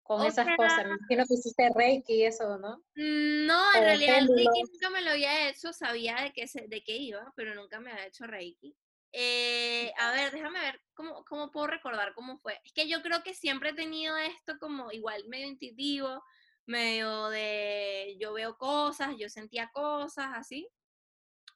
con 0.09 0.25
esas 0.25 0.47
cosas? 0.57 0.87
Me 0.87 0.94
imagino 0.94 1.27
que 1.27 1.35
hiciste 1.35 1.71
Reiki 1.75 2.14
y 2.14 2.25
eso, 2.25 2.57
¿no? 2.59 2.79
Mm, 2.97 3.47
no, 3.47 3.75
en 3.75 3.85
realidad 3.85 4.18
el 4.18 4.29
Reiki 4.29 4.62
nunca 4.73 4.90
me 4.90 5.03
lo 5.03 5.11
había 5.11 5.51
hecho, 5.51 5.73
sabía 5.75 6.16
de 6.16 6.33
qué, 6.33 6.47
de 6.66 6.83
qué 6.83 6.97
iba, 6.97 7.31
pero 7.37 7.55
nunca 7.55 7.79
me 7.79 7.92
había 7.92 8.07
hecho 8.07 8.27
Reiki. 8.27 8.75
Eh, 9.12 9.92
a 9.99 10.12
ver, 10.12 10.33
déjame 10.33 10.61
ver 10.61 10.81
cómo, 10.94 11.25
cómo 11.25 11.51
puedo 11.51 11.66
recordar 11.66 12.14
cómo 12.14 12.38
fue. 12.38 12.59
Es 12.64 12.73
que 12.73 12.88
yo 12.88 13.03
creo 13.03 13.23
que 13.23 13.35
siempre 13.35 13.71
he 13.71 13.75
tenido 13.75 14.16
esto 14.16 14.59
como 14.59 14.90
igual 14.92 15.29
medio 15.29 15.47
intuitivo, 15.47 16.25
medio 16.64 17.29
de 17.29 18.16
yo 18.18 18.33
veo 18.33 18.57
cosas, 18.57 19.14
yo 19.18 19.29
sentía 19.29 19.71
cosas 19.75 20.31
así. 20.35 20.71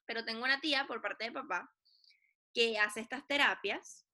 Pero 0.05 0.23
tengo 0.23 0.43
una 0.43 0.61
tía 0.61 0.85
por 0.87 1.01
parte 1.01 1.25
de 1.25 1.31
papá 1.31 1.71
que 2.53 2.77
hace 2.77 2.99
estas 2.99 3.25
terapias. 3.25 4.05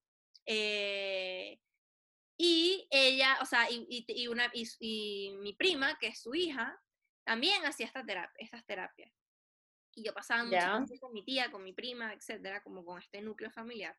Eh, 0.46 1.60
y 2.42 2.88
ella, 2.90 3.36
o 3.42 3.44
sea, 3.44 3.70
y, 3.70 3.86
y, 4.08 4.26
una, 4.28 4.50
y, 4.54 5.36
mi 5.40 5.52
prima, 5.52 5.98
que 5.98 6.06
es 6.06 6.22
su 6.22 6.34
hija, 6.34 6.74
también 7.22 7.66
hacía 7.66 7.84
esta 7.84 8.02
terapia, 8.02 8.32
estas 8.38 8.64
terapias. 8.64 9.12
Y 9.94 10.04
yo 10.04 10.14
pasaba 10.14 10.44
mucho 10.44 10.56
tiempo 10.56 11.06
con 11.06 11.12
mi 11.12 11.22
tía, 11.22 11.50
con 11.50 11.62
mi 11.62 11.74
prima, 11.74 12.14
etcétera, 12.14 12.62
como 12.62 12.82
con 12.82 12.98
este 12.98 13.20
núcleo 13.20 13.50
familiar. 13.50 13.94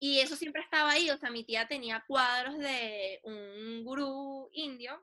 Y 0.00 0.18
eso 0.18 0.34
siempre 0.34 0.62
estaba 0.62 0.90
ahí, 0.90 1.10
o 1.10 1.16
sea, 1.16 1.30
mi 1.30 1.44
tía 1.44 1.68
tenía 1.68 2.02
cuadros 2.08 2.58
de 2.58 3.20
un 3.22 3.84
gurú 3.84 4.50
indio 4.52 5.00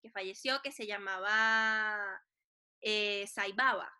que 0.00 0.10
falleció, 0.12 0.62
que 0.62 0.70
se 0.70 0.86
llamaba 0.86 1.98
eh, 2.80 3.26
Saibaba. 3.26 3.92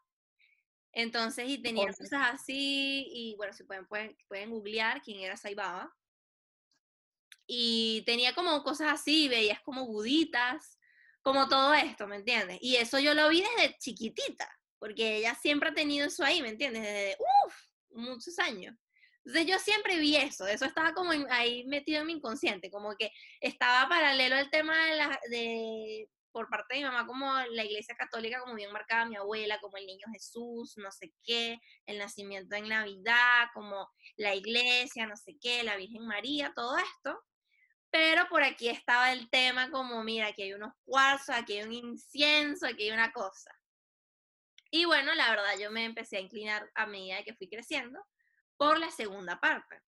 Entonces, 0.93 1.49
y 1.49 1.61
tenía 1.61 1.89
cosas 1.89 2.35
así, 2.35 3.09
y 3.11 3.35
bueno, 3.35 3.53
si 3.53 3.65
pueden, 3.65 3.89
pueden, 3.89 4.17
pueden 4.29 4.51
googlear 4.51 5.03
quién 5.03 5.19
era 5.19 5.37
Saibaba. 5.37 5.93
Y 7.47 8.03
tenía 8.07 8.35
como 8.35 8.63
cosas 8.63 8.93
así, 8.93 9.29
veías 9.29 9.61
como 9.63 9.87
buditas, 9.87 10.79
como 11.23 11.49
todo 11.49 11.75
esto, 11.75 12.07
¿me 12.07 12.17
entiendes? 12.17 12.59
Y 12.61 12.77
eso 12.77 12.99
yo 12.99 13.15
lo 13.15 13.29
vi 13.29 13.43
desde 13.43 13.77
chiquitita 13.79 14.49
porque 14.85 15.17
ella 15.17 15.35
siempre 15.35 15.71
ha 15.71 15.75
tenido 15.75 16.09
eso 16.09 16.23
ahí, 16.23 16.43
¿me 16.43 16.51
entiendes? 16.51 16.83
Desde, 16.83 17.17
uff, 17.47 17.57
muchos 17.93 18.39
años. 18.39 18.77
Entonces 19.25 19.51
yo 19.51 19.59
siempre 19.59 19.99
vi 19.99 20.15
eso, 20.15 20.47
eso 20.47 20.67
estaba 20.67 20.93
como 20.93 21.13
ahí 21.31 21.65
metido 21.65 22.03
en 22.03 22.07
mi 22.09 22.13
inconsciente, 22.13 22.71
como 22.71 22.95
que 22.95 23.11
estaba 23.41 23.89
paralelo 23.89 24.37
al 24.37 24.51
tema 24.51 24.77
de, 24.85 24.97
la, 24.97 25.21
de, 25.31 26.11
por 26.31 26.51
parte 26.51 26.75
de 26.75 26.81
mi 26.81 26.85
mamá, 26.85 27.07
como 27.07 27.35
la 27.35 27.65
iglesia 27.65 27.97
católica, 27.97 28.41
como 28.41 28.57
bien 28.57 28.71
marcada 28.73 29.07
mi 29.07 29.17
abuela, 29.17 29.59
como 29.63 29.79
el 29.79 29.87
niño 29.87 30.05
Jesús, 30.13 30.75
no 30.77 30.91
sé 30.91 31.15
qué, 31.23 31.59
el 31.87 31.97
nacimiento 31.97 32.55
en 32.55 32.69
Navidad, 32.69 33.47
como 33.55 33.89
la 34.17 34.35
iglesia, 34.35 35.07
no 35.07 35.17
sé 35.17 35.39
qué, 35.41 35.63
la 35.63 35.77
Virgen 35.77 36.07
María, 36.07 36.53
todo 36.55 36.77
esto. 36.77 37.19
Pero 37.95 38.27
por 38.29 38.43
aquí 38.43 38.69
estaba 38.69 39.13
el 39.13 39.31
tema 39.31 39.71
como, 39.71 40.03
mira, 40.03 40.27
aquí 40.27 40.43
hay 40.43 40.53
unos 40.53 40.75
cuarzos, 40.85 41.29
aquí 41.37 41.59
hay 41.59 41.63
un 41.63 41.73
incienso, 41.73 42.67
aquí 42.67 42.83
hay 42.83 42.91
una 42.91 43.13
cosa. 43.13 43.57
Y 44.69 44.85
bueno, 44.85 45.15
la 45.15 45.31
verdad 45.31 45.57
yo 45.61 45.71
me 45.71 45.85
empecé 45.85 46.17
a 46.17 46.21
inclinar 46.21 46.69
a 46.75 46.87
medida 46.87 47.23
que 47.23 47.37
fui 47.37 47.49
creciendo 47.49 48.05
por 48.57 48.81
la 48.81 48.91
segunda 48.91 49.39
parte. 49.39 49.81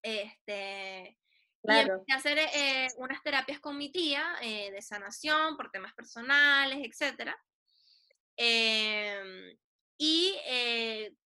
Este, 0.00 1.18
Y 1.64 1.72
empecé 1.72 2.12
a 2.12 2.16
hacer 2.16 2.38
eh, 2.38 2.86
unas 2.98 3.20
terapias 3.24 3.58
con 3.58 3.76
mi 3.76 3.90
tía 3.90 4.36
eh, 4.40 4.70
de 4.70 4.80
sanación 4.80 5.56
por 5.56 5.72
temas 5.72 5.94
personales, 5.94 6.78
etc. 6.86 7.32
Em, 8.36 9.58
y 9.98 10.36
eh, 10.46 11.16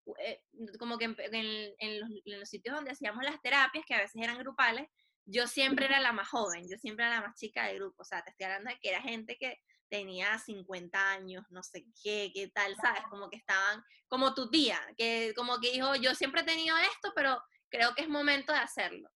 como 0.79 0.97
que 0.97 1.05
en, 1.05 1.99
los, 1.99 2.09
en, 2.25 2.39
los, 2.39 2.49
sitios 2.49 2.75
donde 2.75 2.93
hacíamos 2.93 3.23
las 3.23 3.39
terapias, 3.43 3.85
que 3.85 3.93
a 3.93 4.01
veces 4.01 4.19
eran 4.19 4.39
grupales, 4.39 4.87
yo 5.27 5.45
siempre 5.45 5.85
era 5.85 5.99
la 5.99 6.13
más 6.13 6.29
joven, 6.29 6.67
yo 6.69 6.77
siempre 6.77 7.05
era 7.05 7.15
la 7.15 7.27
más 7.27 7.35
chica 7.37 7.65
del 7.65 7.79
grupo. 7.79 8.01
O 8.01 8.05
sea, 8.05 8.23
te 8.23 8.31
estoy 8.31 8.45
hablando 8.45 8.69
de 8.71 8.79
que 8.79 8.89
era 8.89 9.01
gente 9.01 9.37
que 9.37 9.61
tenía 9.89 10.37
50 10.39 11.11
años, 11.11 11.45
no 11.49 11.63
sé 11.63 11.85
qué, 12.01 12.31
qué 12.33 12.47
tal, 12.47 12.75
¿sabes? 12.81 13.03
Como 13.09 13.29
que 13.29 13.37
estaban, 13.37 13.83
como 14.07 14.33
tu 14.33 14.49
tía, 14.49 14.79
que 14.97 15.33
como 15.35 15.59
que 15.59 15.71
dijo, 15.71 15.95
yo 15.95 16.15
siempre 16.15 16.41
he 16.41 16.45
tenido 16.45 16.77
esto, 16.77 17.11
pero 17.13 17.41
creo 17.69 17.93
que 17.93 18.03
es 18.03 18.09
momento 18.09 18.53
de 18.53 18.59
hacerlo. 18.59 19.09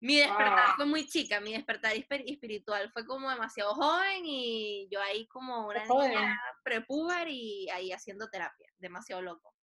Mi 0.00 0.18
despertar 0.18 0.76
fue 0.76 0.86
muy 0.86 1.06
chica, 1.06 1.40
mi 1.40 1.52
despertar 1.52 1.94
espiritual 1.94 2.90
fue 2.92 3.06
como 3.06 3.30
demasiado 3.30 3.74
joven 3.74 4.22
y 4.24 4.88
yo 4.90 5.00
ahí 5.00 5.26
como 5.28 5.66
una 5.66 5.84
niña 5.84 6.38
prepuber 6.62 7.28
y 7.28 7.68
ahí 7.70 7.92
haciendo 7.92 8.28
terapia, 8.28 8.70
demasiado 8.78 9.22
loco. 9.22 9.54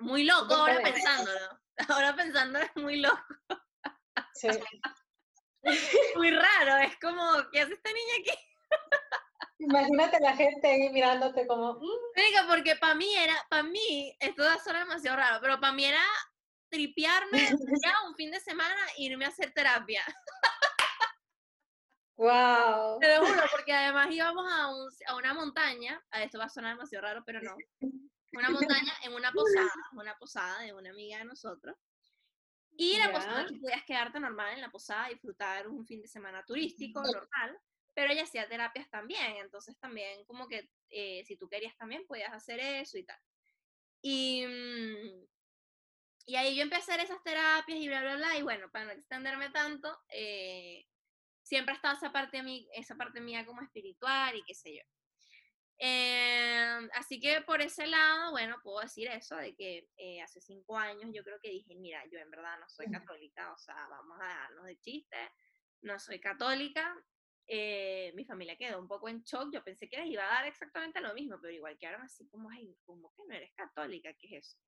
Muy 0.00 0.24
loco 0.24 0.54
ahora 0.54 0.80
pensándolo, 0.82 1.60
ahora 1.88 2.16
pensando 2.16 2.58
es 2.58 2.74
muy 2.76 2.96
loco. 2.96 3.22
Sí. 4.34 4.48
muy 6.16 6.30
raro, 6.30 6.76
es 6.78 6.98
como, 6.98 7.22
¿qué 7.52 7.60
hace 7.60 7.74
esta 7.74 7.90
niña 7.92 8.14
aquí? 8.20 8.38
Imagínate 9.58 10.18
la 10.20 10.34
gente 10.34 10.66
ahí 10.66 10.90
mirándote 10.90 11.46
como... 11.46 11.74
Mm". 11.74 12.48
porque 12.48 12.76
para 12.76 12.94
mí 12.94 13.14
era, 13.14 13.34
para 13.48 13.62
mí, 13.62 14.16
esto 14.18 14.42
va 14.42 14.54
a 14.54 14.58
sonar 14.58 14.86
demasiado 14.86 15.16
raro, 15.16 15.38
pero 15.40 15.60
para 15.60 15.72
mí 15.72 15.84
era 15.84 16.02
tripearme 16.68 17.38
ya 17.84 17.94
un 18.08 18.14
fin 18.16 18.30
de 18.30 18.40
semana 18.40 18.80
e 18.96 19.04
irme 19.04 19.24
a 19.24 19.28
hacer 19.28 19.52
terapia. 19.52 20.02
Wow. 22.16 22.98
Te 23.00 23.16
lo 23.16 23.26
juro, 23.26 23.42
porque 23.50 23.72
además 23.72 24.08
íbamos 24.10 24.50
a, 24.50 24.68
un, 24.68 24.88
a 25.06 25.16
una 25.16 25.34
montaña, 25.34 26.00
a 26.10 26.22
esto 26.22 26.38
va 26.38 26.44
a 26.44 26.48
sonar 26.48 26.76
demasiado 26.76 27.06
raro, 27.06 27.22
pero 27.24 27.40
no. 27.40 27.56
Una 28.34 28.50
montaña 28.50 28.92
en 29.02 29.12
una 29.12 29.32
posada, 29.32 29.72
una 29.92 30.16
posada 30.16 30.60
de 30.60 30.72
una 30.72 30.90
amiga 30.90 31.18
de 31.18 31.24
nosotros. 31.24 31.76
Y 32.84 32.98
la 32.98 33.12
posada 33.12 33.46
que 33.46 33.54
podías 33.60 33.84
quedarte 33.84 34.18
normal 34.18 34.54
en 34.54 34.60
la 34.60 34.68
posada, 34.68 35.06
disfrutar 35.06 35.68
un 35.68 35.86
fin 35.86 36.02
de 36.02 36.08
semana 36.08 36.44
turístico, 36.44 37.00
normal, 37.00 37.56
pero 37.94 38.12
ella 38.12 38.24
hacía 38.24 38.48
terapias 38.48 38.90
también, 38.90 39.36
entonces 39.36 39.78
también 39.78 40.24
como 40.24 40.48
que 40.48 40.68
eh, 40.88 41.22
si 41.24 41.36
tú 41.36 41.48
querías 41.48 41.76
también 41.76 42.04
podías 42.08 42.32
hacer 42.32 42.58
eso 42.58 42.98
y 42.98 43.04
tal. 43.04 43.20
Y, 44.02 44.44
mm, 44.44 45.26
y 46.26 46.34
ahí 46.34 46.56
yo 46.56 46.64
empecé 46.64 46.90
a 46.90 46.94
hacer 46.94 47.06
esas 47.06 47.22
terapias 47.22 47.78
y 47.78 47.86
bla, 47.86 48.00
bla, 48.00 48.16
bla, 48.16 48.36
y 48.36 48.42
bueno, 48.42 48.68
para 48.72 48.86
no 48.86 48.90
extenderme 48.90 49.50
tanto, 49.50 49.96
eh, 50.08 50.84
siempre 51.40 51.74
ha 51.74 51.76
estado 51.76 51.96
esa 51.96 52.10
parte, 52.10 52.42
mí, 52.42 52.68
esa 52.74 52.96
parte 52.96 53.20
mía 53.20 53.46
como 53.46 53.62
espiritual 53.62 54.34
y 54.34 54.42
qué 54.42 54.54
sé 54.54 54.74
yo. 54.74 54.82
Em, 55.84 56.88
así 56.94 57.18
que 57.18 57.40
por 57.40 57.60
ese 57.60 57.88
lado, 57.88 58.30
bueno, 58.30 58.56
puedo 58.62 58.78
decir 58.78 59.08
eso, 59.08 59.34
de 59.34 59.52
que 59.56 59.88
eh, 59.96 60.22
hace 60.22 60.40
cinco 60.40 60.78
años 60.78 61.10
yo 61.12 61.24
creo 61.24 61.40
que 61.40 61.50
dije, 61.50 61.74
mira, 61.74 62.06
yo 62.06 62.20
en 62.20 62.30
verdad 62.30 62.56
no 62.60 62.68
soy 62.68 62.88
católica, 62.88 63.52
o 63.52 63.58
sea, 63.58 63.88
vamos 63.90 64.16
a 64.20 64.28
darnos 64.28 64.66
de 64.66 64.78
chiste, 64.78 65.16
no 65.80 65.98
soy 65.98 66.20
católica. 66.20 66.94
Eh, 67.48 68.12
mi 68.14 68.24
familia 68.24 68.56
quedó 68.56 68.78
un 68.78 68.86
poco 68.86 69.08
en 69.08 69.24
shock, 69.24 69.52
yo 69.52 69.64
pensé 69.64 69.88
que 69.88 69.96
les 69.96 70.06
iba 70.06 70.22
a 70.22 70.34
dar 70.34 70.46
exactamente 70.46 71.00
lo 71.00 71.14
mismo, 71.14 71.40
pero 71.40 71.52
igual 71.52 71.76
quedaron 71.76 72.02
así 72.02 72.28
como, 72.28 72.48
ay, 72.48 72.76
como 72.84 73.12
que 73.16 73.24
no 73.26 73.34
eres 73.34 73.52
católica, 73.56 74.14
¿qué 74.14 74.36
es 74.36 74.46
eso? 74.46 74.58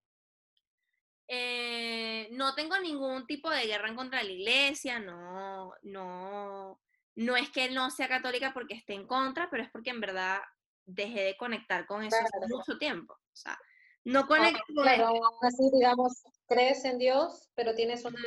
Eh, 1.29 2.29
no 2.33 2.57
tengo 2.57 2.77
ningún 2.81 3.25
tipo 3.29 3.51
de 3.51 3.67
guerra 3.67 3.89
en 3.89 3.95
contra 3.95 4.19
de 4.19 4.25
la 4.25 4.33
iglesia, 4.33 4.99
no, 4.99 5.75
no, 5.83 6.83
no 7.15 7.37
es 7.37 7.51
que 7.51 7.71
no 7.71 7.89
sea 7.93 8.09
católica 8.09 8.53
porque 8.53 8.75
esté 8.75 8.95
en 8.95 9.07
contra, 9.07 9.49
pero 9.49 9.63
es 9.63 9.71
porque 9.71 9.91
en 9.91 10.01
verdad 10.01 10.43
dejé 10.87 11.23
de 11.23 11.37
conectar 11.37 11.87
con 11.87 12.03
eso 12.03 12.17
hace 12.17 12.47
mucho 12.49 12.79
tiempo. 12.79 13.15
O 13.15 13.37
sea, 13.37 13.59
no 14.05 14.21
ah, 14.21 14.27
conecto 14.27 14.63
con 14.75 14.85
Claro, 14.85 15.21
así 15.43 15.71
digamos, 15.73 16.23
crees 16.47 16.85
en 16.85 16.99
Dios, 16.99 17.51
pero 17.55 17.75
tienes 17.75 18.05
una 18.05 18.21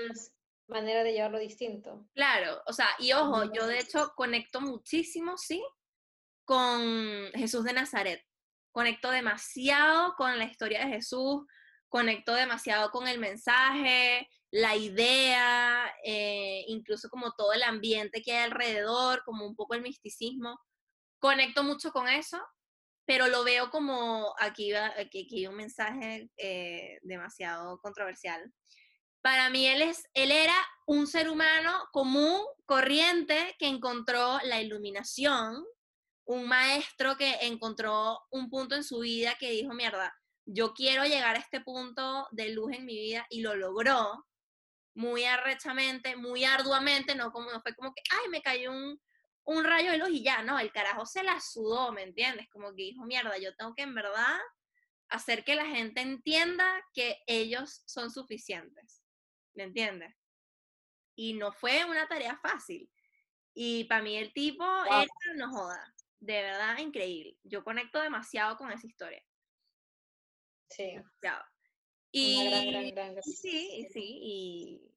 manera 0.67 1.03
de 1.03 1.13
llevarlo 1.13 1.39
distinto. 1.39 2.07
Claro, 2.13 2.61
o 2.65 2.73
sea, 2.73 2.87
y 2.99 3.13
ojo, 3.13 3.51
yo 3.53 3.67
de 3.67 3.79
hecho 3.79 4.11
conecto 4.15 4.61
muchísimo, 4.61 5.37
sí, 5.37 5.63
con 6.45 7.31
Jesús 7.33 7.63
de 7.63 7.73
Nazaret. 7.73 8.23
Conecto 8.71 9.11
demasiado 9.11 10.13
con 10.15 10.37
la 10.37 10.45
historia 10.45 10.85
de 10.85 10.93
Jesús, 10.93 11.45
conecto 11.89 12.33
demasiado 12.33 12.91
con 12.91 13.07
el 13.07 13.19
mensaje, 13.19 14.27
la 14.51 14.75
idea, 14.75 15.93
eh, 16.03 16.63
incluso 16.67 17.09
como 17.09 17.31
todo 17.33 17.53
el 17.53 17.63
ambiente 17.63 18.21
que 18.21 18.33
hay 18.33 18.43
alrededor, 18.43 19.23
como 19.25 19.45
un 19.45 19.55
poco 19.55 19.73
el 19.73 19.81
misticismo. 19.81 20.59
Conecto 21.19 21.63
mucho 21.63 21.91
con 21.91 22.07
eso, 22.07 22.39
pero 23.05 23.27
lo 23.27 23.43
veo 23.43 23.69
como 23.69 24.35
aquí, 24.39 24.73
aquí, 24.73 25.25
aquí 25.25 25.47
un 25.47 25.55
mensaje 25.55 26.29
eh, 26.37 26.99
demasiado 27.01 27.79
controversial. 27.79 28.53
Para 29.21 29.49
mí 29.49 29.65
él, 29.67 29.81
es, 29.81 30.03
él 30.13 30.31
era 30.31 30.55
un 30.85 31.07
ser 31.07 31.29
humano 31.29 31.71
común, 31.91 32.41
corriente, 32.65 33.55
que 33.59 33.67
encontró 33.67 34.39
la 34.43 34.61
iluminación, 34.61 35.65
un 36.25 36.47
maestro 36.47 37.17
que 37.17 37.37
encontró 37.41 38.19
un 38.29 38.49
punto 38.49 38.75
en 38.75 38.83
su 38.83 38.99
vida 38.99 39.35
que 39.39 39.51
dijo, 39.51 39.73
mierda, 39.73 40.13
yo 40.45 40.73
quiero 40.73 41.03
llegar 41.05 41.35
a 41.35 41.39
este 41.39 41.61
punto 41.61 42.27
de 42.31 42.49
luz 42.49 42.73
en 42.73 42.85
mi 42.85 42.95
vida 42.95 43.25
y 43.29 43.41
lo 43.41 43.55
logró 43.55 44.25
muy 44.95 45.25
arrechamente, 45.25 46.15
muy 46.15 46.43
arduamente, 46.43 47.15
no, 47.15 47.31
como, 47.31 47.51
no 47.51 47.61
fue 47.61 47.75
como 47.75 47.93
que, 47.93 48.01
ay, 48.11 48.29
me 48.29 48.41
cayó 48.41 48.71
un, 48.71 48.99
un 49.47 49.63
rayo 49.63 49.91
de 49.91 49.97
luz 49.97 50.09
y 50.09 50.23
ya, 50.23 50.43
no, 50.43 50.59
el 50.59 50.73
carajo 50.73 51.05
se 51.05 51.23
la 51.23 51.39
sudó, 51.39 51.93
¿me 51.93 52.03
entiendes? 52.03 52.49
Como 52.49 52.75
que 52.75 52.83
dijo, 52.83 53.05
mierda, 53.05 53.37
yo 53.37 53.55
tengo 53.55 53.73
que 53.73 53.83
en 53.83 53.95
verdad 53.95 54.37
hacer 55.07 55.45
que 55.45 55.55
la 55.55 55.65
gente 55.65 56.01
entienda 56.01 56.83
que 56.93 57.17
ellos 57.27 57.81
son 57.85 58.11
suficientes, 58.11 59.01
¿me 59.55 59.63
entiendes? 59.63 60.13
Y 61.15 61.33
no 61.33 61.53
fue 61.53 61.85
una 61.85 62.07
tarea 62.09 62.37
fácil. 62.37 62.91
Y 63.53 63.85
para 63.85 64.03
mí 64.03 64.17
el 64.17 64.33
tipo 64.33 64.65
era, 64.85 65.07
no 65.37 65.49
joda, 65.49 65.95
de 66.19 66.41
verdad 66.41 66.77
increíble. 66.79 67.37
Yo 67.43 67.63
conecto 67.63 68.01
demasiado 68.01 68.57
con 68.57 68.69
esa 68.71 68.85
historia. 68.85 69.23
Sí. 70.69 70.99
Y, 72.11 72.93
sí, 73.23 73.87
sí, 73.93 74.19
y, 74.21 74.96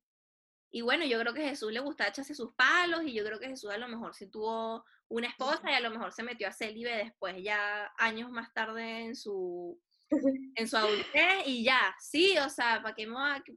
bueno, 0.82 1.04
yo 1.04 1.18
creo 1.18 1.34
que 1.34 1.48
Jesús 1.48 1.72
le 1.72 1.80
gustaba 1.80 2.10
echarse 2.10 2.34
sus 2.34 2.54
palos 2.54 3.02
y 3.04 3.12
yo 3.12 3.24
creo 3.24 3.40
que 3.40 3.48
Jesús 3.48 3.70
a 3.70 3.78
lo 3.78 3.88
mejor 3.88 4.14
sí 4.14 4.28
tuvo 4.28 4.84
una 5.08 5.26
esposa 5.26 5.70
y 5.70 5.74
a 5.74 5.80
lo 5.80 5.90
mejor 5.90 6.12
se 6.12 6.22
metió 6.22 6.46
a 6.46 6.52
célibe 6.52 6.96
después, 6.96 7.42
ya 7.42 7.92
años 7.98 8.30
más 8.30 8.52
tarde 8.52 9.00
en 9.00 9.16
su, 9.16 9.80
en 10.54 10.68
su 10.68 10.76
adultez 10.76 11.46
y 11.46 11.64
ya, 11.64 11.94
sí, 11.98 12.38
o 12.38 12.48
sea, 12.48 12.80
para 12.82 12.94
que 12.94 13.08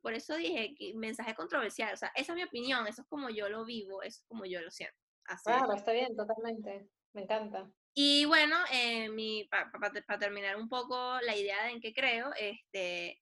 por 0.02 0.14
eso 0.14 0.36
dije 0.36 0.74
que 0.76 0.94
mensaje 0.96 1.36
controversial, 1.36 1.94
o 1.94 1.98
sea, 1.98 2.12
esa 2.16 2.34
es 2.34 2.36
mi 2.36 2.44
opinión, 2.44 2.88
eso 2.88 3.04
es 3.04 3.08
como 3.08 3.30
yo 3.30 3.48
lo 3.50 3.64
vivo, 3.66 4.02
eso 4.02 4.22
es 4.22 4.28
como 4.28 4.46
yo 4.46 4.62
lo 4.62 4.72
siento. 4.72 4.98
Así 5.26 5.44
claro, 5.46 5.74
está 5.74 5.92
bien, 5.92 6.16
totalmente, 6.16 6.88
me 7.14 7.22
encanta. 7.22 7.70
Y 7.94 8.26
bueno, 8.26 8.58
eh, 8.72 9.48
para 9.50 10.20
terminar 10.20 10.58
un 10.58 10.68
poco 10.68 11.20
la 11.22 11.36
idea 11.36 11.64
de 11.64 11.72
en 11.72 11.80
qué 11.80 11.94
creo, 11.94 12.32
este, 12.40 13.22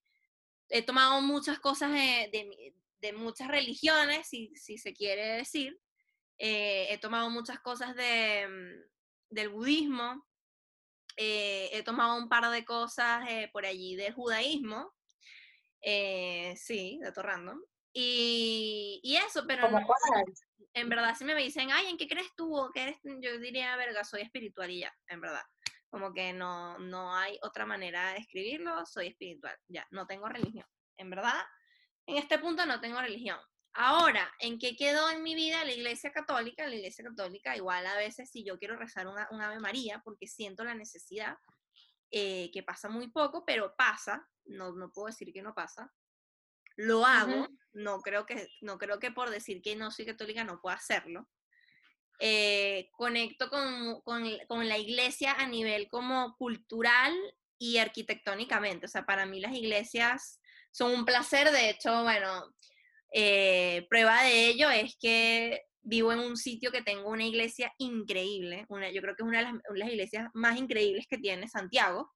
he 0.70 0.82
tomado 0.82 1.22
muchas 1.22 1.60
cosas 1.60 1.92
de, 1.92 2.30
de, 2.32 2.74
muchas 3.14 3.48
religiones, 3.48 4.28
si, 4.28 4.54
si, 4.56 4.78
se 4.78 4.94
quiere 4.94 5.38
decir. 5.38 5.80
Eh, 6.38 6.88
he 6.90 6.98
tomado 6.98 7.30
muchas 7.30 7.60
cosas 7.60 7.96
de, 7.96 8.48
mm, 8.48 9.36
del 9.36 9.50
budismo. 9.50 10.26
Eh, 11.18 11.70
he 11.74 11.84
tomado 11.84 12.18
un 12.18 12.30
par 12.30 12.50
de 12.50 12.64
cosas 12.66 13.24
por 13.52 13.66
allí 13.66 13.96
del 13.96 14.14
judaísmo. 14.14 14.94
sí, 16.56 17.00
dato 17.02 17.22
random. 17.22 17.62
Y, 17.94 19.02
y 19.04 19.18
eso, 19.18 19.44
pero 19.46 19.70
no, 19.70 19.86
en 20.74 20.90
verdad, 20.90 21.16
si 21.18 21.26
me 21.26 21.36
dicen, 21.36 21.70
ay, 21.72 21.88
¿en 21.88 21.98
qué 21.98 22.08
crees 22.08 22.34
tú? 22.36 22.56
O 22.56 22.72
qué 22.72 22.84
eres? 22.84 22.98
Yo 23.04 23.38
diría, 23.40 23.76
verga, 23.76 24.04
soy 24.04 24.22
espiritual 24.22 24.70
y 24.70 24.80
ya, 24.80 24.96
en 25.08 25.20
verdad. 25.20 25.44
Como 25.90 26.14
que 26.14 26.32
no, 26.32 26.80
no 26.80 27.14
hay 27.14 27.38
otra 27.42 27.66
manera 27.66 28.14
de 28.14 28.20
escribirlo, 28.20 28.86
soy 28.86 29.08
espiritual, 29.08 29.58
ya, 29.68 29.86
no 29.92 30.08
tengo 30.08 30.30
religión. 30.30 30.66
En 30.98 31.10
verdad, 31.10 31.44
en 32.06 32.18
este 32.18 32.40
punto 32.40 32.66
no 32.66 32.80
tengo 32.80 33.00
religión. 33.00 33.40
Ahora, 33.74 34.30
¿en 34.40 34.60
qué 34.60 34.76
quedó 34.76 35.10
en 35.10 35.24
mi 35.24 35.34
vida 35.34 35.64
la 35.64 35.72
iglesia 35.72 36.12
católica? 36.12 36.68
La 36.68 36.76
iglesia 36.76 37.06
católica, 37.06 37.56
igual 37.56 37.86
a 37.88 37.96
veces 37.96 38.30
si 38.30 38.44
yo 38.44 38.60
quiero 38.60 38.76
rezar 38.76 39.08
una, 39.08 39.28
un 39.32 39.42
Ave 39.42 39.60
María, 39.60 40.02
porque 40.04 40.28
siento 40.28 40.64
la 40.64 40.76
necesidad, 40.76 41.38
eh, 42.12 42.52
que 42.52 42.64
pasa 42.64 42.90
muy 42.90 43.10
poco, 43.10 43.46
pero 43.46 43.74
pasa, 43.78 44.28
no, 44.44 44.74
no 44.74 44.92
puedo 44.92 45.08
decir 45.08 45.32
que 45.32 45.42
no 45.42 45.54
pasa, 45.54 45.94
lo 46.76 47.06
hago, 47.06 47.48
no, 47.72 48.02
creo 48.02 48.26
que, 48.26 48.50
no 48.60 48.78
creo 48.78 49.00
que 49.00 49.12
por 49.12 49.30
decir 49.30 49.62
que 49.62 49.78
no 49.78 49.92
soy 49.92 50.06
católica 50.06 50.44
no 50.44 50.60
pueda 50.60 50.76
hacerlo. 50.76 51.30
Eh, 52.20 52.90
conecto 52.92 53.50
con, 53.50 54.02
con, 54.02 54.28
con, 54.48 54.68
la 54.68 54.78
iglesia 54.78 55.34
a 55.34 55.48
nivel 55.48 55.88
como 55.90 56.36
cultural 56.36 57.14
y 57.58 57.78
arquitectónicamente. 57.78 58.86
O 58.86 58.90
sea, 58.90 59.06
para 59.06 59.26
mí 59.26 59.40
las 59.40 59.54
iglesias 59.54 60.41
son 60.72 60.92
un 60.94 61.06
placer. 61.06 61.52
De 61.52 61.70
hecho, 61.70 62.04
bueno, 62.04 62.54
eh, 63.14 63.86
prueba 63.90 64.24
de 64.24 64.48
ello 64.48 64.70
es 64.70 64.96
que 65.00 65.64
vivo 65.84 66.12
en 66.14 66.20
un 66.20 66.38
sitio 66.38 66.72
que 66.72 66.82
tengo 66.82 67.10
una 67.10 67.26
iglesia 67.26 67.74
increíble. 67.78 68.66
Una, 68.70 68.92
yo 68.92 69.02
creo 69.02 69.16
que 69.16 69.24
es 69.24 69.28
una 69.28 69.40
de 69.40 69.44
las, 69.46 69.54
las 69.74 69.90
iglesias 69.90 70.30
más 70.34 70.58
increíbles 70.58 71.06
que 71.10 71.18
tiene 71.18 71.48
Santiago. 71.48 72.12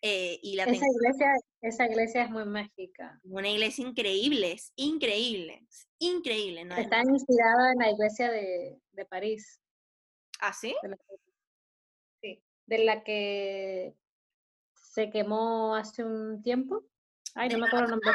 Eh, 0.00 0.38
y 0.42 0.54
la 0.54 0.64
esa, 0.64 0.86
iglesia, 0.86 1.34
esa 1.60 1.86
iglesia 1.86 2.22
es 2.22 2.30
muy 2.30 2.44
mágica. 2.44 3.20
Una 3.24 3.50
iglesia 3.50 3.84
increíble, 3.84 4.52
es 4.52 4.72
increíble, 4.76 5.66
increíble. 5.98 6.64
¿no? 6.64 6.76
Está 6.76 7.02
inspirada 7.02 7.72
en 7.72 7.78
la 7.78 7.90
iglesia 7.90 8.30
de, 8.30 8.80
de 8.92 9.04
París. 9.06 9.60
¿Ah, 10.40 10.52
sí? 10.52 10.74
De 10.82 10.88
la, 10.88 10.96
sí, 12.20 12.42
de 12.66 12.78
la 12.84 13.02
que 13.02 13.96
se 14.74 15.10
quemó 15.10 15.74
hace 15.74 16.04
un 16.04 16.42
tiempo. 16.42 16.84
Ay, 17.34 17.48
no 17.50 17.58
me 17.58 17.66
acuerdo 17.66 17.84
el 17.86 17.90
nombre. 17.92 18.12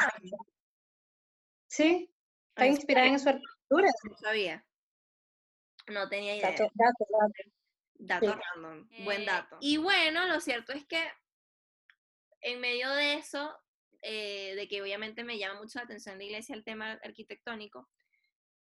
Sí, 1.68 2.14
está 2.50 2.68
inspirada 2.68 3.08
en 3.08 3.20
su 3.20 3.30
arquitectura. 3.30 3.90
No 4.10 4.18
sabía. 4.18 4.66
No 5.88 6.08
tenía 6.10 6.36
idea. 6.36 6.52
Dato, 6.52 6.64
dato, 6.74 7.06
dato. 7.20 7.34
Dato 7.96 8.26
Sí. 8.34 8.40
random. 8.56 8.90
Buen 9.06 9.22
Eh, 9.22 9.26
dato. 9.26 9.58
Y 9.62 9.78
bueno, 9.78 10.28
lo 10.28 10.40
cierto 10.40 10.74
es 10.74 10.86
que 10.86 11.12
en 12.42 12.60
medio 12.60 12.90
de 12.92 13.16
eso, 13.16 13.58
eh, 14.02 14.54
de 14.56 14.68
que 14.68 14.82
obviamente 14.82 15.24
me 15.24 15.38
llama 15.38 15.62
mucho 15.62 15.80
la 15.80 15.86
atención 15.86 16.18
la 16.18 16.24
iglesia 16.26 16.56
el 16.56 16.64
tema 16.64 16.92
arquitectónico, 17.04 17.90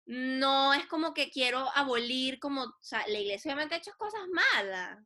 no 0.07 0.75
es 0.75 0.87
como 0.87 1.15
que 1.15 1.31
quiero 1.31 1.69
abolir 1.75 2.41
como, 2.41 2.65
o 2.65 2.77
sea, 2.81 3.07
la 3.07 3.19
iglesia 3.19 3.51
obviamente 3.53 3.75
ha 3.75 3.79
hecho 3.79 3.93
cosas 3.99 4.23
malas, 4.33 4.99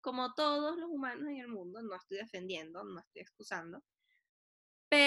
como 0.00 0.34
todos 0.34 0.76
los 0.76 0.88
humanos 0.90 1.26
en 1.28 1.38
el 1.38 1.48
mundo, 1.48 1.80
no 1.82 1.96
estoy 1.96 2.18
defendiendo, 2.18 2.84
no 2.84 3.00
estoy 3.00 3.22
excusando, 3.22 3.82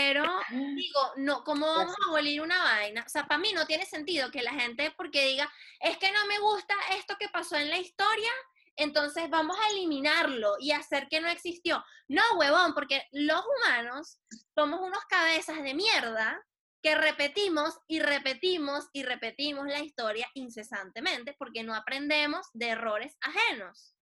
pero 0.08 0.40
digo, 0.52 1.14
no, 1.18 1.44
¿cómo 1.44 1.66
vamos 1.66 1.96
a 2.00 2.10
abolir 2.10 2.40
una 2.40 2.62
vaina? 2.64 3.04
O 3.06 3.10
sea, 3.10 3.26
para 3.26 3.40
mí 3.40 3.54
no 3.54 3.66
tiene 3.66 3.86
sentido 3.86 4.30
que 4.30 4.44
la 4.44 4.54
gente, 4.54 4.94
porque 4.96 5.26
diga, 5.26 5.52
es 5.80 5.98
que 5.98 6.12
no 6.12 6.28
me 6.28 6.38
gusta 6.38 6.76
esto 6.92 7.16
que 7.20 7.28
pasó 7.30 7.56
en 7.56 7.72
la 7.72 7.80
historia, 7.80 8.32
entonces 8.76 9.28
vamos 9.32 9.58
a 9.60 9.70
eliminarlo 9.70 10.58
y 10.60 10.74
hacer 10.74 11.08
que 11.10 11.22
no 11.22 11.28
existió. 11.28 11.84
No, 12.08 12.22
huevón, 12.38 12.76
porque 12.76 13.08
los 13.14 13.42
humanos 13.44 14.20
somos 14.54 14.80
unos 14.80 15.04
cabezas 15.06 15.64
de 15.64 15.74
mierda 15.74 16.40
que 16.84 16.94
repetimos 16.94 17.80
y 17.88 18.00
repetimos 18.00 18.90
y 18.94 19.02
repetimos 19.02 19.66
la 19.66 19.80
historia 19.80 20.30
incesantemente 20.36 21.34
porque 21.40 21.64
no 21.64 21.74
aprendemos 21.74 22.48
de 22.54 22.70
errores 22.70 23.18
ajenos. 23.22 23.96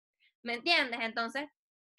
¿Me 0.43 0.55
entiendes? 0.55 1.01
Entonces, 1.03 1.47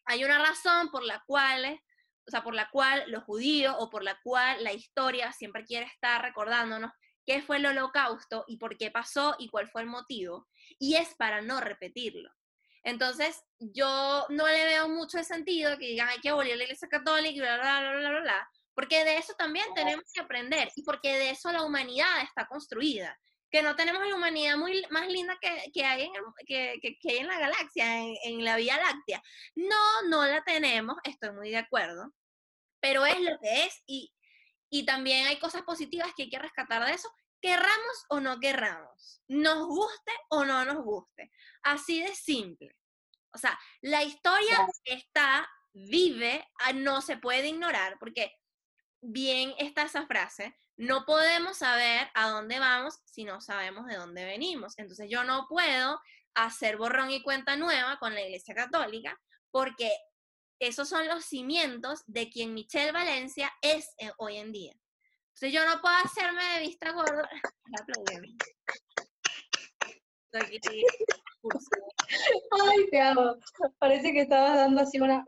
hay 0.05 0.23
una 0.23 0.39
razón 0.39 0.89
por 0.89 1.03
la 1.03 1.23
cual, 1.27 1.79
o 2.27 2.31
sea, 2.31 2.43
por 2.43 2.53
la 2.53 2.69
cual 2.69 3.03
los 3.07 3.23
judíos 3.23 3.75
o 3.79 3.89
por 3.89 4.03
la 4.03 4.19
cual 4.23 4.63
la 4.63 4.73
historia 4.73 5.31
siempre 5.31 5.63
quiere 5.63 5.85
estar 5.85 6.21
recordándonos 6.21 6.91
qué 7.25 7.41
fue 7.41 7.57
el 7.57 7.65
holocausto 7.65 8.45
y 8.47 8.57
por 8.57 8.77
qué 8.77 8.91
pasó 8.91 9.35
y 9.39 9.49
cuál 9.49 9.69
fue 9.69 9.81
el 9.81 9.87
motivo. 9.87 10.47
Y 10.79 10.95
es 10.95 11.15
para 11.15 11.41
no 11.41 11.59
repetirlo. 11.61 12.29
Entonces, 12.83 13.43
yo 13.59 14.25
no 14.29 14.47
le 14.47 14.65
veo 14.65 14.89
mucho 14.89 15.19
el 15.19 15.25
sentido 15.25 15.77
que 15.77 15.87
digan 15.87 16.09
hay 16.09 16.19
que 16.19 16.29
abolir 16.29 16.57
la 16.57 16.63
iglesia 16.63 16.87
católica 16.87 17.29
y 17.29 17.39
bla, 17.39 17.57
bla, 17.57 17.81
bla, 17.81 17.91
bla, 17.91 18.09
bla, 18.09 18.21
bla, 18.21 18.49
porque 18.73 19.03
de 19.03 19.17
eso 19.17 19.33
también 19.37 19.67
tenemos 19.75 20.05
que 20.11 20.21
aprender 20.21 20.71
y 20.75 20.83
porque 20.83 21.15
de 21.15 21.29
eso 21.31 21.51
la 21.51 21.63
humanidad 21.63 22.23
está 22.23 22.47
construida. 22.47 23.17
Que 23.51 23.61
no 23.61 23.75
tenemos 23.75 24.07
la 24.07 24.15
humanidad 24.15 24.57
muy, 24.57 24.83
más 24.89 25.07
linda 25.07 25.37
que, 25.41 25.71
que 25.73 25.83
hay, 25.85 26.03
en, 26.03 26.11
que, 26.47 26.79
que- 26.81 26.97
que 26.99 27.09
hay 27.11 27.17
en 27.17 27.27
la 27.27 27.39
galaxia, 27.39 27.97
en, 27.99 28.15
en 28.23 28.43
la 28.45 28.55
Vía 28.55 28.77
Láctea. 28.77 29.21
No, 29.55 30.01
no 30.09 30.25
la 30.25 30.41
tenemos, 30.43 30.95
estoy 31.03 31.31
muy 31.31 31.49
de 31.49 31.57
acuerdo, 31.57 32.13
pero 32.79 33.05
es 33.05 33.19
lo 33.19 33.37
que 33.39 33.65
es 33.65 33.83
y, 33.85 34.13
y 34.69 34.85
también 34.85 35.27
hay 35.27 35.37
cosas 35.37 35.63
positivas 35.63 36.11
que 36.15 36.23
hay 36.23 36.29
que 36.29 36.39
rescatar 36.39 36.85
de 36.85 36.93
eso, 36.93 37.13
querramos 37.41 38.05
o 38.09 38.19
no 38.19 38.39
querramos, 38.39 39.21
nos 39.27 39.65
guste 39.67 40.11
o 40.29 40.45
no 40.45 40.63
nos 40.63 40.83
guste. 40.83 41.31
Así 41.63 42.01
de 42.01 42.15
simple. 42.15 42.75
O 43.33 43.37
sea, 43.37 43.57
la 43.81 44.03
historia 44.03 44.67
está, 44.85 45.49
vive, 45.73 46.47
ah, 46.59 46.73
no 46.73 47.01
se 47.01 47.17
puede 47.17 47.47
ignorar, 47.47 47.97
porque 47.99 48.31
bien 49.01 49.53
está 49.57 49.83
esa 49.83 50.05
frase, 50.05 50.55
no 50.81 51.05
podemos 51.05 51.57
saber 51.57 52.07
a 52.15 52.29
dónde 52.29 52.57
vamos 52.57 52.99
si 53.05 53.23
no 53.23 53.39
sabemos 53.39 53.85
de 53.85 53.97
dónde 53.97 54.25
venimos. 54.25 54.73
Entonces 54.79 55.07
yo 55.11 55.23
no 55.23 55.45
puedo 55.47 56.01
hacer 56.33 56.77
borrón 56.77 57.11
y 57.11 57.21
cuenta 57.21 57.55
nueva 57.55 57.99
con 57.99 58.15
la 58.15 58.21
Iglesia 58.21 58.55
Católica, 58.55 59.21
porque 59.51 59.91
esos 60.59 60.89
son 60.89 61.07
los 61.07 61.23
cimientos 61.23 62.01
de 62.07 62.31
quien 62.31 62.55
Michelle 62.55 62.91
Valencia 62.91 63.53
es 63.61 63.93
eh, 63.99 64.11
hoy 64.17 64.37
en 64.37 64.51
día. 64.51 64.73
Entonces 65.35 65.53
yo 65.53 65.63
no 65.69 65.79
puedo 65.81 65.95
hacerme 66.03 66.43
de 66.55 66.61
vista 66.61 66.91
gorda. 66.93 67.29
Ay, 72.51 72.89
te 72.89 73.01
amo. 73.01 73.35
Parece 73.77 74.13
que 74.13 74.21
estabas 74.21 74.55
dando 74.55 74.81
así 74.81 74.99
una. 74.99 75.23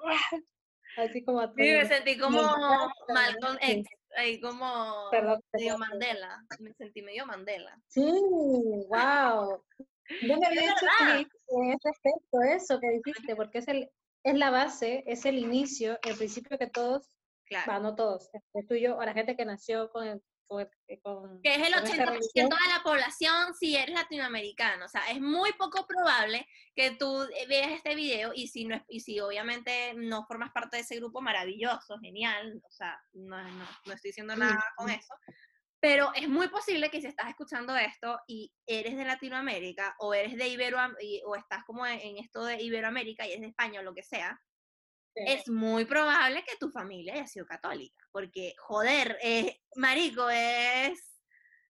Así 0.97 1.23
como 1.23 1.41
a 1.41 1.47
Sí, 1.47 1.53
me 1.57 1.87
sentí 1.87 2.17
como 2.17 2.41
Malcolm. 3.09 3.57
X, 3.61 3.87
ahí 4.15 4.39
como 4.39 5.09
Perdón, 5.11 5.41
medio 5.53 5.73
perdón. 5.73 5.79
Mandela. 5.89 6.43
Me 6.59 6.73
sentí 6.73 7.01
medio 7.01 7.25
Mandela. 7.25 7.77
Sí, 7.87 8.01
wow. 8.89 9.63
Yo 10.21 10.37
me 10.37 10.47
había 10.47 10.63
hecho 10.71 10.85
clic 11.13 11.29
en 11.49 11.69
ese 11.71 11.89
aspecto, 11.89 12.41
eso 12.41 12.79
que 12.79 12.89
dijiste, 12.89 13.35
porque 13.35 13.59
es, 13.59 13.67
el, 13.67 13.89
es 14.23 14.35
la 14.37 14.49
base, 14.49 15.03
es 15.07 15.25
el 15.25 15.37
inicio, 15.39 15.97
el 16.03 16.17
principio 16.17 16.57
que 16.57 16.67
todos, 16.67 17.07
Claro. 17.45 17.79
no 17.81 17.95
todos, 17.95 18.29
el 18.53 18.67
tuyo, 18.67 18.97
o 18.97 19.03
la 19.03 19.13
gente 19.13 19.35
que 19.35 19.45
nació 19.45 19.89
con, 19.91 20.07
el- 20.07 20.23
con, 20.47 20.61
el- 20.87 21.01
con, 21.01 21.41
que 21.41 21.55
es 21.55 21.67
el 21.67 21.73
con 21.73 21.83
esta 21.85 22.03
80% 22.05 22.09
religión. 22.11 22.49
de 22.49 22.73
la 22.73 22.83
población 22.83 23.53
si 23.55 23.75
eres 23.75 23.95
latinoamericano. 23.95 24.85
O 24.85 24.89
sea, 24.89 25.09
es 25.09 25.19
muy 25.21 25.51
poco 25.53 25.85
probable 25.87 26.47
que 26.75 26.91
tú 26.91 27.23
eh, 27.23 27.47
veas 27.47 27.71
este 27.71 27.95
video 27.95 28.31
y 28.35 28.47
si, 28.47 28.65
no, 28.65 28.75
es- 28.75 28.83
y 28.87 28.99
si 28.99 29.19
obviamente 29.19 29.93
no 29.95 30.25
formas 30.25 30.51
parte 30.51 30.77
de 30.77 30.83
ese 30.83 30.95
grupo, 30.97 31.21
maravilloso, 31.21 31.97
genial. 31.99 32.61
O 32.63 32.71
sea, 32.71 33.01
no, 33.13 33.41
no- 33.41 33.67
no 33.85 33.93
estoy 33.93 34.09
diciendo 34.09 34.35
nada 34.35 34.63
con 34.77 34.89
eso. 34.89 35.13
Pero 35.79 36.13
es 36.15 36.29
muy 36.29 36.47
posible 36.47 36.89
que 36.89 37.01
si 37.01 37.07
estás 37.07 37.27
escuchando 37.27 37.75
esto 37.75 38.17
y 38.25 38.53
eres 38.65 38.95
de 38.95 39.03
Latinoamérica 39.03 39.95
o 39.99 40.13
eres 40.13 40.37
de 40.37 40.47
Ibero 40.47 40.77
o 41.25 41.35
estás 41.35 41.65
como 41.65 41.85
en, 41.85 42.17
esto 42.19 42.45
de 42.45 42.61
Iberoamérica 42.61 43.25
y 43.27 43.31
eres 43.31 43.41
de 43.41 43.47
España 43.47 43.81
o 43.81 43.83
lo 43.83 43.93
que 43.93 44.01
sea. 44.03 44.39
Es 45.15 45.47
muy 45.49 45.85
probable 45.85 46.43
que 46.45 46.57
tu 46.59 46.69
familia 46.69 47.13
haya 47.13 47.27
sido 47.27 47.45
católica. 47.45 48.05
Porque, 48.11 48.53
joder, 48.59 49.17
eh, 49.21 49.59
marico, 49.75 50.29
es 50.29 50.99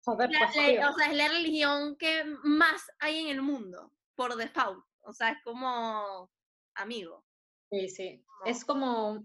Joder, 0.04 0.30
la- 0.30 0.38
la- 0.40 0.90
o 0.90 0.94
sea, 0.94 1.06
es 1.10 1.16
la 1.16 1.28
religión 1.28 1.96
que 1.96 2.24
más 2.44 2.80
hay 3.00 3.18
en 3.20 3.28
el 3.28 3.42
mundo, 3.42 3.92
por 4.14 4.36
default. 4.36 4.84
O 5.00 5.12
sea, 5.12 5.30
es 5.30 5.38
como 5.42 6.30
amigo. 6.74 7.24
Sí, 7.70 7.88
sí. 7.88 8.24
como- 8.24 8.44
Es 8.50 8.64
como, 8.64 9.24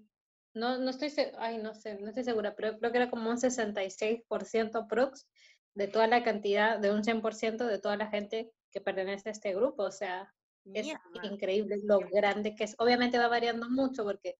no, 0.55 0.77
no 0.79 0.89
estoy, 0.89 1.13
ay, 1.37 1.59
no 1.59 1.75
sé, 1.75 1.95
no 1.99 2.07
estoy 2.09 2.23
segura, 2.23 2.55
pero 2.55 2.77
creo 2.79 2.91
que 2.91 2.97
era 2.97 3.09
como 3.11 3.29
un 3.29 3.37
66% 3.37 4.87
prox 4.87 5.27
de 5.75 5.87
toda 5.87 6.07
la 6.07 6.23
cantidad, 6.23 6.79
de 6.79 6.91
un 6.91 7.03
100% 7.03 7.65
de 7.67 7.79
toda 7.79 7.95
la 7.97 8.07
gente 8.07 8.51
que 8.71 8.81
pertenece 8.81 9.29
a 9.29 9.31
este 9.31 9.53
grupo. 9.53 9.83
O 9.83 9.91
sea, 9.91 10.33
es 10.73 10.87
increíble 11.23 11.77
lo 11.83 11.99
grande 11.99 12.55
que 12.55 12.63
es. 12.65 12.75
Obviamente 12.79 13.17
va 13.17 13.27
variando 13.27 13.69
mucho 13.69 14.03
porque 14.03 14.37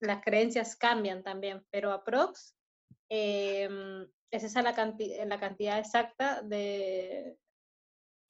las 0.00 0.22
creencias 0.22 0.76
cambian 0.76 1.22
también, 1.22 1.64
pero 1.70 1.92
aprox 1.92 2.56
em, 3.08 4.08
es 4.30 4.44
esa 4.44 4.62
la, 4.62 4.74
canti- 4.74 5.14
la 5.26 5.38
cantidad 5.38 5.78
exacta 5.78 6.42
de, 6.42 7.38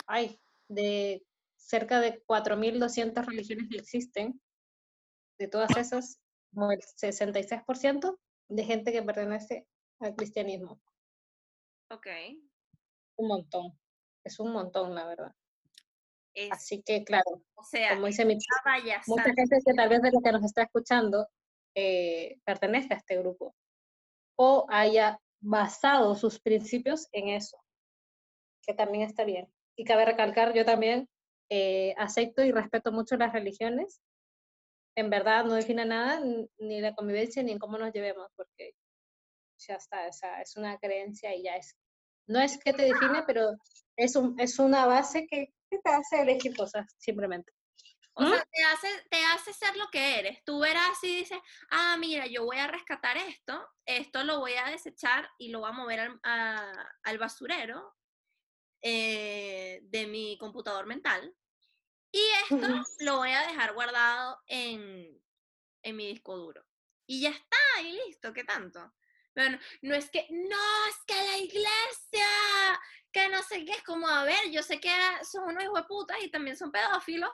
ay, 0.06 0.40
de 0.68 1.24
cerca 1.56 2.00
de 2.00 2.22
4.200 2.24 3.24
religiones 3.26 3.68
que 3.70 3.78
existen. 3.78 4.40
De 5.38 5.48
todas 5.48 5.76
esas, 5.76 6.20
como 6.54 6.70
el 6.72 6.80
66% 6.80 8.18
de 8.48 8.64
gente 8.64 8.92
que 8.92 9.02
pertenece 9.02 9.66
al 9.98 10.14
cristianismo. 10.14 10.80
Ok. 11.90 12.06
Un 13.16 13.28
montón. 13.28 13.78
Es 14.24 14.38
un 14.38 14.52
montón, 14.52 14.94
la 14.94 15.06
verdad. 15.06 15.34
Es, 16.34 16.50
Así 16.50 16.82
que, 16.82 17.04
claro, 17.04 17.42
o 17.54 17.62
sea, 17.62 17.94
como 17.94 18.06
dice 18.06 18.24
mi 18.24 18.38
payasada. 18.64 19.02
mucha 19.06 19.24
gente 19.34 19.58
que 19.64 19.74
tal 19.74 19.88
vez 19.88 20.02
de 20.02 20.10
lo 20.10 20.20
que 20.20 20.32
nos 20.32 20.44
está 20.44 20.62
escuchando 20.62 21.28
eh, 21.74 22.38
pertenece 22.44 22.94
a 22.94 22.96
este 22.96 23.18
grupo 23.18 23.54
o 24.36 24.66
haya 24.70 25.20
basado 25.40 26.14
sus 26.14 26.40
principios 26.40 27.08
en 27.12 27.28
eso, 27.28 27.58
que 28.66 28.74
también 28.74 29.04
está 29.04 29.24
bien. 29.24 29.52
Y 29.76 29.84
cabe 29.84 30.04
recalcar, 30.04 30.54
yo 30.54 30.64
también 30.64 31.08
eh, 31.50 31.94
acepto 31.98 32.42
y 32.42 32.52
respeto 32.52 32.92
mucho 32.92 33.16
las 33.16 33.32
religiones. 33.32 34.00
En 34.96 35.10
verdad 35.10 35.44
no 35.44 35.54
define 35.54 35.84
nada, 35.84 36.20
ni 36.58 36.80
la 36.80 36.94
convivencia, 36.94 37.42
ni 37.42 37.52
en 37.52 37.58
cómo 37.58 37.78
nos 37.78 37.92
llevemos, 37.92 38.30
porque 38.36 38.74
ya 39.58 39.76
está, 39.76 40.08
o 40.08 40.12
sea, 40.12 40.40
es 40.42 40.56
una 40.56 40.78
creencia 40.78 41.34
y 41.34 41.44
ya 41.44 41.56
es. 41.56 41.76
No 42.26 42.40
es 42.40 42.58
que 42.58 42.72
te 42.72 42.84
define, 42.84 43.22
pero 43.26 43.52
es, 43.96 44.16
un, 44.16 44.38
es 44.38 44.58
una 44.58 44.86
base 44.86 45.26
que, 45.26 45.52
que 45.72 45.78
te 45.82 45.90
hace 45.90 46.20
elegir 46.20 46.54
cosas, 46.56 46.86
simplemente. 46.98 47.52
O 48.14 48.22
sea, 48.28 48.44
te 48.52 48.62
hace, 48.64 48.88
te 49.10 49.24
hace 49.24 49.52
ser 49.54 49.74
lo 49.76 49.88
que 49.90 50.18
eres. 50.18 50.44
Tú 50.44 50.60
verás 50.60 51.02
y 51.02 51.16
dices, 51.16 51.38
ah, 51.70 51.96
mira, 51.98 52.26
yo 52.26 52.44
voy 52.44 52.58
a 52.58 52.66
rescatar 52.66 53.16
esto, 53.16 53.66
esto 53.86 54.22
lo 54.24 54.38
voy 54.40 54.52
a 54.52 54.66
desechar 54.68 55.30
y 55.38 55.48
lo 55.48 55.60
voy 55.60 55.70
a 55.70 55.72
mover 55.72 56.00
al, 56.00 56.20
a- 56.22 56.92
al 57.04 57.16
basurero 57.18 57.96
eh, 58.82 59.80
de 59.84 60.06
mi 60.06 60.36
computador 60.38 60.84
mental. 60.86 61.34
Y 62.12 62.20
esto 62.50 62.68
lo 63.00 63.16
voy 63.16 63.30
a 63.30 63.46
dejar 63.46 63.72
guardado 63.72 64.38
en, 64.46 65.18
en 65.82 65.96
mi 65.96 66.06
disco 66.08 66.36
duro. 66.36 66.62
Y 67.06 67.22
ya 67.22 67.30
está, 67.30 67.80
y 67.82 67.92
listo, 68.06 68.34
¿qué 68.34 68.44
tanto? 68.44 68.92
Bueno, 69.34 69.58
no 69.80 69.94
es 69.94 70.10
que, 70.10 70.26
no, 70.30 70.86
es 70.90 70.96
que 71.06 71.14
la 71.14 71.38
iglesia, 71.38 72.80
que 73.12 73.28
no 73.28 73.42
sé 73.42 73.64
qué, 73.64 73.72
es 73.72 73.82
como, 73.82 74.08
a 74.08 74.24
ver, 74.24 74.50
yo 74.50 74.62
sé 74.62 74.80
que 74.80 74.90
son 75.22 75.44
unos 75.44 75.64
hijos 75.64 75.80
de 75.80 75.86
puta 75.86 76.14
y 76.20 76.30
también 76.30 76.56
son 76.56 76.72
pedófilos, 76.72 77.30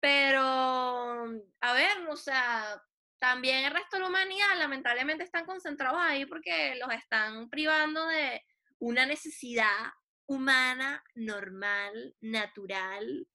pero, 0.00 0.40
a 0.42 1.72
ver, 1.74 2.08
o 2.08 2.16
sea, 2.16 2.82
también 3.18 3.66
el 3.66 3.72
resto 3.72 3.96
de 3.96 4.00
la 4.00 4.08
humanidad 4.08 4.56
lamentablemente 4.56 5.24
están 5.24 5.44
concentrados 5.44 6.00
ahí 6.00 6.24
porque 6.24 6.74
los 6.76 6.92
están 6.94 7.50
privando 7.50 8.06
de 8.06 8.42
una 8.78 9.04
necesidad 9.04 9.92
humana, 10.26 11.04
normal, 11.14 12.16
natural 12.20 13.28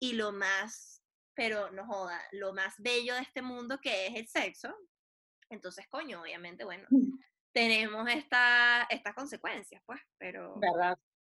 y 0.00 0.14
lo 0.14 0.32
más, 0.32 1.04
pero 1.34 1.70
no 1.70 1.86
joda, 1.86 2.20
lo 2.32 2.52
más 2.52 2.74
bello 2.78 3.14
de 3.14 3.20
este 3.20 3.42
mundo 3.42 3.78
que 3.80 4.08
es 4.08 4.16
el 4.16 4.26
sexo. 4.26 4.74
Entonces, 5.50 5.86
coño, 5.88 6.20
obviamente, 6.20 6.64
bueno, 6.64 6.88
tenemos 7.52 8.08
esta, 8.10 8.86
estas 8.90 9.14
consecuencias, 9.14 9.82
pues, 9.86 10.00
pero... 10.18 10.56
¿Verdad? 10.58 10.98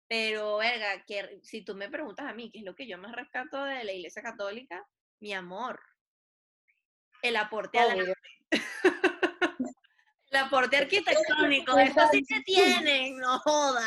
Pero, 0.09 0.57
verga, 0.57 1.05
que, 1.07 1.39
si 1.43 1.63
tú 1.63 1.75
me 1.75 1.91
preguntas 1.91 2.27
a 2.27 2.33
mí 2.33 2.51
qué 2.51 2.61
es 2.61 2.65
lo 2.65 2.75
que 2.75 2.89
yo 2.89 2.97
más 2.97 3.15
rescato 3.15 3.63
de 3.65 3.85
la 3.85 3.93
Iglesia 3.93 4.23
Católica, 4.23 4.87
mi 5.21 5.35
amor, 5.35 5.79
el 7.23 7.37
aporte 7.37 7.79
a 7.79 7.95
la... 7.95 8.15
el 10.31 10.37
aporte 10.37 10.79
arquitectónico, 10.79 11.79
eso 11.79 12.01
sí 12.11 12.25
se 12.25 12.41
tienen, 12.43 13.19
no 13.19 13.39
joda. 13.41 13.87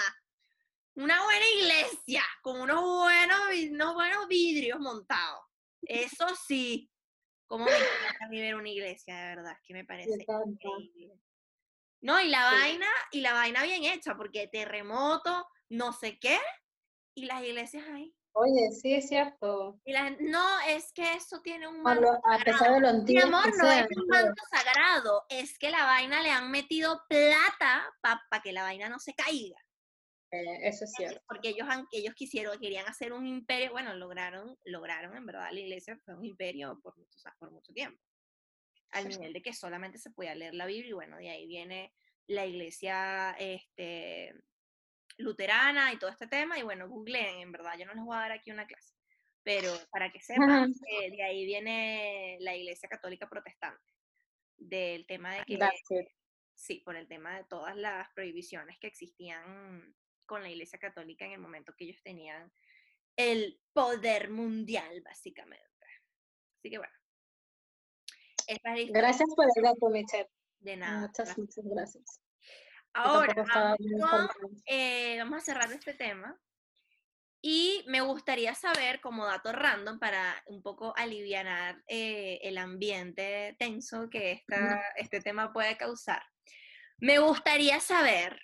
Una 0.95 1.23
buena 1.23 1.45
iglesia, 1.57 2.23
con 2.41 2.59
unos 2.59 2.81
buenos, 2.81 3.39
unos 3.71 3.93
buenos 3.93 4.27
vidrios 4.27 4.79
montados. 4.79 5.41
Eso 5.81 6.27
sí. 6.47 6.89
Como 7.47 7.65
me 7.65 7.71
encanta 7.71 8.27
ver 8.29 8.55
una 8.55 8.69
iglesia, 8.69 9.15
de 9.15 9.35
verdad, 9.35 9.57
que 9.63 9.73
me 9.73 9.85
parece 9.85 10.25
increíble. 10.45 11.19
No, 12.01 12.19
y 12.19 12.29
la 12.29 12.43
vaina, 12.43 12.87
y 13.11 13.21
la 13.21 13.33
vaina 13.33 13.63
bien 13.63 13.85
hecha, 13.85 14.15
porque 14.15 14.47
terremoto, 14.47 15.47
no 15.71 15.93
sé 15.93 16.19
qué, 16.19 16.37
y 17.15 17.25
las 17.25 17.43
iglesias 17.43 17.85
ahí. 17.91 18.13
Oye, 18.33 18.71
sí 18.71 18.93
es 18.93 19.09
cierto. 19.09 19.79
Y 19.83 19.91
la, 19.91 20.09
no, 20.19 20.59
es 20.67 20.93
que 20.93 21.13
eso 21.13 21.41
tiene 21.41 21.67
un 21.67 21.81
manto 21.81 22.09
a 22.23 22.37
pesar 22.43 22.73
de 22.73 22.79
lo 22.79 22.87
antiguo. 22.87 23.21
Mi 23.23 23.27
amor, 23.27 23.57
no 23.57 23.71
es 23.71 23.87
un 23.97 24.07
manto 24.07 24.43
sagrado, 24.49 25.25
es 25.29 25.57
que 25.57 25.69
la 25.69 25.85
vaina 25.85 26.21
le 26.21 26.29
han 26.29 26.49
metido 26.51 27.01
plata 27.09 27.89
para 28.01 28.41
que 28.41 28.53
la 28.53 28.63
vaina 28.63 28.89
no 28.89 28.99
se 28.99 29.13
caiga. 29.13 29.57
Eh, 30.31 30.67
eso 30.67 30.85
es 30.85 30.93
cierto. 30.93 31.21
Porque 31.27 31.49
ellos, 31.49 31.67
ellos 31.91 32.13
quisieron, 32.15 32.57
querían 32.59 32.87
hacer 32.87 33.11
un 33.11 33.25
imperio, 33.25 33.71
bueno, 33.71 33.93
lograron, 33.95 34.57
lograron, 34.63 35.15
en 35.15 35.25
verdad, 35.25 35.49
la 35.51 35.59
iglesia 35.59 35.97
fue 36.05 36.15
un 36.15 36.23
imperio 36.23 36.79
por 36.81 36.97
mucho, 36.97 37.17
por 37.37 37.51
mucho 37.51 37.73
tiempo. 37.73 38.01
Al 38.91 39.07
nivel 39.07 39.33
de 39.33 39.41
que 39.41 39.53
solamente 39.53 39.97
se 39.97 40.11
podía 40.11 40.35
leer 40.35 40.53
la 40.53 40.65
Biblia, 40.65 40.89
y 40.89 40.93
bueno, 40.93 41.17
de 41.17 41.29
ahí 41.29 41.47
viene 41.47 41.93
la 42.27 42.45
iglesia 42.45 43.31
este, 43.39 44.33
luterana 45.17 45.93
y 45.93 45.97
todo 45.99 46.09
este 46.09 46.27
tema, 46.27 46.57
y 46.57 46.63
bueno, 46.63 46.87
googleen, 46.87 47.39
en 47.39 47.51
verdad, 47.51 47.77
yo 47.77 47.85
no 47.85 47.93
les 47.93 48.03
voy 48.03 48.15
a 48.15 48.21
dar 48.21 48.31
aquí 48.31 48.51
una 48.51 48.67
clase, 48.67 48.93
pero 49.43 49.71
para 49.91 50.11
que 50.11 50.19
sepan, 50.67 50.73
de 50.73 51.23
ahí 51.23 51.45
viene 51.45 52.37
la 52.41 52.55
iglesia 52.55 52.89
católica 52.89 53.29
protestante, 53.29 53.93
del 54.57 55.05
tema 55.05 55.35
de 55.35 55.45
que... 55.45 55.59
Sí, 56.53 56.81
por 56.85 56.95
el 56.95 57.07
tema 57.07 57.37
de 57.37 57.43
todas 57.45 57.75
las 57.75 58.07
prohibiciones 58.13 58.77
que 58.77 58.85
existían 58.85 59.95
con 60.27 60.43
la 60.43 60.49
iglesia 60.49 60.77
católica 60.77 61.25
en 61.25 61.31
el 61.31 61.39
momento 61.39 61.73
que 61.75 61.85
ellos 61.85 62.01
tenían 62.03 62.51
el 63.15 63.59
poder 63.73 64.29
mundial, 64.29 65.01
básicamente. 65.01 65.65
Así 66.59 66.69
que 66.69 66.77
bueno. 66.77 66.93
Gracias 68.93 69.29
por 69.35 69.45
el 69.55 69.63
dato, 69.63 69.89
Michelle. 69.89 70.29
De 70.59 70.77
nada. 70.77 71.07
Muchas, 71.07 71.37
muchas 71.37 71.65
gracias. 71.65 72.20
Ahora, 72.93 73.75
eh, 74.65 75.17
vamos 75.19 75.37
a 75.37 75.45
cerrar 75.45 75.71
este 75.71 75.93
tema. 75.93 76.37
Y 77.43 77.83
me 77.87 78.01
gustaría 78.01 78.53
saber, 78.53 79.01
como 79.01 79.25
dato 79.25 79.51
random, 79.51 79.97
para 79.97 80.43
un 80.45 80.61
poco 80.61 80.93
aliviar 80.95 81.81
eh, 81.87 82.39
el 82.43 82.57
ambiente 82.59 83.55
tenso 83.57 84.09
que 84.11 84.33
esta, 84.33 84.83
este 84.95 85.21
tema 85.21 85.51
puede 85.51 85.75
causar, 85.75 86.21
me 86.99 87.17
gustaría 87.17 87.79
saber 87.79 88.39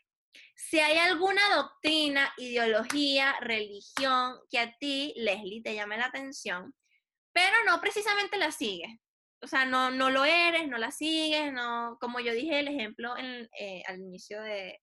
si 0.56 0.80
hay 0.80 0.98
alguna 0.98 1.42
doctrina, 1.56 2.34
ideología, 2.38 3.36
religión 3.40 4.40
que 4.50 4.58
a 4.58 4.76
ti, 4.80 5.14
Leslie, 5.16 5.62
te 5.62 5.76
llame 5.76 5.98
la 5.98 6.06
atención, 6.06 6.74
pero 7.32 7.56
no 7.66 7.80
precisamente 7.80 8.38
la 8.38 8.52
sigues 8.52 8.90
o 9.42 9.48
sea, 9.48 9.66
no, 9.66 9.92
no 9.92 10.10
lo 10.10 10.26
eres, 10.26 10.68
no 10.68 10.78
la 10.78 10.92
sigues, 10.92 11.54
no, 11.54 11.98
como 12.00 12.20
yo 12.20 12.34
dije 12.34 12.60
el 12.60 12.68
ejemplo 12.68 13.16
eh, 13.18 13.84
al 13.88 14.00
inicio 14.00 14.42
de, 14.42 14.82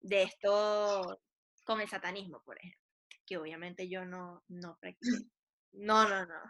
de, 0.00 0.22
esto 0.22 1.20
con 1.64 1.80
el 1.80 1.88
satanismo, 1.88 2.42
por 2.44 2.58
ejemplo, 2.58 2.80
que 3.26 3.36
obviamente 3.36 3.88
yo 3.88 4.04
no, 4.04 4.42
no 4.48 4.76
practico. 4.80 5.16
No, 5.72 6.08
no, 6.08 6.26
no. 6.26 6.40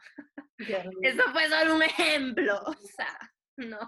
Eso 1.02 1.22
fue 1.32 1.46
solo 1.50 1.74
un 1.74 1.82
ejemplo, 1.82 2.58
o 2.64 2.72
sea, 2.72 3.18
no. 3.56 3.78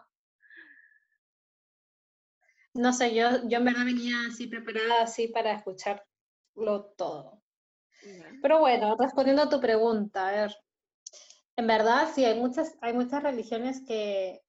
No 2.75 2.93
sé, 2.93 3.15
yo, 3.15 3.49
yo 3.49 3.57
en 3.57 3.65
verdad 3.65 3.87
venía 3.87 4.17
así 4.29 4.47
preparada 4.47 5.05
así 5.05 5.29
para 5.29 5.53
escucharlo 5.53 6.93
todo. 6.99 7.43
Pero 8.43 8.59
bueno, 8.59 8.95
respondiendo 8.99 9.43
a 9.43 9.49
tu 9.49 9.59
pregunta, 9.59 10.29
a 10.29 10.33
ver, 10.33 10.57
en 11.57 11.67
verdad, 11.67 12.09
sí, 12.15 12.25
hay 12.25 12.39
muchas, 12.39 12.77
hay 12.81 12.93
muchas 12.93 13.23
religiones 13.23 13.83
que, 13.87 14.43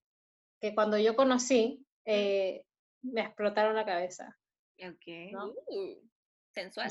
que 0.62 0.74
cuando 0.74 0.98
yo 0.98 1.16
conocí 1.16 1.86
eh, 2.06 2.66
me 3.02 3.22
explotaron 3.22 3.76
la 3.76 3.86
cabeza. 3.86 4.38
Ok. 4.80 5.08
Uh, 5.68 6.10
sensual. 6.54 6.90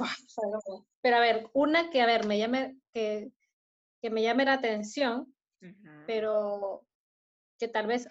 Pero 1.01 1.17
a 1.17 1.21
ver, 1.21 1.49
una 1.55 1.91
que, 1.91 2.03
a 2.03 2.07
ver, 2.07 2.27
me 2.27 2.39
llame, 2.39 2.79
que, 2.93 3.33
que 4.03 4.11
me 4.11 4.23
llame 4.23 4.45
la 4.45 4.55
atención, 4.55 5.35
pero 6.07 6.85
que 7.59 7.69
tal 7.69 7.87
vez, 7.87 8.09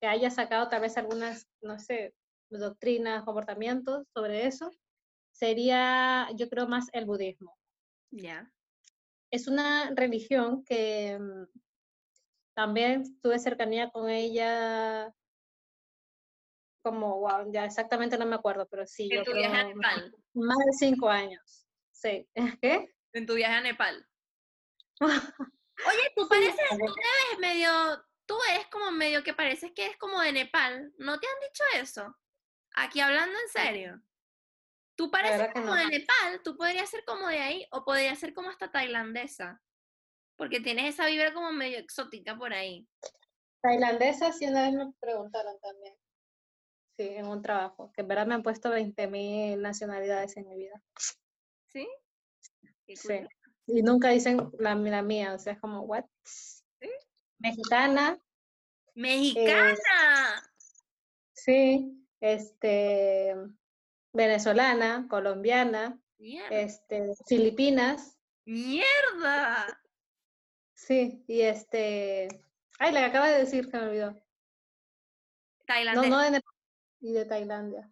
que 0.00 0.06
haya 0.06 0.30
sacado 0.30 0.68
tal 0.68 0.82
vez 0.82 0.96
algunas, 0.96 1.48
no 1.60 1.78
sé, 1.78 2.14
doctrinas, 2.48 3.24
comportamientos 3.24 4.06
sobre 4.14 4.46
eso, 4.46 4.70
sería, 5.32 6.28
yo 6.36 6.48
creo, 6.48 6.68
más 6.68 6.88
el 6.92 7.06
budismo. 7.06 7.56
Ya 8.10 8.51
es 9.32 9.48
una 9.48 9.90
religión 9.94 10.62
que 10.64 11.18
mm, 11.18 11.46
también 12.54 13.18
tuve 13.20 13.38
cercanía 13.38 13.90
con 13.90 14.08
ella 14.08 15.12
como, 16.82 17.20
wow, 17.20 17.50
ya 17.52 17.64
exactamente 17.64 18.18
no 18.18 18.26
me 18.26 18.34
acuerdo, 18.34 18.68
pero 18.68 18.86
sí. 18.86 19.08
En 19.10 19.24
tu 19.24 19.32
viaje 19.32 19.56
a 19.56 19.64
Nepal. 19.64 20.16
Más 20.34 20.58
de 20.58 20.72
cinco 20.72 21.08
años. 21.08 21.66
Sí. 21.92 22.28
¿Qué? 22.60 22.94
En 23.14 23.26
tu 23.26 23.34
viaje 23.34 23.54
a 23.54 23.60
Nepal. 23.60 24.06
Oye, 25.86 26.12
tú 26.14 26.28
pareces, 26.28 26.68
tú 26.70 26.76
te 26.76 26.84
ves 26.84 27.38
medio, 27.40 27.70
tú 28.26 28.36
eres 28.50 28.66
como 28.68 28.90
medio 28.92 29.24
que 29.24 29.34
pareces 29.34 29.72
que 29.74 29.86
es 29.86 29.96
como 29.96 30.20
de 30.20 30.32
Nepal. 30.32 30.92
¿No 30.98 31.18
te 31.18 31.26
han 31.26 31.40
dicho 31.40 31.64
eso? 31.82 32.16
Aquí 32.74 33.00
hablando 33.00 33.36
en 33.38 33.48
serio. 33.48 34.02
Tú 35.02 35.10
pareces 35.10 35.52
como 35.52 35.74
de 35.74 35.86
Nepal, 35.86 36.40
tú 36.44 36.56
podrías 36.56 36.88
ser 36.88 37.04
como 37.04 37.26
de 37.26 37.40
ahí, 37.40 37.66
o 37.72 37.84
podrías 37.84 38.16
ser 38.20 38.32
como 38.32 38.50
hasta 38.50 38.70
tailandesa, 38.70 39.60
porque 40.36 40.60
tienes 40.60 40.94
esa 40.94 41.06
vibra 41.06 41.34
como 41.34 41.50
medio 41.50 41.76
exótica 41.78 42.38
por 42.38 42.52
ahí. 42.52 42.86
Tailandesa, 43.62 44.32
sí, 44.32 44.46
una 44.46 44.62
vez 44.62 44.74
me 44.74 44.92
preguntaron 45.00 45.58
también. 45.58 45.96
Sí, 46.96 47.08
en 47.08 47.26
un 47.26 47.42
trabajo, 47.42 47.90
que 47.92 48.02
en 48.02 48.06
verdad 48.06 48.28
me 48.28 48.34
han 48.34 48.44
puesto 48.44 48.72
20.000 48.72 49.60
nacionalidades 49.60 50.36
en 50.36 50.48
mi 50.48 50.54
vida. 50.54 50.80
¿Sí? 51.66 51.88
Sí. 52.94 53.26
Y 53.66 53.82
nunca 53.82 54.10
dicen 54.10 54.52
la, 54.60 54.76
mía, 55.02 55.34
o 55.34 55.38
sea, 55.40 55.54
es 55.54 55.60
como, 55.60 55.80
¿what? 55.80 56.04
¿Sí? 56.22 56.88
Mexicana. 57.40 58.20
¡Mexicana! 58.94 59.76
sí, 61.32 62.06
este, 62.20 63.34
venezolana, 64.12 65.06
colombiana, 65.08 66.00
este, 66.50 67.12
filipinas. 67.26 68.18
¡Mierda! 68.44 69.80
Sí, 70.74 71.24
y 71.28 71.42
este. 71.42 72.28
Ay, 72.78 72.92
la 72.92 73.00
que 73.00 73.06
acaba 73.06 73.28
de 73.28 73.38
decir 73.38 73.70
que 73.70 73.76
me 73.76 73.84
olvidó. 73.84 74.20
Tailandia. 75.66 76.08
No, 76.08 76.16
no 76.16 76.22
de 76.22 76.30
Nepal, 76.32 76.54
y 77.00 77.12
de 77.12 77.24
Tailandia. 77.24 77.90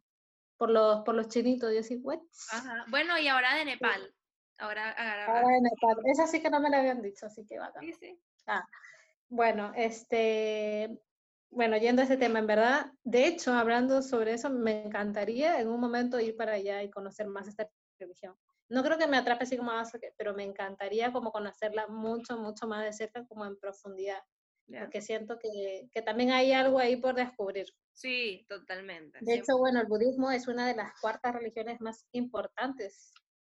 Por 0.56 0.70
los, 0.70 1.02
por 1.04 1.14
los 1.14 1.28
chinitos, 1.28 1.72
yo 1.72 1.82
sí, 1.82 1.96
¿what? 2.02 2.18
Ajá. 2.52 2.84
Bueno, 2.88 3.18
y 3.18 3.28
ahora 3.28 3.54
de 3.54 3.64
Nepal. 3.64 4.14
Ahora, 4.58 4.90
ahora, 4.90 5.48
de 5.48 5.60
Nepal. 5.62 5.96
Esa 6.04 6.26
sí 6.26 6.42
que 6.42 6.50
no 6.50 6.60
me 6.60 6.68
la 6.68 6.80
habían 6.80 7.00
dicho, 7.00 7.26
así 7.26 7.46
que 7.46 7.58
va. 7.58 7.72
Sí, 7.80 7.92
sí. 7.94 8.20
Ah, 8.46 8.68
bueno, 9.28 9.72
este, 9.76 11.00
bueno, 11.50 11.76
yendo 11.76 12.02
a 12.02 12.04
ese 12.04 12.16
tema, 12.16 12.38
en 12.38 12.46
verdad, 12.46 12.92
de 13.04 13.26
hecho, 13.26 13.52
hablando 13.52 14.02
sobre 14.02 14.32
eso, 14.34 14.50
me 14.50 14.84
encantaría 14.84 15.60
en 15.60 15.68
un 15.68 15.80
momento 15.80 16.20
ir 16.20 16.36
para 16.36 16.52
allá 16.52 16.82
y 16.82 16.90
conocer 16.90 17.26
más 17.26 17.48
esta 17.48 17.68
religión. 17.98 18.36
No 18.68 18.84
creo 18.84 18.98
que 18.98 19.08
me 19.08 19.16
atrape 19.16 19.44
así 19.44 19.56
como 19.56 19.72
más, 19.72 19.90
pero 20.16 20.32
me 20.34 20.44
encantaría 20.44 21.12
como 21.12 21.32
conocerla 21.32 21.88
mucho, 21.88 22.38
mucho 22.38 22.68
más 22.68 22.84
de 22.84 22.92
cerca, 22.92 23.26
como 23.26 23.44
en 23.44 23.58
profundidad. 23.58 24.22
Porque 24.78 25.00
siento 25.00 25.36
que, 25.40 25.88
que, 25.90 26.00
también 26.00 26.30
hay 26.30 26.52
algo 26.52 26.78
ahí 26.78 26.94
por 26.94 27.16
descubrir. 27.16 27.66
Sí, 27.92 28.46
totalmente. 28.48 29.18
De 29.20 29.34
hecho, 29.34 29.58
bueno, 29.58 29.80
el 29.80 29.88
budismo 29.88 30.30
es 30.30 30.46
una 30.46 30.68
de 30.68 30.76
las 30.76 30.92
cuartas 31.00 31.34
religiones 31.34 31.80
más 31.80 32.06
importantes 32.12 33.12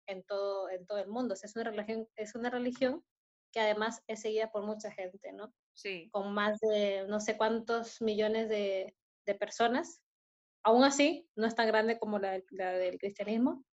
en 0.07 0.23
todo, 0.23 0.69
en 0.71 0.87
todo 0.87 0.97
el 0.97 1.07
mundo. 1.07 1.35
es, 1.35 1.55
una 1.55 1.65
religión, 1.65 2.07
es 2.15 2.33
una 2.33 2.49
religión 2.49 3.03
que 3.51 3.59
además 3.59 4.01
es 4.07 4.21
seguida 4.21 4.51
por 4.51 4.65
mucha 4.65 4.91
gente, 4.91 5.31
¿no? 5.33 5.53
Sí. 5.73 6.09
Con 6.11 6.33
más 6.33 6.59
de 6.59 7.05
no 7.07 7.19
sé 7.19 7.37
cuántos 7.37 8.01
millones 8.01 8.49
de, 8.49 8.95
de 9.25 9.35
personas. 9.35 10.01
Aún 10.63 10.83
así, 10.83 11.27
no 11.35 11.45
es 11.45 11.55
tan 11.55 11.67
grande 11.67 11.99
como 11.99 12.19
la, 12.19 12.41
la 12.51 12.71
del 12.73 12.97
cristianismo, 12.97 13.63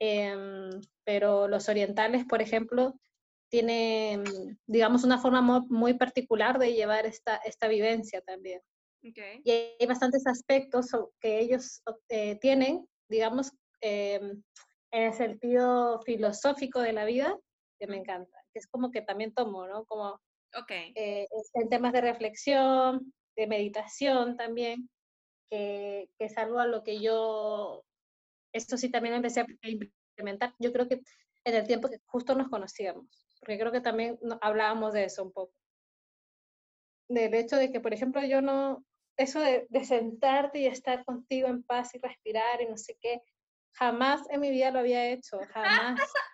em, 0.00 0.70
pero 1.04 1.46
los 1.46 1.68
orientales, 1.68 2.24
por 2.24 2.42
ejemplo, 2.42 2.98
tienen, 3.48 4.24
digamos, 4.66 5.04
una 5.04 5.18
forma 5.18 5.40
muy 5.68 5.94
particular 5.94 6.58
de 6.58 6.74
llevar 6.74 7.06
esta, 7.06 7.36
esta 7.36 7.68
vivencia 7.68 8.20
también. 8.22 8.60
Okay. 9.08 9.40
Y 9.44 9.50
hay 9.50 9.86
bastantes 9.86 10.26
aspectos 10.26 10.88
que 11.20 11.38
ellos 11.38 11.80
eh, 12.08 12.36
tienen, 12.40 12.88
digamos, 13.08 13.52
em, 13.80 14.42
en 14.90 15.02
el 15.02 15.14
sentido 15.14 16.00
filosófico 16.02 16.80
de 16.80 16.92
la 16.92 17.04
vida, 17.04 17.38
que 17.78 17.86
me 17.86 17.98
encanta. 17.98 18.42
Que 18.52 18.58
es 18.58 18.66
como 18.66 18.90
que 18.90 19.02
también 19.02 19.32
tomo, 19.32 19.66
¿no? 19.66 19.84
Como 19.84 20.20
okay. 20.54 20.92
Eh, 20.94 21.28
en 21.54 21.68
temas 21.68 21.92
de 21.92 22.00
reflexión, 22.00 23.12
de 23.36 23.46
meditación 23.46 24.36
también, 24.36 24.88
que, 25.50 26.08
que 26.18 26.24
es 26.24 26.36
algo 26.38 26.58
a 26.58 26.66
lo 26.66 26.82
que 26.82 27.00
yo, 27.00 27.84
esto 28.52 28.76
sí 28.76 28.90
también 28.90 29.14
empecé 29.14 29.40
a 29.40 29.46
implementar. 29.62 30.54
Yo 30.58 30.72
creo 30.72 30.88
que 30.88 31.00
en 31.44 31.54
el 31.54 31.66
tiempo 31.66 31.88
que 31.88 32.00
justo 32.06 32.34
nos 32.34 32.48
conocíamos, 32.48 33.06
porque 33.40 33.58
creo 33.58 33.72
que 33.72 33.80
también 33.80 34.18
hablábamos 34.40 34.92
de 34.92 35.04
eso 35.04 35.22
un 35.22 35.32
poco. 35.32 35.52
Del 37.08 37.34
hecho 37.34 37.56
de 37.56 37.70
que, 37.70 37.80
por 37.80 37.94
ejemplo, 37.94 38.24
yo 38.24 38.42
no, 38.42 38.84
eso 39.16 39.40
de, 39.40 39.66
de 39.68 39.84
sentarte 39.84 40.60
y 40.60 40.66
estar 40.66 41.04
contigo 41.04 41.48
en 41.48 41.62
paz 41.62 41.94
y 41.94 41.98
respirar 41.98 42.60
y 42.60 42.66
no 42.66 42.76
sé 42.76 42.96
qué, 43.00 43.22
jamás 43.72 44.22
en 44.30 44.40
mi 44.40 44.50
vida 44.50 44.70
lo 44.70 44.80
había 44.80 45.08
hecho, 45.08 45.38
jamás. 45.52 46.00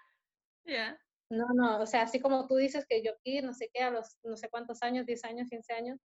Yeah. 0.64 0.96
No, 1.32 1.46
no, 1.54 1.80
o 1.80 1.86
sea, 1.86 2.02
así 2.02 2.20
como 2.20 2.46
tú 2.46 2.56
dices 2.56 2.84
que 2.86 3.02
yo 3.02 3.12
aquí, 3.12 3.40
no 3.40 3.54
sé 3.54 3.70
qué, 3.72 3.80
a 3.82 3.90
los 3.90 4.18
no 4.22 4.36
sé 4.36 4.50
cuántos 4.50 4.82
años, 4.82 5.06
10 5.06 5.24
años, 5.24 5.48
15 5.48 5.72
años, 5.72 5.98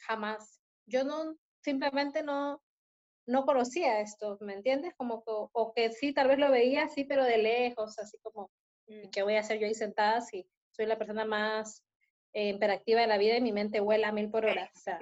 jamás. 0.00 0.58
Yo 0.86 1.04
no, 1.04 1.36
simplemente 1.62 2.22
no, 2.22 2.62
no 3.26 3.44
conocía 3.44 4.00
esto, 4.00 4.38
¿me 4.40 4.54
entiendes? 4.54 4.94
Como 4.96 5.22
que, 5.22 5.30
o 5.30 5.74
que 5.74 5.92
sí, 5.92 6.14
tal 6.14 6.28
vez 6.28 6.38
lo 6.38 6.50
veía 6.50 6.84
así, 6.84 7.04
pero 7.04 7.24
de 7.24 7.36
lejos, 7.36 7.98
así 7.98 8.16
como, 8.22 8.50
mm. 8.86 9.10
¿qué 9.12 9.22
voy 9.22 9.34
a 9.36 9.40
hacer 9.40 9.58
yo 9.58 9.66
ahí 9.66 9.74
sentada 9.74 10.22
si 10.22 10.48
soy 10.70 10.86
la 10.86 10.96
persona 10.96 11.26
más 11.26 11.84
eh, 12.32 12.48
interactiva 12.48 13.02
de 13.02 13.08
la 13.08 13.18
vida 13.18 13.36
y 13.36 13.42
mi 13.42 13.52
mente 13.52 13.80
vuela 13.80 14.08
a 14.08 14.12
mil 14.12 14.30
por 14.30 14.46
hora? 14.46 14.70
O 14.74 14.78
sea, 14.78 14.98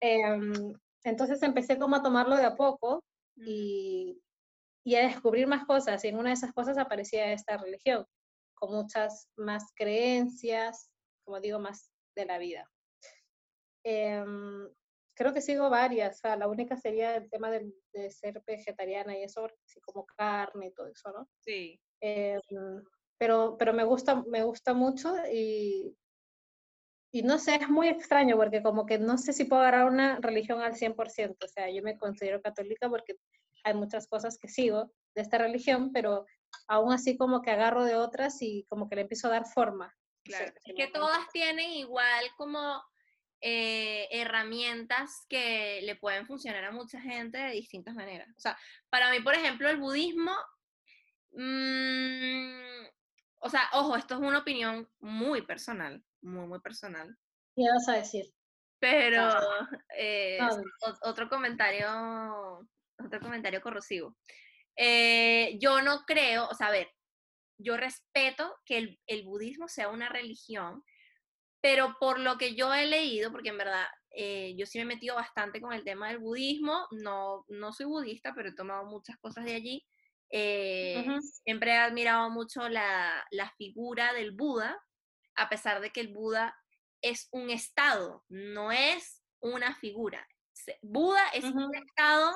eh, 0.00 0.20
entonces 1.04 1.40
empecé 1.44 1.78
como 1.78 1.94
a 1.94 2.02
tomarlo 2.02 2.34
de 2.34 2.46
a 2.46 2.56
poco 2.56 3.04
y, 3.36 4.20
y 4.84 4.96
a 4.96 5.02
descubrir 5.02 5.46
más 5.46 5.64
cosas, 5.64 6.04
y 6.04 6.08
en 6.08 6.18
una 6.18 6.30
de 6.30 6.34
esas 6.34 6.52
cosas 6.52 6.78
aparecía 6.78 7.32
esta 7.32 7.56
religión, 7.56 8.06
con 8.54 8.74
muchas 8.74 9.28
más 9.36 9.72
creencias, 9.74 10.90
como 11.24 11.40
digo, 11.40 11.58
más 11.58 11.90
de 12.16 12.26
la 12.26 12.38
vida. 12.38 12.70
Eh, 13.84 14.24
creo 15.14 15.32
que 15.32 15.40
sigo 15.40 15.70
varias, 15.70 16.16
o 16.16 16.20
sea, 16.20 16.36
la 16.36 16.48
única 16.48 16.76
sería 16.76 17.16
el 17.16 17.30
tema 17.30 17.50
de, 17.50 17.72
de 17.92 18.10
ser 18.10 18.42
vegetariana 18.46 19.16
y 19.16 19.22
eso, 19.22 19.46
así 19.66 19.80
como 19.80 20.06
carne 20.06 20.66
y 20.66 20.72
todo 20.72 20.86
eso, 20.86 21.12
¿no? 21.12 21.28
Sí. 21.40 21.80
Eh, 22.00 22.40
pero, 23.18 23.56
pero 23.56 23.72
me 23.72 23.84
gusta, 23.84 24.22
me 24.26 24.42
gusta 24.42 24.74
mucho 24.74 25.14
y, 25.32 25.96
y 27.12 27.22
no 27.22 27.38
sé, 27.38 27.56
es 27.56 27.68
muy 27.68 27.88
extraño 27.88 28.36
porque 28.36 28.62
como 28.62 28.86
que 28.86 28.98
no 28.98 29.18
sé 29.18 29.32
si 29.32 29.44
puedo 29.44 29.62
agarrar 29.62 29.88
una 29.88 30.18
religión 30.20 30.60
al 30.60 30.74
100%, 30.74 31.44
o 31.44 31.48
sea, 31.48 31.70
yo 31.70 31.82
me 31.82 31.96
considero 31.96 32.40
católica 32.42 32.88
porque 32.88 33.16
hay 33.64 33.74
muchas 33.74 34.06
cosas 34.06 34.38
que 34.38 34.48
sigo 34.48 34.92
de 35.14 35.22
esta 35.22 35.38
religión, 35.38 35.92
pero 35.92 36.26
aún 36.68 36.92
así 36.92 37.16
como 37.16 37.42
que 37.42 37.50
agarro 37.50 37.84
de 37.84 37.96
otras 37.96 38.40
y 38.40 38.66
como 38.68 38.88
que 38.88 38.96
le 38.96 39.02
empiezo 39.02 39.28
a 39.28 39.32
dar 39.32 39.46
forma. 39.46 39.94
Claro, 40.24 40.52
es 40.64 40.74
que 40.76 40.86
todas 40.88 41.28
tienen 41.32 41.70
igual 41.70 42.24
como 42.36 42.82
eh, 43.40 44.06
herramientas 44.12 45.26
que 45.28 45.80
le 45.82 45.96
pueden 45.96 46.26
funcionar 46.26 46.64
a 46.64 46.70
mucha 46.70 47.00
gente 47.00 47.38
de 47.38 47.50
distintas 47.50 47.94
maneras. 47.94 48.28
O 48.36 48.40
sea, 48.40 48.56
para 48.88 49.10
mí, 49.10 49.20
por 49.20 49.34
ejemplo, 49.34 49.68
el 49.68 49.78
budismo, 49.78 50.32
mmm, 51.32 52.86
o 53.40 53.50
sea, 53.50 53.68
ojo, 53.72 53.96
esto 53.96 54.14
es 54.14 54.20
una 54.20 54.38
opinión 54.38 54.88
muy 55.00 55.42
personal, 55.42 56.04
muy, 56.20 56.46
muy 56.46 56.60
personal. 56.60 57.16
¿Qué 57.56 57.64
vas 57.68 57.88
a 57.88 57.96
decir? 57.96 58.32
Pero 58.78 59.28
eh, 59.96 60.38
otro 61.02 61.28
comentario, 61.28 62.68
otro 63.06 63.20
comentario 63.20 63.60
corrosivo. 63.60 64.16
Eh, 64.76 65.58
yo 65.60 65.82
no 65.82 66.04
creo, 66.06 66.48
o 66.48 66.54
sea, 66.54 66.68
a 66.68 66.72
ver, 66.72 66.88
yo 67.58 67.76
respeto 67.76 68.56
que 68.64 68.78
el, 68.78 69.00
el 69.06 69.24
budismo 69.24 69.68
sea 69.68 69.88
una 69.88 70.08
religión, 70.08 70.82
pero 71.60 71.96
por 72.00 72.18
lo 72.18 72.38
que 72.38 72.54
yo 72.54 72.74
he 72.74 72.86
leído, 72.86 73.30
porque 73.30 73.50
en 73.50 73.58
verdad 73.58 73.86
eh, 74.10 74.54
yo 74.56 74.66
sí 74.66 74.78
me 74.78 74.82
he 74.82 74.86
metido 74.86 75.14
bastante 75.14 75.60
con 75.60 75.72
el 75.72 75.84
tema 75.84 76.08
del 76.08 76.18
budismo, 76.18 76.86
no, 76.90 77.44
no 77.48 77.72
soy 77.72 77.86
budista, 77.86 78.34
pero 78.34 78.50
he 78.50 78.54
tomado 78.54 78.84
muchas 78.86 79.16
cosas 79.18 79.44
de 79.44 79.54
allí. 79.54 79.86
Eh, 80.30 81.04
siempre 81.44 81.72
he 81.72 81.76
admirado 81.76 82.30
mucho 82.30 82.68
la, 82.68 83.24
la, 83.30 83.50
figura 83.58 84.14
del 84.14 84.32
Buda, 84.32 84.82
a 85.36 85.48
pesar 85.48 85.80
de 85.80 85.90
que 85.90 86.00
el 86.00 86.08
Buda 86.08 86.56
es 87.02 87.28
un 87.32 87.50
estado, 87.50 88.24
no 88.28 88.72
es 88.72 89.22
una 89.40 89.74
figura. 89.76 90.26
Buda 90.80 91.28
es 91.34 91.44
un 91.44 91.74
estado 91.74 92.32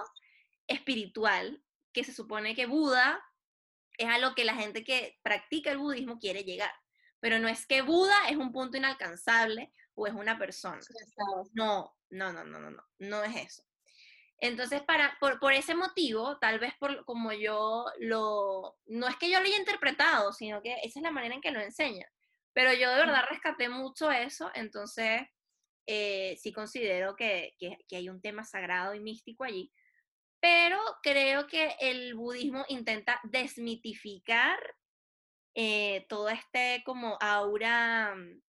espiritual 0.69 1.63
que 1.93 2.05
se 2.05 2.13
supone 2.13 2.55
que 2.55 2.67
Buda 2.67 3.23
es 3.99 4.09
a 4.09 4.19
lo 4.19 4.35
que 4.35 4.45
la 4.45 4.55
gente 4.55 4.85
que 4.85 5.19
practica 5.23 5.71
el 5.71 5.79
budismo 5.79 6.19
quiere 6.19 6.45
llegar. 6.45 6.73
Pero 7.21 7.39
no 7.39 7.49
es 7.49 7.67
que 7.67 7.83
Buda 7.83 8.29
es 8.29 8.37
un 8.37 8.53
punto 8.53 8.77
inalcanzable 8.77 9.73
o 9.95 10.07
es 10.07 10.13
una 10.13 10.39
persona. 10.39 10.81
No, 11.55 11.97
no, 12.11 12.33
no, 12.33 12.45
no, 12.45 12.61
no, 12.61 12.71
no, 12.71 12.83
no 12.99 13.25
es 13.25 13.37
eso. 13.37 13.63
Entonces, 14.39 14.83
para, 14.83 15.17
por, 15.19 15.41
por, 15.41 15.55
ese 15.55 15.75
motivo, 15.75 16.39
tal 16.39 16.59
vez 16.59 16.75
por 16.79 17.05
como 17.07 17.33
yo 17.33 17.87
lo, 18.01 18.77
no 18.85 19.09
es 19.09 19.17
que 19.17 19.31
yo 19.31 19.41
lo 19.41 19.47
haya 19.47 19.57
interpretado, 19.57 20.33
sino 20.33 20.61
que 20.61 20.75
esa 20.83 20.99
es 20.99 21.03
la 21.03 21.11
manera 21.11 21.35
en 21.35 21.41
que 21.41 21.51
lo 21.51 21.61
enseña. 21.61 22.07
Pero 22.53 22.75
yo 22.75 22.91
de 22.91 22.97
verdad 22.97 23.25
rescaté 23.31 23.69
mucho 23.71 24.11
eso, 24.11 24.51
entonces 24.55 25.23
eh, 25.87 26.37
sí 26.39 26.53
considero 26.53 27.17
que, 27.17 27.55
que, 27.59 27.79
que 27.89 27.97
hay 27.97 28.09
un 28.11 28.21
tema 28.21 28.45
sagrado 28.45 28.95
y 28.95 29.01
místico 29.01 29.45
allí. 29.45 29.73
Pero 30.47 30.79
creo 31.03 31.49
que 31.49 31.75
el 31.81 32.15
budismo 32.15 32.65
intenta 32.69 33.21
desmitificar 33.25 34.57
eh, 35.57 36.07
todo 36.09 36.29
este 36.29 36.85
como 36.87 37.19
aura 37.21 38.15
mm, 38.15 38.41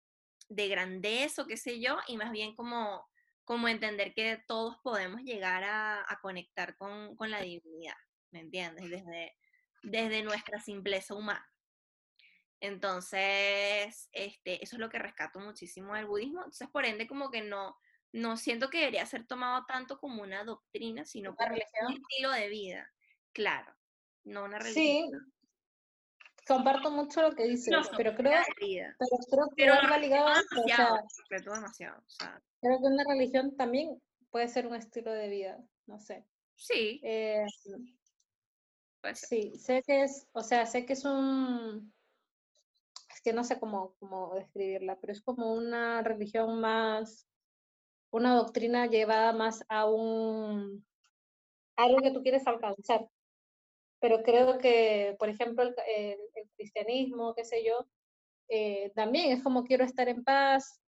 de 0.49 0.67
grandeza 0.67 1.41
o 1.41 1.47
qué 1.47 1.57
sé 1.57 1.79
yo, 1.79 1.97
y 2.07 2.15
más 2.17 2.29
bien 2.29 2.55
como, 2.55 3.03
como 3.45 3.67
entender 3.67 4.13
que 4.13 4.43
todos 4.47 4.77
podemos 4.83 5.21
llegar 5.21 5.63
a, 5.63 6.19
conectar 6.21 6.77
con, 6.77 7.15
con, 7.15 7.31
la 7.31 7.41
divinidad, 7.41 7.97
¿me 8.29 8.41
entiendes? 8.41 8.91
Desde, 8.91 9.35
desde 9.81 10.21
nuestra 10.21 10.59
simpleza 10.59 11.15
humana. 11.15 11.51
Entonces, 12.59 14.07
este, 14.11 14.63
eso 14.63 14.75
es 14.75 14.79
lo 14.79 14.89
que 14.89 14.99
rescato 14.99 15.39
muchísimo 15.39 15.95
del 15.95 16.05
budismo. 16.05 16.41
Entonces, 16.41 16.69
por 16.69 16.85
ende, 16.85 17.07
como 17.07 17.31
que 17.31 17.41
no, 17.41 17.75
no 18.17 18.37
siento 18.37 18.69
que 18.69 18.79
debería 18.79 19.05
ser 19.05 19.25
tomado 19.25 19.65
tanto 19.65 19.99
como 19.99 20.23
una 20.23 20.43
doctrina, 20.43 21.05
sino 21.05 21.35
como 21.35 21.53
un 21.53 21.93
estilo 21.93 22.31
de 22.31 22.49
vida. 22.49 22.91
Claro, 23.31 23.73
no 24.23 24.43
una 24.43 24.59
religión. 24.59 25.09
Sí, 25.09 25.11
comparto 26.47 26.91
mucho 26.91 27.21
lo 27.21 27.31
que 27.33 27.43
dices, 27.43 27.73
pero, 27.95 28.15
creo, 28.15 28.41
pero 28.57 29.17
creo 29.29 29.49
que 29.55 29.69
va 29.69 29.97
ligado 29.97 30.29
demasiado, 30.51 30.95
o 30.95 31.53
demasiado, 31.53 32.03
creo 32.61 32.77
que 32.79 32.85
una 32.85 33.03
religión 33.07 33.55
también 33.55 34.01
puede 34.31 34.47
ser 34.47 34.65
un 34.65 34.75
estilo 34.75 35.11
de 35.11 35.27
vida, 35.27 35.57
no 35.85 35.99
sé. 35.99 36.25
Sí. 36.55 36.99
Eh, 37.03 37.45
sí, 39.13 39.53
sé 39.57 39.83
que 39.85 40.03
es, 40.03 40.27
o 40.31 40.41
sea, 40.41 40.65
sé 40.65 40.85
que 40.85 40.93
es 40.93 41.05
un, 41.05 41.93
es 43.13 43.21
que 43.21 43.33
no 43.33 43.43
sé 43.43 43.59
cómo, 43.59 43.95
cómo 43.99 44.33
describirla, 44.35 44.97
pero 44.99 45.13
es 45.13 45.21
como 45.21 45.53
una 45.53 46.01
religión 46.01 46.59
más, 46.59 47.26
una 48.11 48.35
doctrina 48.35 48.87
llevada 48.87 49.33
más 49.33 49.63
a 49.69 49.85
un, 49.85 50.85
algo 51.75 51.97
que 51.99 52.11
tú 52.11 52.21
quieres 52.21 52.45
alcanzar 52.47 53.07
pero 53.99 54.21
creo 54.23 54.57
que, 54.57 55.15
por 55.17 55.29
ejemplo, 55.29 55.63
el, 55.63 55.73
el, 56.35 56.49
cristianismo, 56.55 57.33
qué 57.35 57.45
sé 57.45 57.63
yo, 57.65 57.87
eh, 58.49 58.91
también 58.95 59.31
es 59.31 59.43
como 59.43 59.63
quiero 59.63 59.83
estar 59.83 60.07
en 60.07 60.23
paz 60.23 60.81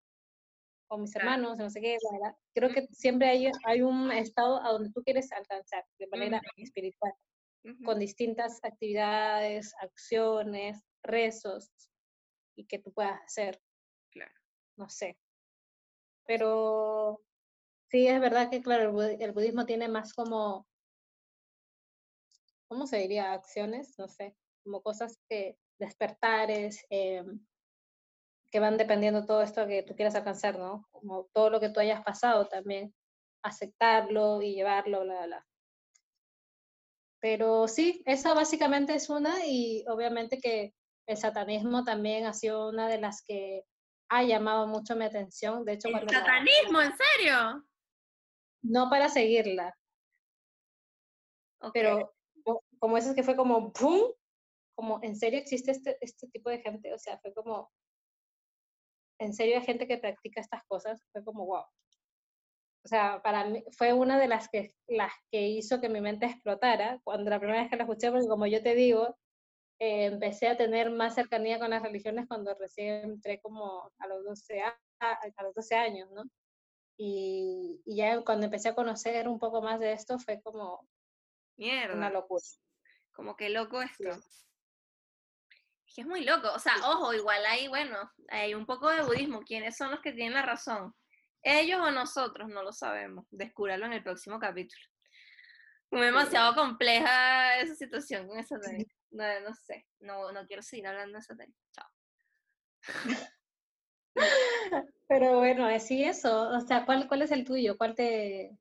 con 0.87 1.01
mis 1.01 1.15
hermanos, 1.15 1.57
no 1.59 1.69
sé 1.69 1.81
qué, 1.81 1.97
¿verdad? 2.11 2.35
creo 2.55 2.69
que 2.71 2.87
siempre 2.91 3.29
hay, 3.29 3.51
hay 3.65 3.81
un 3.81 4.11
estado 4.11 4.59
a 4.63 4.71
donde 4.71 4.91
tú 4.91 5.03
quieres 5.03 5.31
alcanzar 5.31 5.85
de 5.99 6.07
manera 6.07 6.41
espiritual, 6.57 7.13
con 7.85 7.99
distintas 7.99 8.59
actividades, 8.63 9.73
acciones, 9.81 10.81
rezos, 11.03 11.69
y 12.55 12.65
que 12.65 12.79
tú 12.79 12.91
puedas 12.91 13.21
hacer. 13.21 13.61
Claro. 14.11 14.33
No 14.77 14.89
sé. 14.89 15.15
Pero 16.29 17.23
sí, 17.89 18.07
es 18.07 18.21
verdad 18.21 18.51
que, 18.51 18.61
claro, 18.61 19.01
el 19.01 19.31
budismo 19.31 19.65
tiene 19.65 19.87
más 19.87 20.13
como 20.13 20.67
¿cómo 22.67 22.85
se 22.85 22.97
diría? 22.97 23.33
Acciones, 23.33 23.97
no 23.97 24.07
sé, 24.07 24.35
como 24.63 24.83
cosas 24.83 25.17
que 25.27 25.57
despertares, 25.79 26.85
eh, 26.91 27.23
que 28.51 28.59
van 28.59 28.77
dependiendo 28.77 29.25
todo 29.25 29.41
esto 29.41 29.65
que 29.65 29.81
tú 29.81 29.95
quieras 29.95 30.13
alcanzar, 30.13 30.59
¿no? 30.59 30.87
Como 30.91 31.27
todo 31.33 31.49
lo 31.49 31.59
que 31.59 31.69
tú 31.69 31.79
hayas 31.79 32.03
pasado 32.03 32.47
también, 32.47 32.93
aceptarlo 33.41 34.43
y 34.43 34.53
llevarlo, 34.53 35.01
bla, 35.01 35.25
bla. 35.25 35.47
Pero 37.19 37.67
sí, 37.67 38.03
esa 38.05 38.35
básicamente 38.35 38.93
es 38.93 39.09
una 39.09 39.47
y 39.47 39.83
obviamente 39.87 40.39
que 40.39 40.75
el 41.07 41.17
satanismo 41.17 41.83
también 41.83 42.27
ha 42.27 42.33
sido 42.33 42.69
una 42.69 42.87
de 42.87 42.99
las 42.99 43.23
que 43.23 43.65
ha 44.09 44.23
llamado 44.23 44.67
mucho 44.67 44.95
mi 44.95 45.05
atención. 45.05 45.63
De 45.63 45.73
hecho, 45.73 45.87
¿El 45.87 46.09
satanismo? 46.09 46.81
¿En 46.81 46.93
serio? 46.97 47.65
No 48.61 48.89
para 48.89 49.07
seguirla. 49.07 49.75
Pero 51.73 52.13
como 52.79 52.97
eso 52.97 53.13
que 53.13 53.23
fue 53.23 53.35
como 53.35 53.71
¡pum! 53.71 54.11
Como, 54.75 54.99
¿en 55.03 55.15
serio 55.15 55.39
existe 55.39 55.71
este, 55.71 55.97
este 56.01 56.27
tipo 56.29 56.49
de 56.49 56.61
gente? 56.61 56.93
O 56.93 56.97
sea, 56.97 57.19
fue 57.19 57.33
como, 57.33 57.69
¿en 59.19 59.33
serio 59.33 59.57
hay 59.57 59.65
gente 59.65 59.87
que 59.87 59.97
practica 59.97 60.39
estas 60.39 60.63
cosas? 60.65 61.03
Fue 61.11 61.23
como, 61.23 61.45
wow. 61.45 61.65
O 62.85 62.87
sea, 62.87 63.21
para 63.21 63.43
mí 63.45 63.63
fue 63.77 63.91
una 63.91 64.17
de 64.17 64.29
las 64.29 64.47
que, 64.47 64.73
las 64.87 65.11
que 65.29 65.49
hizo 65.49 65.81
que 65.81 65.89
mi 65.89 65.99
mente 65.99 66.27
explotara 66.27 66.99
cuando 67.03 67.29
la 67.29 67.39
primera 67.39 67.61
vez 67.61 67.69
que 67.69 67.75
la 67.75 67.83
escuché, 67.83 68.09
porque 68.09 68.27
como 68.27 68.47
yo 68.47 68.63
te 68.63 68.73
digo, 68.73 69.17
eh, 69.79 70.05
empecé 70.05 70.49
a 70.49 70.57
tener 70.57 70.91
más 70.91 71.15
cercanía 71.15 71.57
con 71.57 71.69
las 71.69 71.81
religiones 71.81 72.27
cuando 72.27 72.53
recién 72.55 73.03
entré 73.05 73.39
como 73.41 73.91
a 73.97 74.07
los 74.07 74.25
12, 74.25 74.61
a, 74.61 74.77
a 74.99 75.43
los 75.43 75.55
12 75.55 75.75
años, 75.75 76.11
¿no? 76.11 76.23
Y, 76.97 77.81
y, 77.85 77.95
ya 77.95 78.21
cuando 78.21 78.45
empecé 78.45 78.69
a 78.69 78.75
conocer 78.75 79.29
un 79.29 79.39
poco 79.39 79.61
más 79.61 79.79
de 79.79 79.93
esto 79.93 80.19
fue 80.19 80.41
como 80.41 80.85
Mierda. 81.55 81.95
una 81.95 82.09
locura. 82.09 82.43
Como 83.13 83.37
que 83.37 83.49
loco 83.49 83.81
esto. 83.81 84.09
Es 84.09 85.95
que 85.95 86.01
es 86.01 86.07
muy 86.07 86.25
loco. 86.25 86.51
O 86.53 86.59
sea, 86.59 86.73
ojo, 86.85 87.13
igual 87.13 87.45
hay, 87.45 87.69
bueno, 87.69 88.11
hay 88.27 88.53
un 88.53 88.65
poco 88.65 88.89
de 88.89 89.03
budismo. 89.03 89.41
¿Quiénes 89.43 89.77
son 89.77 89.91
los 89.91 90.01
que 90.01 90.11
tienen 90.11 90.33
la 90.33 90.41
razón? 90.41 90.93
¿Ellos 91.41 91.79
o 91.81 91.89
nosotros? 91.91 92.49
No 92.49 92.63
lo 92.63 92.73
sabemos. 92.73 93.25
Descúbralo 93.31 93.85
en 93.85 93.93
el 93.93 94.03
próximo 94.03 94.37
capítulo. 94.37 94.83
Es 95.91 96.01
demasiado 96.01 96.53
compleja 96.53 97.59
esa 97.61 97.75
situación 97.75 98.27
con 98.27 98.37
esa 98.37 98.57
No, 99.11 99.39
no 99.41 99.53
sé. 99.55 99.87
No, 99.99 100.31
no 100.31 100.45
quiero 100.45 100.61
seguir 100.61 100.87
hablando 100.87 101.13
de 101.13 101.19
esa 101.19 101.35
Chao. 101.71 101.89
Pero 105.07 105.39
bueno, 105.39 105.65
así 105.65 106.03
eso. 106.03 106.49
O 106.49 106.61
sea, 106.61 106.85
¿cuál, 106.85 107.07
cuál 107.07 107.21
es 107.23 107.31
el 107.31 107.45
tuyo? 107.45 107.77
¿Cuál 107.77 107.95
te... 107.95 108.57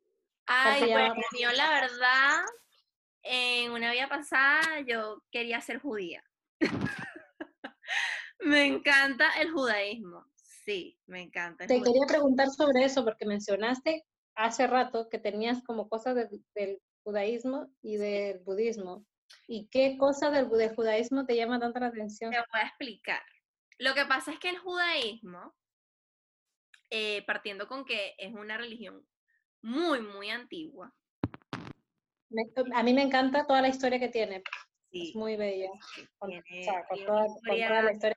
Ay, 0.46 0.88
la 0.90 1.70
verdad, 1.70 2.40
en 3.22 3.70
una 3.72 3.92
vida 3.92 4.08
pasada 4.08 4.80
yo 4.86 5.22
quería 5.30 5.60
ser 5.60 5.78
judía. 5.78 6.24
me 8.40 8.64
encanta 8.64 9.30
el 9.40 9.50
judaísmo. 9.50 10.24
Sí, 10.34 10.98
me 11.06 11.22
encanta. 11.22 11.66
Te 11.66 11.82
quería 11.82 12.06
preguntar 12.06 12.48
sobre 12.48 12.84
eso 12.84 13.04
porque 13.04 13.26
mencionaste 13.26 14.06
hace 14.34 14.66
rato 14.66 15.08
que 15.10 15.18
tenías 15.18 15.62
como 15.62 15.88
cosas 15.88 16.14
del 16.54 16.80
judaísmo 17.02 17.70
y 17.82 17.96
del 17.96 18.38
budismo. 18.40 19.04
¿Y 19.46 19.68
qué 19.68 19.96
cosa 19.98 20.30
del, 20.30 20.48
judaísmo 20.74 21.26
te 21.26 21.36
llama 21.36 21.58
tanta 21.58 21.80
la 21.80 21.86
atención? 21.86 22.30
Te 22.30 22.38
voy 22.38 22.60
a 22.60 22.66
explicar. 22.66 23.22
Lo 23.78 23.94
que 23.94 24.04
pasa 24.04 24.32
es 24.32 24.38
que 24.38 24.50
el 24.50 24.58
judaísmo, 24.58 25.54
eh, 26.90 27.24
partiendo 27.26 27.68
con 27.68 27.84
que 27.84 28.14
es 28.18 28.34
una 28.34 28.58
religión 28.58 29.06
muy, 29.62 30.00
muy 30.00 30.30
antigua. 30.30 30.94
a 32.74 32.82
mí 32.82 32.92
me 32.94 33.02
encanta 33.02 33.46
toda 33.46 33.62
la 33.62 33.68
historia 33.68 33.98
que 33.98 34.08
tiene. 34.08 34.42
Es 34.90 35.14
muy 35.14 35.36
bella. 35.36 35.70
Con, 36.18 36.30
toda, 37.06 37.82
la 37.82 37.92
historia 37.92 38.16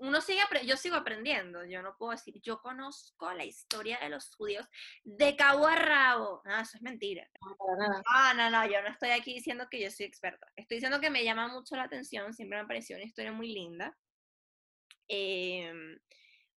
uno 0.00 0.20
sigue, 0.20 0.42
yo 0.64 0.76
sigo 0.76 0.96
aprendiendo, 0.96 1.64
yo 1.64 1.82
no 1.82 1.96
puedo 1.96 2.12
decir, 2.12 2.40
yo 2.42 2.60
conozco 2.60 3.32
la 3.32 3.44
historia 3.44 3.98
de 4.00 4.08
los 4.08 4.34
judíos 4.34 4.66
de 5.04 5.36
cabo 5.36 5.66
a 5.66 5.76
rabo. 5.76 6.42
No, 6.44 6.58
eso 6.58 6.76
es 6.76 6.82
mentira. 6.82 7.28
No, 7.40 8.34
no, 8.34 8.50
no, 8.50 8.66
yo 8.66 8.82
no 8.82 8.88
estoy 8.88 9.10
aquí 9.10 9.34
diciendo 9.34 9.66
que 9.70 9.80
yo 9.80 9.90
soy 9.90 10.06
experta. 10.06 10.46
Estoy 10.56 10.76
diciendo 10.76 11.00
que 11.00 11.10
me 11.10 11.24
llama 11.24 11.48
mucho 11.48 11.76
la 11.76 11.84
atención, 11.84 12.32
siempre 12.34 12.58
me 12.58 12.64
ha 12.64 12.66
parecido 12.66 12.98
una 12.98 13.06
historia 13.06 13.32
muy 13.32 13.52
linda. 13.52 13.96
Em, 15.08 15.98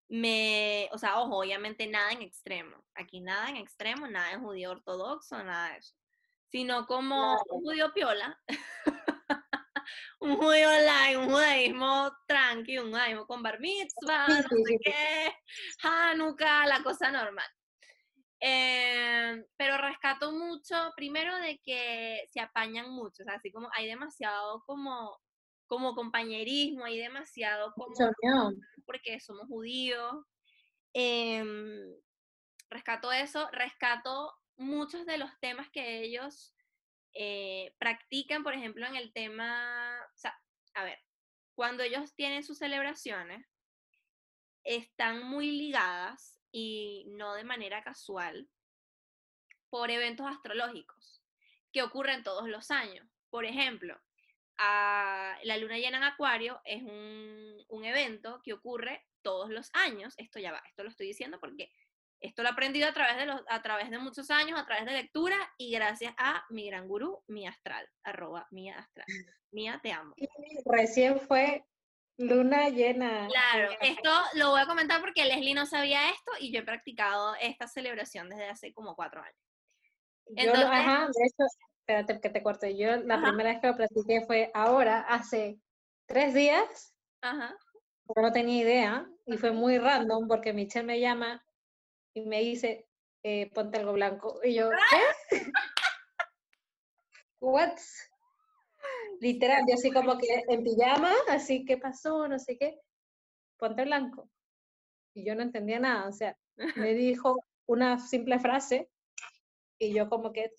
me, 0.08 0.90
o 0.92 0.98
sea, 0.98 1.20
ojo, 1.20 1.40
obviamente 1.40 1.88
nada 1.88 2.12
en 2.12 2.22
extremo. 2.22 2.86
Aquí 2.94 3.22
nada 3.22 3.50
en 3.50 3.58
extremo, 3.58 4.08
nada 4.08 4.32
en 4.32 4.42
judío 4.42 4.72
ortodoxo, 4.72 5.44
nada 5.44 5.72
de 5.72 5.78
eso. 5.80 5.96
Sino 6.48 6.86
como 6.86 7.34
un 7.50 7.62
judío 7.64 7.92
piola. 7.94 8.40
un 10.20 10.38
judío 10.38 10.70
online, 10.70 11.18
un 11.18 11.30
judaísmo 11.30 12.12
tranqui, 12.28 12.78
un 12.78 12.92
judaísmo 12.92 13.26
con 13.26 13.44
bar 13.44 13.60
mitzvah, 13.60 14.28
no 14.28 14.58
sé 14.66 14.78
qué, 14.84 15.36
Hanukkah, 15.84 16.66
la 16.68 16.84
cosa 16.84 17.12
normal. 17.12 17.48
Em, 18.40 19.44
pero 19.58 19.78
rescato 19.78 20.32
mucho, 20.32 20.94
primero 20.96 21.36
de 21.38 21.60
que 21.64 22.28
se 22.32 22.40
apañan 22.40 22.90
mucho, 22.90 23.24
o 23.24 23.26
sea, 23.26 23.36
así 23.36 23.52
como 23.52 23.70
hay 23.74 23.88
demasiado 23.88 24.62
como, 24.66 25.20
como 25.68 25.96
compañerismo, 25.96 26.86
hay 26.86 27.00
demasiado 27.00 27.74
como, 27.74 27.94
porque 28.86 29.20
somos 29.20 29.48
judíos. 29.48 30.14
Em, 30.94 31.94
rescato 32.70 33.12
eso, 33.12 33.50
rescato 33.52 34.34
muchos 34.58 35.06
de 35.06 35.18
los 35.18 35.30
temas 35.40 35.70
que 35.72 36.02
ellos 36.02 36.55
eh, 37.16 37.74
practican, 37.80 38.44
por 38.44 38.54
ejemplo, 38.54 38.86
en 38.86 38.96
el 38.96 39.14
tema, 39.14 39.98
o 40.02 40.28
a 40.74 40.84
ver, 40.84 41.00
cuando 41.56 41.82
ellos 41.84 42.14
tienen 42.14 42.44
sus 42.44 42.58
celebraciones, 42.58 43.48
están 44.66 45.24
muy 45.24 45.52
ligadas 45.52 46.42
y 46.52 47.06
no 47.12 47.34
de 47.36 47.46
manera 47.46 47.84
casual 47.84 48.50
por 49.70 49.92
eventos 49.92 50.28
astrológicos 50.28 51.24
que 51.72 51.84
ocurren 51.84 52.24
todos 52.24 52.50
los 52.50 52.70
años. 52.72 53.08
Por 53.30 53.46
ejemplo, 53.46 53.98
a 54.58 55.38
la 55.44 55.58
luna 55.58 55.78
llena 55.78 55.98
en 55.98 56.04
Acuario 56.04 56.62
es 56.66 56.84
un, 56.84 57.64
un, 57.70 57.86
evento 57.86 58.42
que 58.44 58.54
ocurre 58.54 59.06
todos 59.22 59.50
los 59.50 59.70
años. 59.74 60.14
Esto 60.18 60.40
ya 60.40 60.52
va, 60.52 60.62
esto 60.68 60.84
lo 60.84 60.90
estoy 60.90 61.08
diciendo 61.08 61.40
porque 61.40 61.72
esto 62.26 62.44
lo 62.44 62.50
he 62.50 62.52
aprendido 62.52 62.88
a 62.88 62.94
través, 62.94 63.18
de 63.18 63.26
los, 63.26 63.42
a 63.50 63.62
través 63.62 63.90
de 63.90 63.98
muchos 63.98 64.30
años, 64.32 64.60
a 64.60 64.66
través 64.66 64.86
de 64.86 64.94
lectura 64.94 65.38
y 65.58 65.72
gracias 65.72 66.14
a 66.18 66.46
mi 66.50 66.68
gran 66.68 66.88
gurú, 66.88 67.24
mi 67.28 67.48
astral, 67.48 67.88
arroba 68.04 68.48
mía 68.52 68.78
astral. 68.80 69.06
Mía, 69.52 69.80
te 69.82 69.92
amo. 69.92 70.14
recién 70.66 71.20
fue 71.20 71.66
luna 72.18 72.70
llena. 72.70 73.28
Claro, 73.28 73.72
esto 73.80 74.10
lo 74.34 74.52
voy 74.52 74.62
a 74.62 74.66
comentar 74.66 75.00
porque 75.02 75.26
Leslie 75.26 75.54
no 75.54 75.66
sabía 75.66 76.10
esto 76.10 76.32
y 76.40 76.52
yo 76.52 76.60
he 76.60 76.64
practicado 76.64 77.36
esta 77.40 77.68
celebración 77.68 78.30
desde 78.30 78.50
hace 78.50 78.74
como 78.74 78.96
cuatro 78.96 79.22
años. 79.22 79.38
Entonces, 80.36 80.66
ajá, 80.66 81.08
de 81.08 81.26
hecho, 81.26 81.44
espérate 81.80 82.20
que 82.20 82.30
te 82.30 82.44
corte. 82.44 82.76
Yo 82.76 82.98
la 82.98 83.22
primera 83.22 83.52
vez 83.52 83.62
que 83.62 83.68
lo 83.68 83.78
practiqué 83.78 84.26
fue 84.26 84.52
ahora, 84.54 85.02
hace 85.02 85.60
tres 86.08 86.34
días. 86.34 86.96
Ajá. 87.22 87.56
Porque 88.06 88.22
no 88.22 88.32
tenía 88.32 88.62
idea 88.62 89.08
y 89.26 89.38
fue 89.38 89.52
muy 89.52 89.78
random 89.78 90.28
porque 90.28 90.54
Michelle 90.54 90.86
me 90.86 91.00
llama 91.00 91.45
y 92.16 92.22
me 92.22 92.40
dice, 92.40 92.88
eh, 93.24 93.52
ponte 93.54 93.78
algo 93.78 93.94
blanco. 93.94 94.40
Y 94.44 94.56
yo, 94.56 94.70
¿qué? 94.70 95.02
¿What? 97.42 97.78
Literal, 99.20 99.64
yo 99.68 99.76
así 99.76 99.92
como 99.92 100.18
que 100.18 100.44
en 100.48 100.64
pijama, 100.64 101.14
así, 101.30 101.66
¿qué 101.66 101.78
pasó? 101.78 102.28
No 102.28 102.40
sé 102.40 102.58
qué. 102.58 102.80
Ponte 103.58 103.84
blanco. 103.84 104.30
Y 105.14 105.26
yo 105.26 105.36
no 105.36 105.44
entendía 105.44 105.80
nada, 105.80 106.08
o 106.08 106.12
sea, 106.14 106.38
me 106.76 106.94
dijo 106.94 107.38
una 107.68 108.00
simple 108.00 108.40
frase 108.40 108.90
y 109.78 109.94
yo 109.94 110.10
como 110.10 110.32
que 110.32 110.54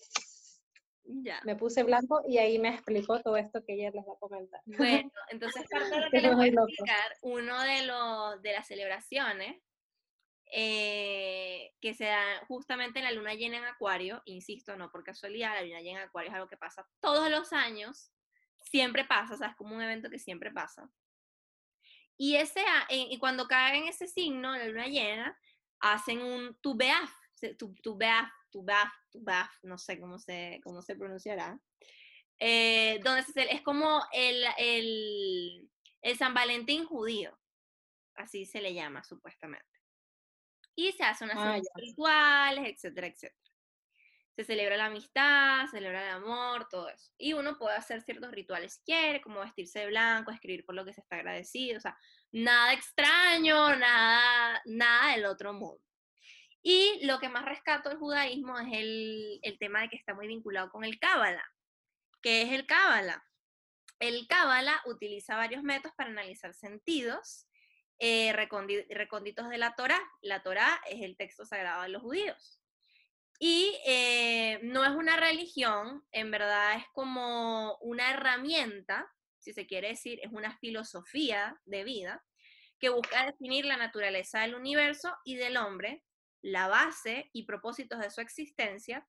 ya. 1.03 1.41
me 1.43 1.55
puse 1.55 1.83
blanco 1.83 2.21
y 2.27 2.37
ahí 2.37 2.59
me 2.59 2.69
explicó 2.69 3.19
todo 3.21 3.37
esto 3.37 3.63
que 3.65 3.73
ella 3.73 3.91
les 3.91 4.05
va 4.05 4.13
a 4.13 4.19
comentar. 4.19 4.61
Bueno, 4.65 5.11
entonces 5.29 5.65
parte 5.69 5.89
de 5.95 6.01
lo 6.01 6.11
que 6.11 6.21
les 6.21 6.35
voy 6.35 6.49
a 6.49 6.51
explicar, 6.51 7.17
uno 7.23 7.61
de, 7.61 7.85
los, 7.85 8.41
de 8.43 8.53
las 8.53 8.67
celebraciones 8.67 9.61
eh, 10.51 11.73
que 11.81 11.93
se 11.93 12.05
da 12.05 12.45
justamente 12.47 12.99
en 12.99 13.05
la 13.05 13.11
luna 13.11 13.33
llena 13.33 13.57
en 13.57 13.65
Acuario, 13.65 14.21
insisto, 14.25 14.77
no 14.77 14.89
por 14.91 15.03
casualidad, 15.03 15.55
la 15.55 15.63
luna 15.63 15.81
llena 15.81 16.01
en 16.01 16.07
Acuario 16.07 16.29
es 16.29 16.35
algo 16.35 16.47
que 16.47 16.57
pasa 16.57 16.87
todos 17.01 17.29
los 17.29 17.51
años, 17.51 18.11
siempre 18.57 19.03
pasa, 19.03 19.33
o 19.33 19.37
sea, 19.37 19.49
es 19.49 19.55
como 19.55 19.75
un 19.75 19.81
evento 19.81 20.09
que 20.09 20.19
siempre 20.19 20.51
pasa. 20.51 20.89
Y, 22.17 22.35
ese, 22.35 22.63
y 22.89 23.19
cuando 23.19 23.47
cae 23.47 23.77
en 23.77 23.87
ese 23.87 24.07
signo, 24.07 24.55
la 24.55 24.65
luna 24.65 24.87
llena, 24.87 25.37
hacen 25.79 26.21
un 26.21 26.57
tubeaf, 26.61 27.11
tubeaf, 27.57 28.29
tubeaf, 28.49 28.91
tubeaf, 29.11 29.49
no 29.63 29.77
sé 29.77 29.99
cómo 29.99 30.17
se, 30.17 30.59
cómo 30.63 30.81
se 30.81 30.95
pronunciará, 30.95 31.59
eh, 32.39 32.99
donde 33.03 33.23
es 33.51 33.61
como 33.61 34.01
el, 34.13 34.43
el, 34.57 35.69
el 36.01 36.17
San 36.17 36.33
Valentín 36.33 36.85
judío, 36.85 37.37
así 38.15 38.45
se 38.45 38.61
le 38.61 38.73
llama 38.73 39.03
supuestamente 39.03 39.76
y 40.77 40.91
se 40.91 41.03
hacen 41.03 41.31
unas 41.31 41.39
ah, 41.39 41.71
rituales, 41.75 42.65
etcétera, 42.67 43.07
etcétera. 43.07 43.51
Se 44.35 44.43
celebra 44.43 44.77
la 44.77 44.85
amistad, 44.85 45.65
se 45.65 45.77
celebra 45.77 46.03
el 46.03 46.15
amor, 46.17 46.67
todo 46.69 46.87
eso. 46.87 47.11
Y 47.17 47.33
uno 47.33 47.57
puede 47.57 47.75
hacer 47.75 48.03
ciertos 48.03 48.31
rituales 48.31 48.75
si 48.75 48.83
quiere, 48.83 49.19
como 49.19 49.39
vestirse 49.39 49.79
de 49.79 49.87
blanco, 49.87 50.29
escribir 50.29 50.63
por 50.63 50.75
lo 50.75 50.85
que 50.85 50.93
se 50.93 51.01
está 51.01 51.15
agradecido, 51.15 51.79
o 51.79 51.81
sea, 51.81 51.97
nada 52.31 52.73
extraño, 52.73 53.75
nada, 53.75 54.61
nada 54.65 55.15
del 55.15 55.25
otro 55.25 55.51
mundo. 55.51 55.81
Y 56.61 57.03
lo 57.07 57.17
que 57.19 57.29
más 57.29 57.45
rescato 57.45 57.89
del 57.89 57.97
judaísmo 57.97 58.59
es 58.59 58.67
el, 58.71 59.39
el 59.41 59.57
tema 59.57 59.81
de 59.81 59.89
que 59.89 59.95
está 59.95 60.13
muy 60.13 60.27
vinculado 60.27 60.69
con 60.69 60.83
el 60.83 60.99
Cábala. 60.99 61.43
¿Qué 62.21 62.43
es 62.43 62.51
el 62.51 62.67
Cábala? 62.67 63.25
El 63.97 64.27
Cábala 64.27 64.79
utiliza 64.85 65.37
varios 65.37 65.63
métodos 65.63 65.95
para 65.95 66.11
analizar 66.11 66.53
sentidos 66.53 67.46
eh, 67.99 68.33
recónditos 68.33 69.49
de 69.49 69.57
la 69.57 69.73
Torá. 69.75 69.99
La 70.21 70.43
Torá 70.43 70.81
es 70.89 71.01
el 71.01 71.17
texto 71.17 71.45
sagrado 71.45 71.83
de 71.83 71.89
los 71.89 72.01
judíos. 72.01 72.61
Y 73.39 73.77
eh, 73.85 74.59
no 74.63 74.83
es 74.83 74.91
una 74.91 75.17
religión, 75.17 76.03
en 76.11 76.31
verdad 76.31 76.77
es 76.77 76.85
como 76.93 77.77
una 77.81 78.11
herramienta, 78.11 79.07
si 79.39 79.53
se 79.53 79.67
quiere 79.67 79.89
decir, 79.89 80.19
es 80.23 80.31
una 80.31 80.57
filosofía 80.57 81.59
de 81.65 81.83
vida 81.83 82.25
que 82.79 82.89
busca 82.89 83.25
definir 83.25 83.65
la 83.65 83.77
naturaleza 83.77 84.41
del 84.41 84.55
universo 84.55 85.15
y 85.23 85.35
del 85.35 85.57
hombre, 85.57 86.03
la 86.41 86.67
base 86.67 87.29
y 87.31 87.45
propósitos 87.45 87.99
de 87.99 88.09
su 88.09 88.21
existencia 88.21 89.07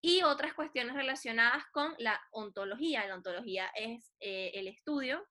y 0.00 0.22
otras 0.22 0.54
cuestiones 0.54 0.94
relacionadas 0.94 1.64
con 1.72 1.94
la 1.98 2.20
ontología. 2.30 3.06
La 3.06 3.14
ontología 3.14 3.70
es 3.74 4.14
eh, 4.20 4.52
el 4.54 4.68
estudio 4.68 5.26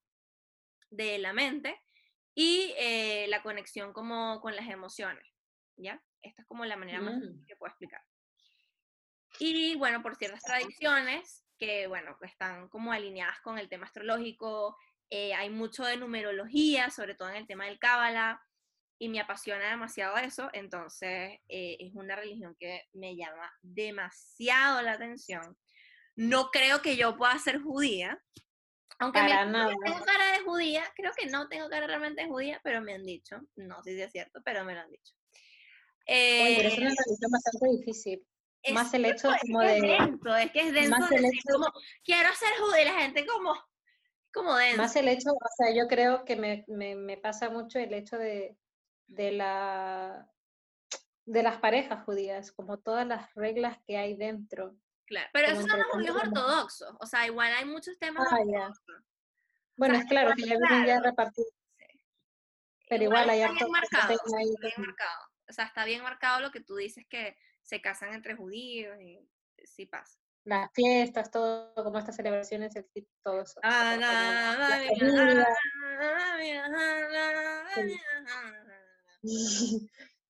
de 0.90 1.18
la 1.18 1.34
mente 1.34 1.80
y 2.36 2.74
eh, 2.78 3.26
la 3.30 3.42
conexión 3.42 3.94
como 3.94 4.42
con 4.42 4.56
las 4.56 4.70
emociones, 4.70 5.26
¿ya? 5.78 6.04
Esta 6.22 6.42
es 6.42 6.48
como 6.48 6.66
la 6.66 6.76
manera 6.76 7.02
más 7.02 7.16
mm. 7.16 7.46
que 7.48 7.56
puedo 7.56 7.70
explicar. 7.70 8.02
Y 9.40 9.76
bueno, 9.78 10.02
por 10.02 10.16
ciertas 10.16 10.44
tradiciones 10.44 11.46
que, 11.58 11.88
bueno, 11.88 12.18
están 12.22 12.68
como 12.70 12.92
alineadas 12.92 13.40
con 13.42 13.58
el 13.58 13.70
tema 13.70 13.86
astrológico, 13.86 14.78
eh, 15.10 15.34
hay 15.34 15.50
mucho 15.50 15.86
de 15.86 15.98
numerología, 15.98 16.90
sobre 16.90 17.16
todo 17.16 17.30
en 17.30 17.36
el 17.38 17.48
tema 17.48 17.66
del 17.66 17.80
Cábala, 17.80 18.42
y 18.98 19.10
me 19.10 19.20
apasiona 19.20 19.70
demasiado 19.70 20.18
eso, 20.18 20.50
entonces 20.54 21.40
eh, 21.50 21.78
es 21.80 21.94
una 21.96 22.16
religión 22.16 22.56
que 22.60 22.84
me 22.94 23.16
llama 23.16 23.52
demasiado 23.62 24.82
la 24.82 24.94
atención. 24.94 25.58
No 26.16 26.50
creo 26.50 26.82
que 26.82 26.96
yo 26.96 27.18
pueda 27.18 27.38
ser 27.40 27.62
judía, 27.62 28.22
aunque 29.00 29.20
tengo 29.20 30.06
cara 30.06 30.38
de 30.38 30.44
judía, 30.44 30.84
creo 30.96 31.12
que 31.18 31.28
no 31.28 31.48
tengo 31.48 31.70
cara 31.70 31.88
realmente 31.88 32.24
de 32.24 32.30
judía, 32.30 32.62
pero 32.64 32.82
me 32.82 32.94
han 32.94 33.04
dicho, 33.04 33.42
no 33.56 33.84
sé 33.84 33.96
si 33.96 34.02
es 34.02 34.12
cierto, 34.12 34.42
pero 34.44 34.64
me 34.64 34.74
lo 34.74 34.82
han 34.82 34.90
dicho. 34.90 35.14
Eh, 36.08 36.56
pero 36.58 36.70
es 36.70 36.78
una 36.78 36.90
religión 36.90 37.32
bastante 37.32 37.78
difícil. 37.78 38.28
más 38.74 38.94
el 38.94 39.06
hecho 39.06 39.30
como 39.42 39.62
es 39.62 39.82
de... 39.82 39.88
Denso, 39.88 40.36
es 40.36 40.52
que 40.52 40.60
es 40.62 40.74
denso 40.74 40.90
más 40.98 41.12
el 41.12 41.26
hecho, 41.26 41.54
como, 41.54 41.66
quiero 42.04 42.30
ser 42.36 42.50
judía, 42.60 42.82
y 42.82 42.86
la 42.86 43.02
gente 43.02 43.26
como, 43.26 43.54
como 44.32 44.56
denso. 44.56 44.78
Más 44.78 44.96
el 44.96 45.08
hecho, 45.08 45.32
o 45.32 45.50
sea, 45.58 45.76
yo 45.76 45.88
creo 45.88 46.24
que 46.24 46.36
me, 46.36 46.64
me, 46.68 46.96
me 46.96 47.18
pasa 47.18 47.50
mucho 47.50 47.80
el 47.80 47.94
hecho 47.94 48.18
de, 48.18 48.58
de, 49.08 49.32
la, 49.32 50.30
de 51.26 51.44
las 51.44 51.58
parejas 51.58 52.06
judías, 52.06 52.52
como 52.52 52.80
todas 52.80 53.06
las 53.06 53.34
reglas 53.34 53.78
que 53.86 53.98
hay 53.98 54.16
dentro. 54.16 54.76
Claro, 55.06 55.30
pero 55.34 55.48
esos 55.50 55.66
son 55.66 55.78
los 55.78 55.88
judíos 55.88 56.16
ortodoxos, 56.16 56.96
o 57.00 57.06
sea, 57.06 57.28
igual 57.28 57.54
hay 57.54 57.66
muchos 57.66 57.98
temas 58.00 58.28
ah, 58.32 58.74
Bueno, 59.78 59.96
es 59.96 60.06
claro 60.06 60.34
que 60.36 60.44
ya 60.44 60.58
vienen 60.58 60.86
ya 60.86 61.00
repartidos. 61.00 61.52
Pero 62.90 63.04
igual, 63.04 63.30
hay 63.30 63.42
está 63.42 63.54
bien 63.54 63.72
marcado, 63.72 64.14
está 64.14 64.38
bien 64.38 64.74
marcado. 64.78 65.20
O 65.48 65.54
sea, 65.54 65.66
está 65.66 65.86
bien 65.86 66.02
marcado 66.04 66.40
lo 66.40 66.52
que 66.52 66.62
tú 66.62 66.76
dices 66.76 67.06
que 67.08 67.38
se 67.62 67.82
casan 67.82 68.14
entre 68.14 68.36
judíos 68.36 69.00
y 69.00 69.20
sí 69.64 69.86
pasa. 69.86 70.20
Las 70.44 70.72
fiestas, 70.74 71.32
todo, 71.32 71.74
como 71.74 71.98
estas 71.98 72.16
celebraciones, 72.16 72.74
todo 73.24 73.42
eso. 73.42 73.60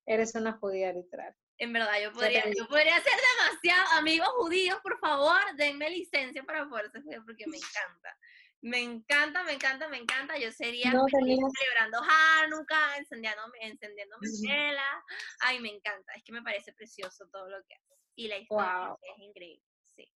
Eres 0.06 0.34
una 0.34 0.52
judía 0.54 0.92
literal. 0.92 1.34
En 1.58 1.72
verdad, 1.72 1.94
yo 2.02 2.12
podría, 2.12 2.44
yo 2.54 2.66
podría 2.68 2.96
ser 3.00 3.18
demasiado 3.38 3.98
amigos 3.98 4.28
judíos, 4.36 4.78
por 4.82 4.98
favor, 4.98 5.40
denme 5.56 5.88
licencia 5.88 6.42
para 6.44 6.68
poder 6.68 6.90
ser 6.90 7.22
porque 7.24 7.46
me 7.46 7.56
encanta. 7.56 8.18
Me 8.62 8.80
encanta, 8.80 9.42
me 9.44 9.52
encanta, 9.52 9.88
me 9.88 9.98
encanta. 9.98 10.36
Yo 10.38 10.50
sería 10.50 10.90
celebrando 10.90 11.98
Hanukkah, 11.98 12.96
encendiendo, 12.96 13.42
encendiendo 13.60 14.16
mi 14.20 14.48
vela. 14.48 15.04
Ay, 15.40 15.60
me 15.60 15.70
encanta. 15.70 16.12
Es 16.14 16.24
que 16.24 16.32
me 16.32 16.42
parece 16.42 16.72
precioso 16.72 17.28
todo 17.30 17.48
lo 17.48 17.62
que 17.64 17.74
hace. 17.74 17.94
Y 18.16 18.28
la 18.28 18.38
historia 18.38 18.96
es 19.02 19.22
increíble. 19.22 19.62
Sí. 19.94 20.10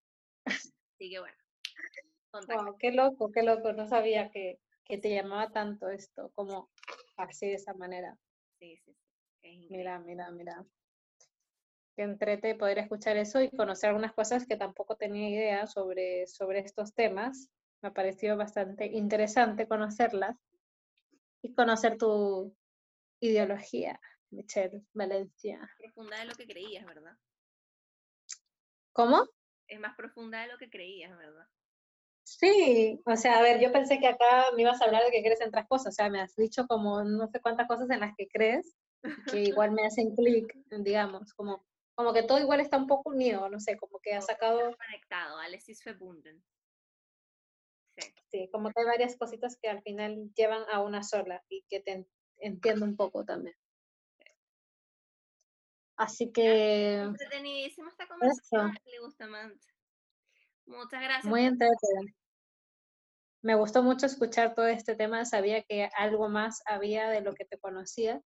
Así 0.45 1.11
que 1.11 1.21
bueno. 1.21 1.37
Wow, 2.33 2.77
qué 2.79 2.93
loco, 2.93 3.31
qué 3.31 3.43
loco. 3.43 3.73
No 3.73 3.87
sabía 3.87 4.31
que, 4.31 4.59
que 4.85 4.99
te 4.99 5.15
llamaba 5.15 5.51
tanto 5.51 5.89
esto, 5.89 6.33
como 6.35 6.71
así 7.17 7.47
de 7.47 7.55
esa 7.55 7.75
manera. 7.75 8.17
Sí, 8.59 8.77
sí, 8.85 8.97
sí. 9.43 9.67
Mira, 9.71 9.99
mira, 10.01 10.31
mira. 10.31 10.65
Que 11.97 12.03
entrete 12.03 12.55
poder 12.55 12.79
escuchar 12.79 13.17
eso 13.17 13.41
y 13.41 13.51
conocer 13.51 13.89
algunas 13.91 14.13
cosas 14.13 14.47
que 14.47 14.57
tampoco 14.57 14.97
tenía 14.97 15.29
idea 15.29 15.67
sobre, 15.67 16.27
sobre 16.27 16.61
estos 16.61 16.95
temas. 16.95 17.51
Me 17.83 17.89
ha 17.89 17.93
parecido 17.93 18.37
bastante 18.37 18.87
interesante 18.87 19.67
conocerlas 19.67 20.37
y 21.43 21.53
conocer 21.55 21.97
tu 21.97 22.55
ideología, 23.21 24.01
Michelle 24.31 24.83
Valencia. 24.93 25.71
Profunda 25.79 26.19
de 26.19 26.27
lo 26.27 26.35
que 26.35 26.47
creías, 26.47 26.85
¿verdad? 26.87 27.17
¿Cómo? 28.93 29.27
Es 29.67 29.81
más 29.81 29.97
profunda 29.97 30.43
de 30.43 30.49
lo 30.49 30.59
que 30.59 30.69
creías, 30.69 31.17
¿verdad? 31.17 31.47
Sí, 32.23 33.01
o 33.07 33.17
sea, 33.17 33.39
a 33.39 33.43
ver, 33.43 33.61
yo 33.61 33.73
pensé 33.73 33.99
que 33.99 34.07
acá 34.07 34.47
me 34.55 34.63
ibas 34.63 34.81
a 34.81 34.85
hablar 34.85 35.05
de 35.05 35.11
que 35.11 35.23
crees 35.23 35.41
en 35.41 35.49
otras 35.49 35.67
cosas, 35.67 35.89
o 35.89 35.97
sea, 35.97 36.11
me 36.11 36.21
has 36.21 36.37
dicho 36.37 36.67
como 36.67 37.03
no 37.03 37.27
sé 37.29 37.41
cuántas 37.41 37.67
cosas 37.67 37.91
en 37.91 38.01
las 38.01 38.15
que 38.17 38.29
crees, 38.29 38.77
que 39.31 39.43
igual 39.59 39.73
me 39.73 39.85
hacen 39.85 40.15
clic, 40.15 40.55
digamos, 40.71 41.35
como, 41.35 41.65
como 42.01 42.15
que 42.15 42.23
todo 42.23 42.39
igual 42.39 42.61
está 42.61 42.79
un 42.79 42.87
poco 42.87 43.11
unido, 43.11 43.47
no 43.51 43.61
sé, 43.61 43.77
como 43.77 44.01
que 44.01 44.15
ha 44.15 44.23
sacado... 44.23 44.75
Conectado, 44.75 45.37
alles 45.39 45.69
ist 45.69 45.85
verbunden. 45.85 46.43
Sí. 47.99 48.15
sí, 48.31 48.49
como 48.51 48.71
que 48.71 48.81
hay 48.81 48.87
varias 48.87 49.19
cositas 49.19 49.59
que 49.61 49.69
al 49.69 49.83
final 49.83 50.33
llevan 50.35 50.65
a 50.73 50.81
una 50.81 51.03
sola 51.03 51.45
y 51.51 51.63
que 51.69 51.81
te 51.81 52.07
entiendo 52.39 52.87
un 52.87 52.97
poco 52.97 53.27
también. 53.27 53.55
Así 55.99 56.33
que... 56.33 57.01
Entretenidísima 57.03 57.91
esta 57.91 58.09
conversación, 58.09 58.73
le 58.87 59.01
gusta 59.01 59.27
más. 59.27 59.53
Muchas 60.65 61.03
gracias. 61.03 61.27
Muy 61.27 61.45
entretenido. 61.45 62.15
Me 63.43 63.57
gustó 63.57 63.83
mucho 63.83 64.07
escuchar 64.07 64.55
todo 64.55 64.69
este 64.69 64.95
tema, 64.97 65.27
sabía 65.27 65.63
que 65.65 65.91
algo 65.99 66.31
más 66.31 66.63
había 66.65 67.11
de 67.11 67.21
lo 67.21 67.35
que 67.35 67.45
te 67.45 67.59
conocía. 67.59 68.23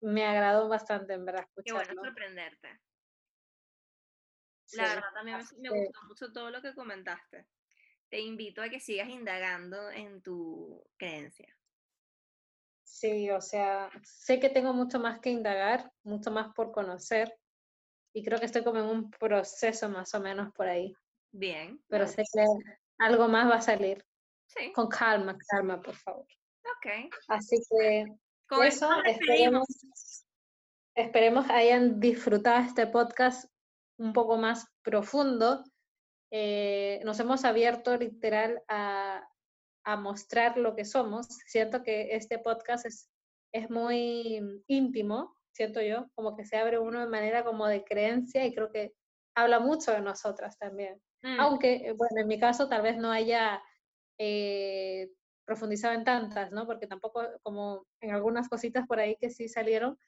Me 0.00 0.24
agradó 0.24 0.68
bastante, 0.68 1.14
en 1.14 1.24
verdad, 1.24 1.42
escucharlo. 1.42 1.80
Qué 1.80 1.86
bueno 1.86 2.04
sorprenderte. 2.04 2.80
La 4.72 4.82
verdad, 4.88 5.08
también 5.14 5.38
me, 5.58 5.70
gustó 5.70 6.02
mucho 6.08 6.32
todo 6.32 6.50
lo 6.50 6.60
que 6.60 6.74
comentaste. 6.74 7.46
Te 8.08 8.20
invito 8.20 8.62
a 8.62 8.68
que 8.68 8.80
sigas 8.80 9.08
indagando 9.08 9.90
en 9.90 10.22
tu 10.22 10.84
creencia. 10.96 11.56
Sí, 12.84 13.30
o 13.30 13.40
sea, 13.40 13.90
sé 14.02 14.40
que 14.40 14.48
tengo 14.48 14.72
mucho 14.72 14.98
más 14.98 15.20
que 15.20 15.30
indagar, 15.30 15.92
mucho 16.02 16.30
más 16.30 16.52
por 16.54 16.72
conocer, 16.72 17.36
y 18.12 18.22
creo 18.22 18.38
que 18.38 18.46
estoy 18.46 18.64
como 18.64 18.78
en 18.78 18.86
un 18.86 19.10
proceso 19.10 19.88
más 19.88 20.14
o 20.14 20.20
menos 20.20 20.52
por 20.54 20.68
ahí. 20.68 20.94
Bien. 21.32 21.82
Pero 21.88 22.06
sé 22.06 22.22
que 22.32 22.44
algo 22.98 23.28
más 23.28 23.50
va 23.50 23.56
a 23.56 23.60
salir. 23.60 24.04
Sí. 24.46 24.72
Con 24.72 24.88
calma, 24.88 25.36
calma, 25.50 25.80
por 25.80 25.94
favor. 25.96 26.26
Ok. 26.64 27.12
Así 27.28 27.58
que 27.68 28.06
Con 28.48 28.64
eso, 28.64 28.88
esperemos, 29.04 29.66
esperemos 30.94 31.50
hayan 31.50 31.98
disfrutado 31.98 32.64
este 32.64 32.86
podcast 32.86 33.50
un 33.98 34.12
poco 34.12 34.36
más 34.36 34.66
profundo. 34.82 35.64
Eh, 36.30 37.00
nos 37.04 37.18
hemos 37.18 37.44
abierto 37.44 37.96
literal 37.96 38.62
a, 38.68 39.28
a, 39.84 39.96
mostrar 39.96 40.58
lo 40.58 40.76
que 40.76 40.84
somos. 40.84 41.26
Siento 41.46 41.82
que 41.82 42.14
este 42.14 42.38
podcast 42.38 42.86
es, 42.86 43.10
es 43.52 43.68
muy 43.68 44.40
íntimo, 44.68 45.36
siento 45.52 45.80
yo, 45.80 46.08
como 46.14 46.36
que 46.36 46.44
se 46.44 46.56
abre 46.56 46.78
uno 46.78 47.00
de 47.00 47.06
manera 47.06 47.44
como 47.44 47.66
de 47.66 47.82
creencia 47.82 48.46
y 48.46 48.54
creo 48.54 48.70
que 48.70 48.94
habla 49.34 49.58
mucho 49.58 49.92
de 49.92 50.02
nosotras 50.02 50.56
también. 50.58 51.00
Mm. 51.22 51.40
Aunque, 51.40 51.74
eh, 51.76 51.92
bueno, 51.92 52.20
en 52.20 52.28
mi 52.28 52.38
caso 52.38 52.68
tal 52.68 52.82
vez 52.82 52.96
no 52.96 53.10
haya 53.10 53.62
eh, 54.18 55.10
profundizado 55.46 55.94
en 55.94 56.04
tantas, 56.04 56.52
¿no? 56.52 56.66
Porque 56.66 56.86
tampoco, 56.86 57.22
como 57.42 57.86
en 58.00 58.12
algunas 58.12 58.48
cositas 58.48 58.86
por 58.86 59.00
ahí 59.00 59.16
que 59.20 59.30
sí 59.30 59.48
salieron, 59.48 59.98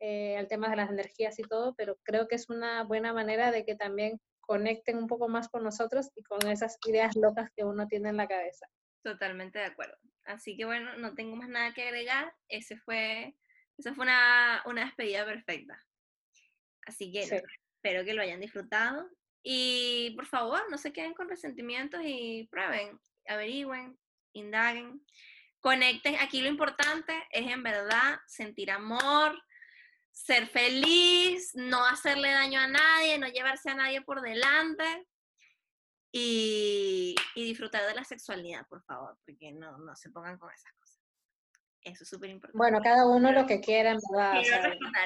eh, 0.00 0.36
el 0.38 0.48
tema 0.48 0.68
de 0.68 0.76
las 0.76 0.90
energías 0.90 1.38
y 1.38 1.42
todo, 1.42 1.74
pero 1.76 1.98
creo 2.02 2.28
que 2.28 2.36
es 2.36 2.48
una 2.48 2.84
buena 2.84 3.12
manera 3.12 3.50
de 3.50 3.64
que 3.64 3.74
también 3.74 4.20
conecten 4.40 4.98
un 4.98 5.06
poco 5.06 5.28
más 5.28 5.48
con 5.48 5.62
nosotros 5.62 6.10
y 6.14 6.22
con 6.22 6.46
esas 6.48 6.78
ideas 6.86 7.16
locas 7.16 7.50
que 7.56 7.64
uno 7.64 7.86
tiene 7.88 8.10
en 8.10 8.16
la 8.16 8.28
cabeza. 8.28 8.66
Totalmente 9.02 9.58
de 9.58 9.66
acuerdo. 9.66 9.96
Así 10.24 10.56
que 10.56 10.64
bueno, 10.64 10.96
no 10.96 11.14
tengo 11.14 11.36
más 11.36 11.48
nada 11.48 11.74
que 11.74 11.82
agregar. 11.82 12.34
Ese 12.48 12.76
fue 12.76 13.36
esa 13.76 13.94
fue 13.94 14.04
una, 14.04 14.62
una 14.66 14.84
despedida 14.84 15.24
perfecta. 15.24 15.78
Así 16.86 17.10
que 17.12 17.22
Espero 17.22 18.04
que 18.04 18.14
lo 18.14 18.22
hayan 18.22 18.40
disfrutado. 18.40 19.10
Y 19.42 20.14
por 20.16 20.24
favor, 20.24 20.62
no 20.70 20.78
se 20.78 20.92
queden 20.92 21.12
con 21.12 21.28
resentimientos 21.28 22.00
y 22.02 22.48
prueben, 22.50 22.98
averigüen, 23.26 23.98
indaguen, 24.34 25.04
conecten. 25.60 26.16
Aquí 26.20 26.42
lo 26.42 26.48
importante 26.48 27.26
es 27.30 27.50
en 27.50 27.62
verdad 27.62 28.18
sentir 28.26 28.70
amor, 28.70 29.42
ser 30.12 30.46
feliz, 30.46 31.50
no 31.54 31.84
hacerle 31.86 32.30
daño 32.30 32.60
a 32.60 32.68
nadie, 32.68 33.18
no 33.18 33.26
llevarse 33.28 33.70
a 33.70 33.74
nadie 33.74 34.02
por 34.02 34.20
delante 34.20 35.06
y, 36.12 37.16
disfrutar 37.34 37.86
de 37.86 37.94
la 37.94 38.04
sexualidad, 38.04 38.66
por 38.68 38.82
favor, 38.84 39.18
porque 39.26 39.52
no, 39.52 39.78
no 39.78 39.96
se 39.96 40.10
pongan 40.10 40.38
con 40.38 40.52
esas 40.52 40.72
cosas. 40.74 41.00
Eso 41.82 42.02
es 42.02 42.08
súper 42.08 42.30
importante. 42.30 42.56
Bueno, 42.56 42.80
cada 42.82 43.06
uno 43.06 43.30
lo 43.32 43.46
que 43.46 43.60
quiera, 43.60 43.90
en 43.90 43.98
verdad. 44.10 44.40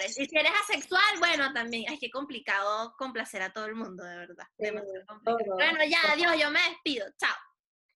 y 0.07 0.27
si 0.27 0.37
eres 0.37 0.53
asexual, 0.63 1.19
bueno, 1.19 1.53
también, 1.53 1.93
es 1.93 1.99
que 1.99 2.11
complicado 2.11 2.95
complacer 2.97 3.43
a 3.43 3.53
todo 3.53 3.67
el 3.67 3.75
mundo, 3.75 4.05
de 4.05 4.17
verdad. 4.17 4.47
bueno, 4.59 5.81
ya, 5.89 6.13
adiós, 6.13 6.39
yo 6.39 6.51
me 6.51 6.61
despido. 6.69 7.07
Chao. 7.19 7.35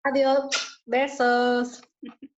Adiós, 0.05 0.81
besos. 0.87 1.81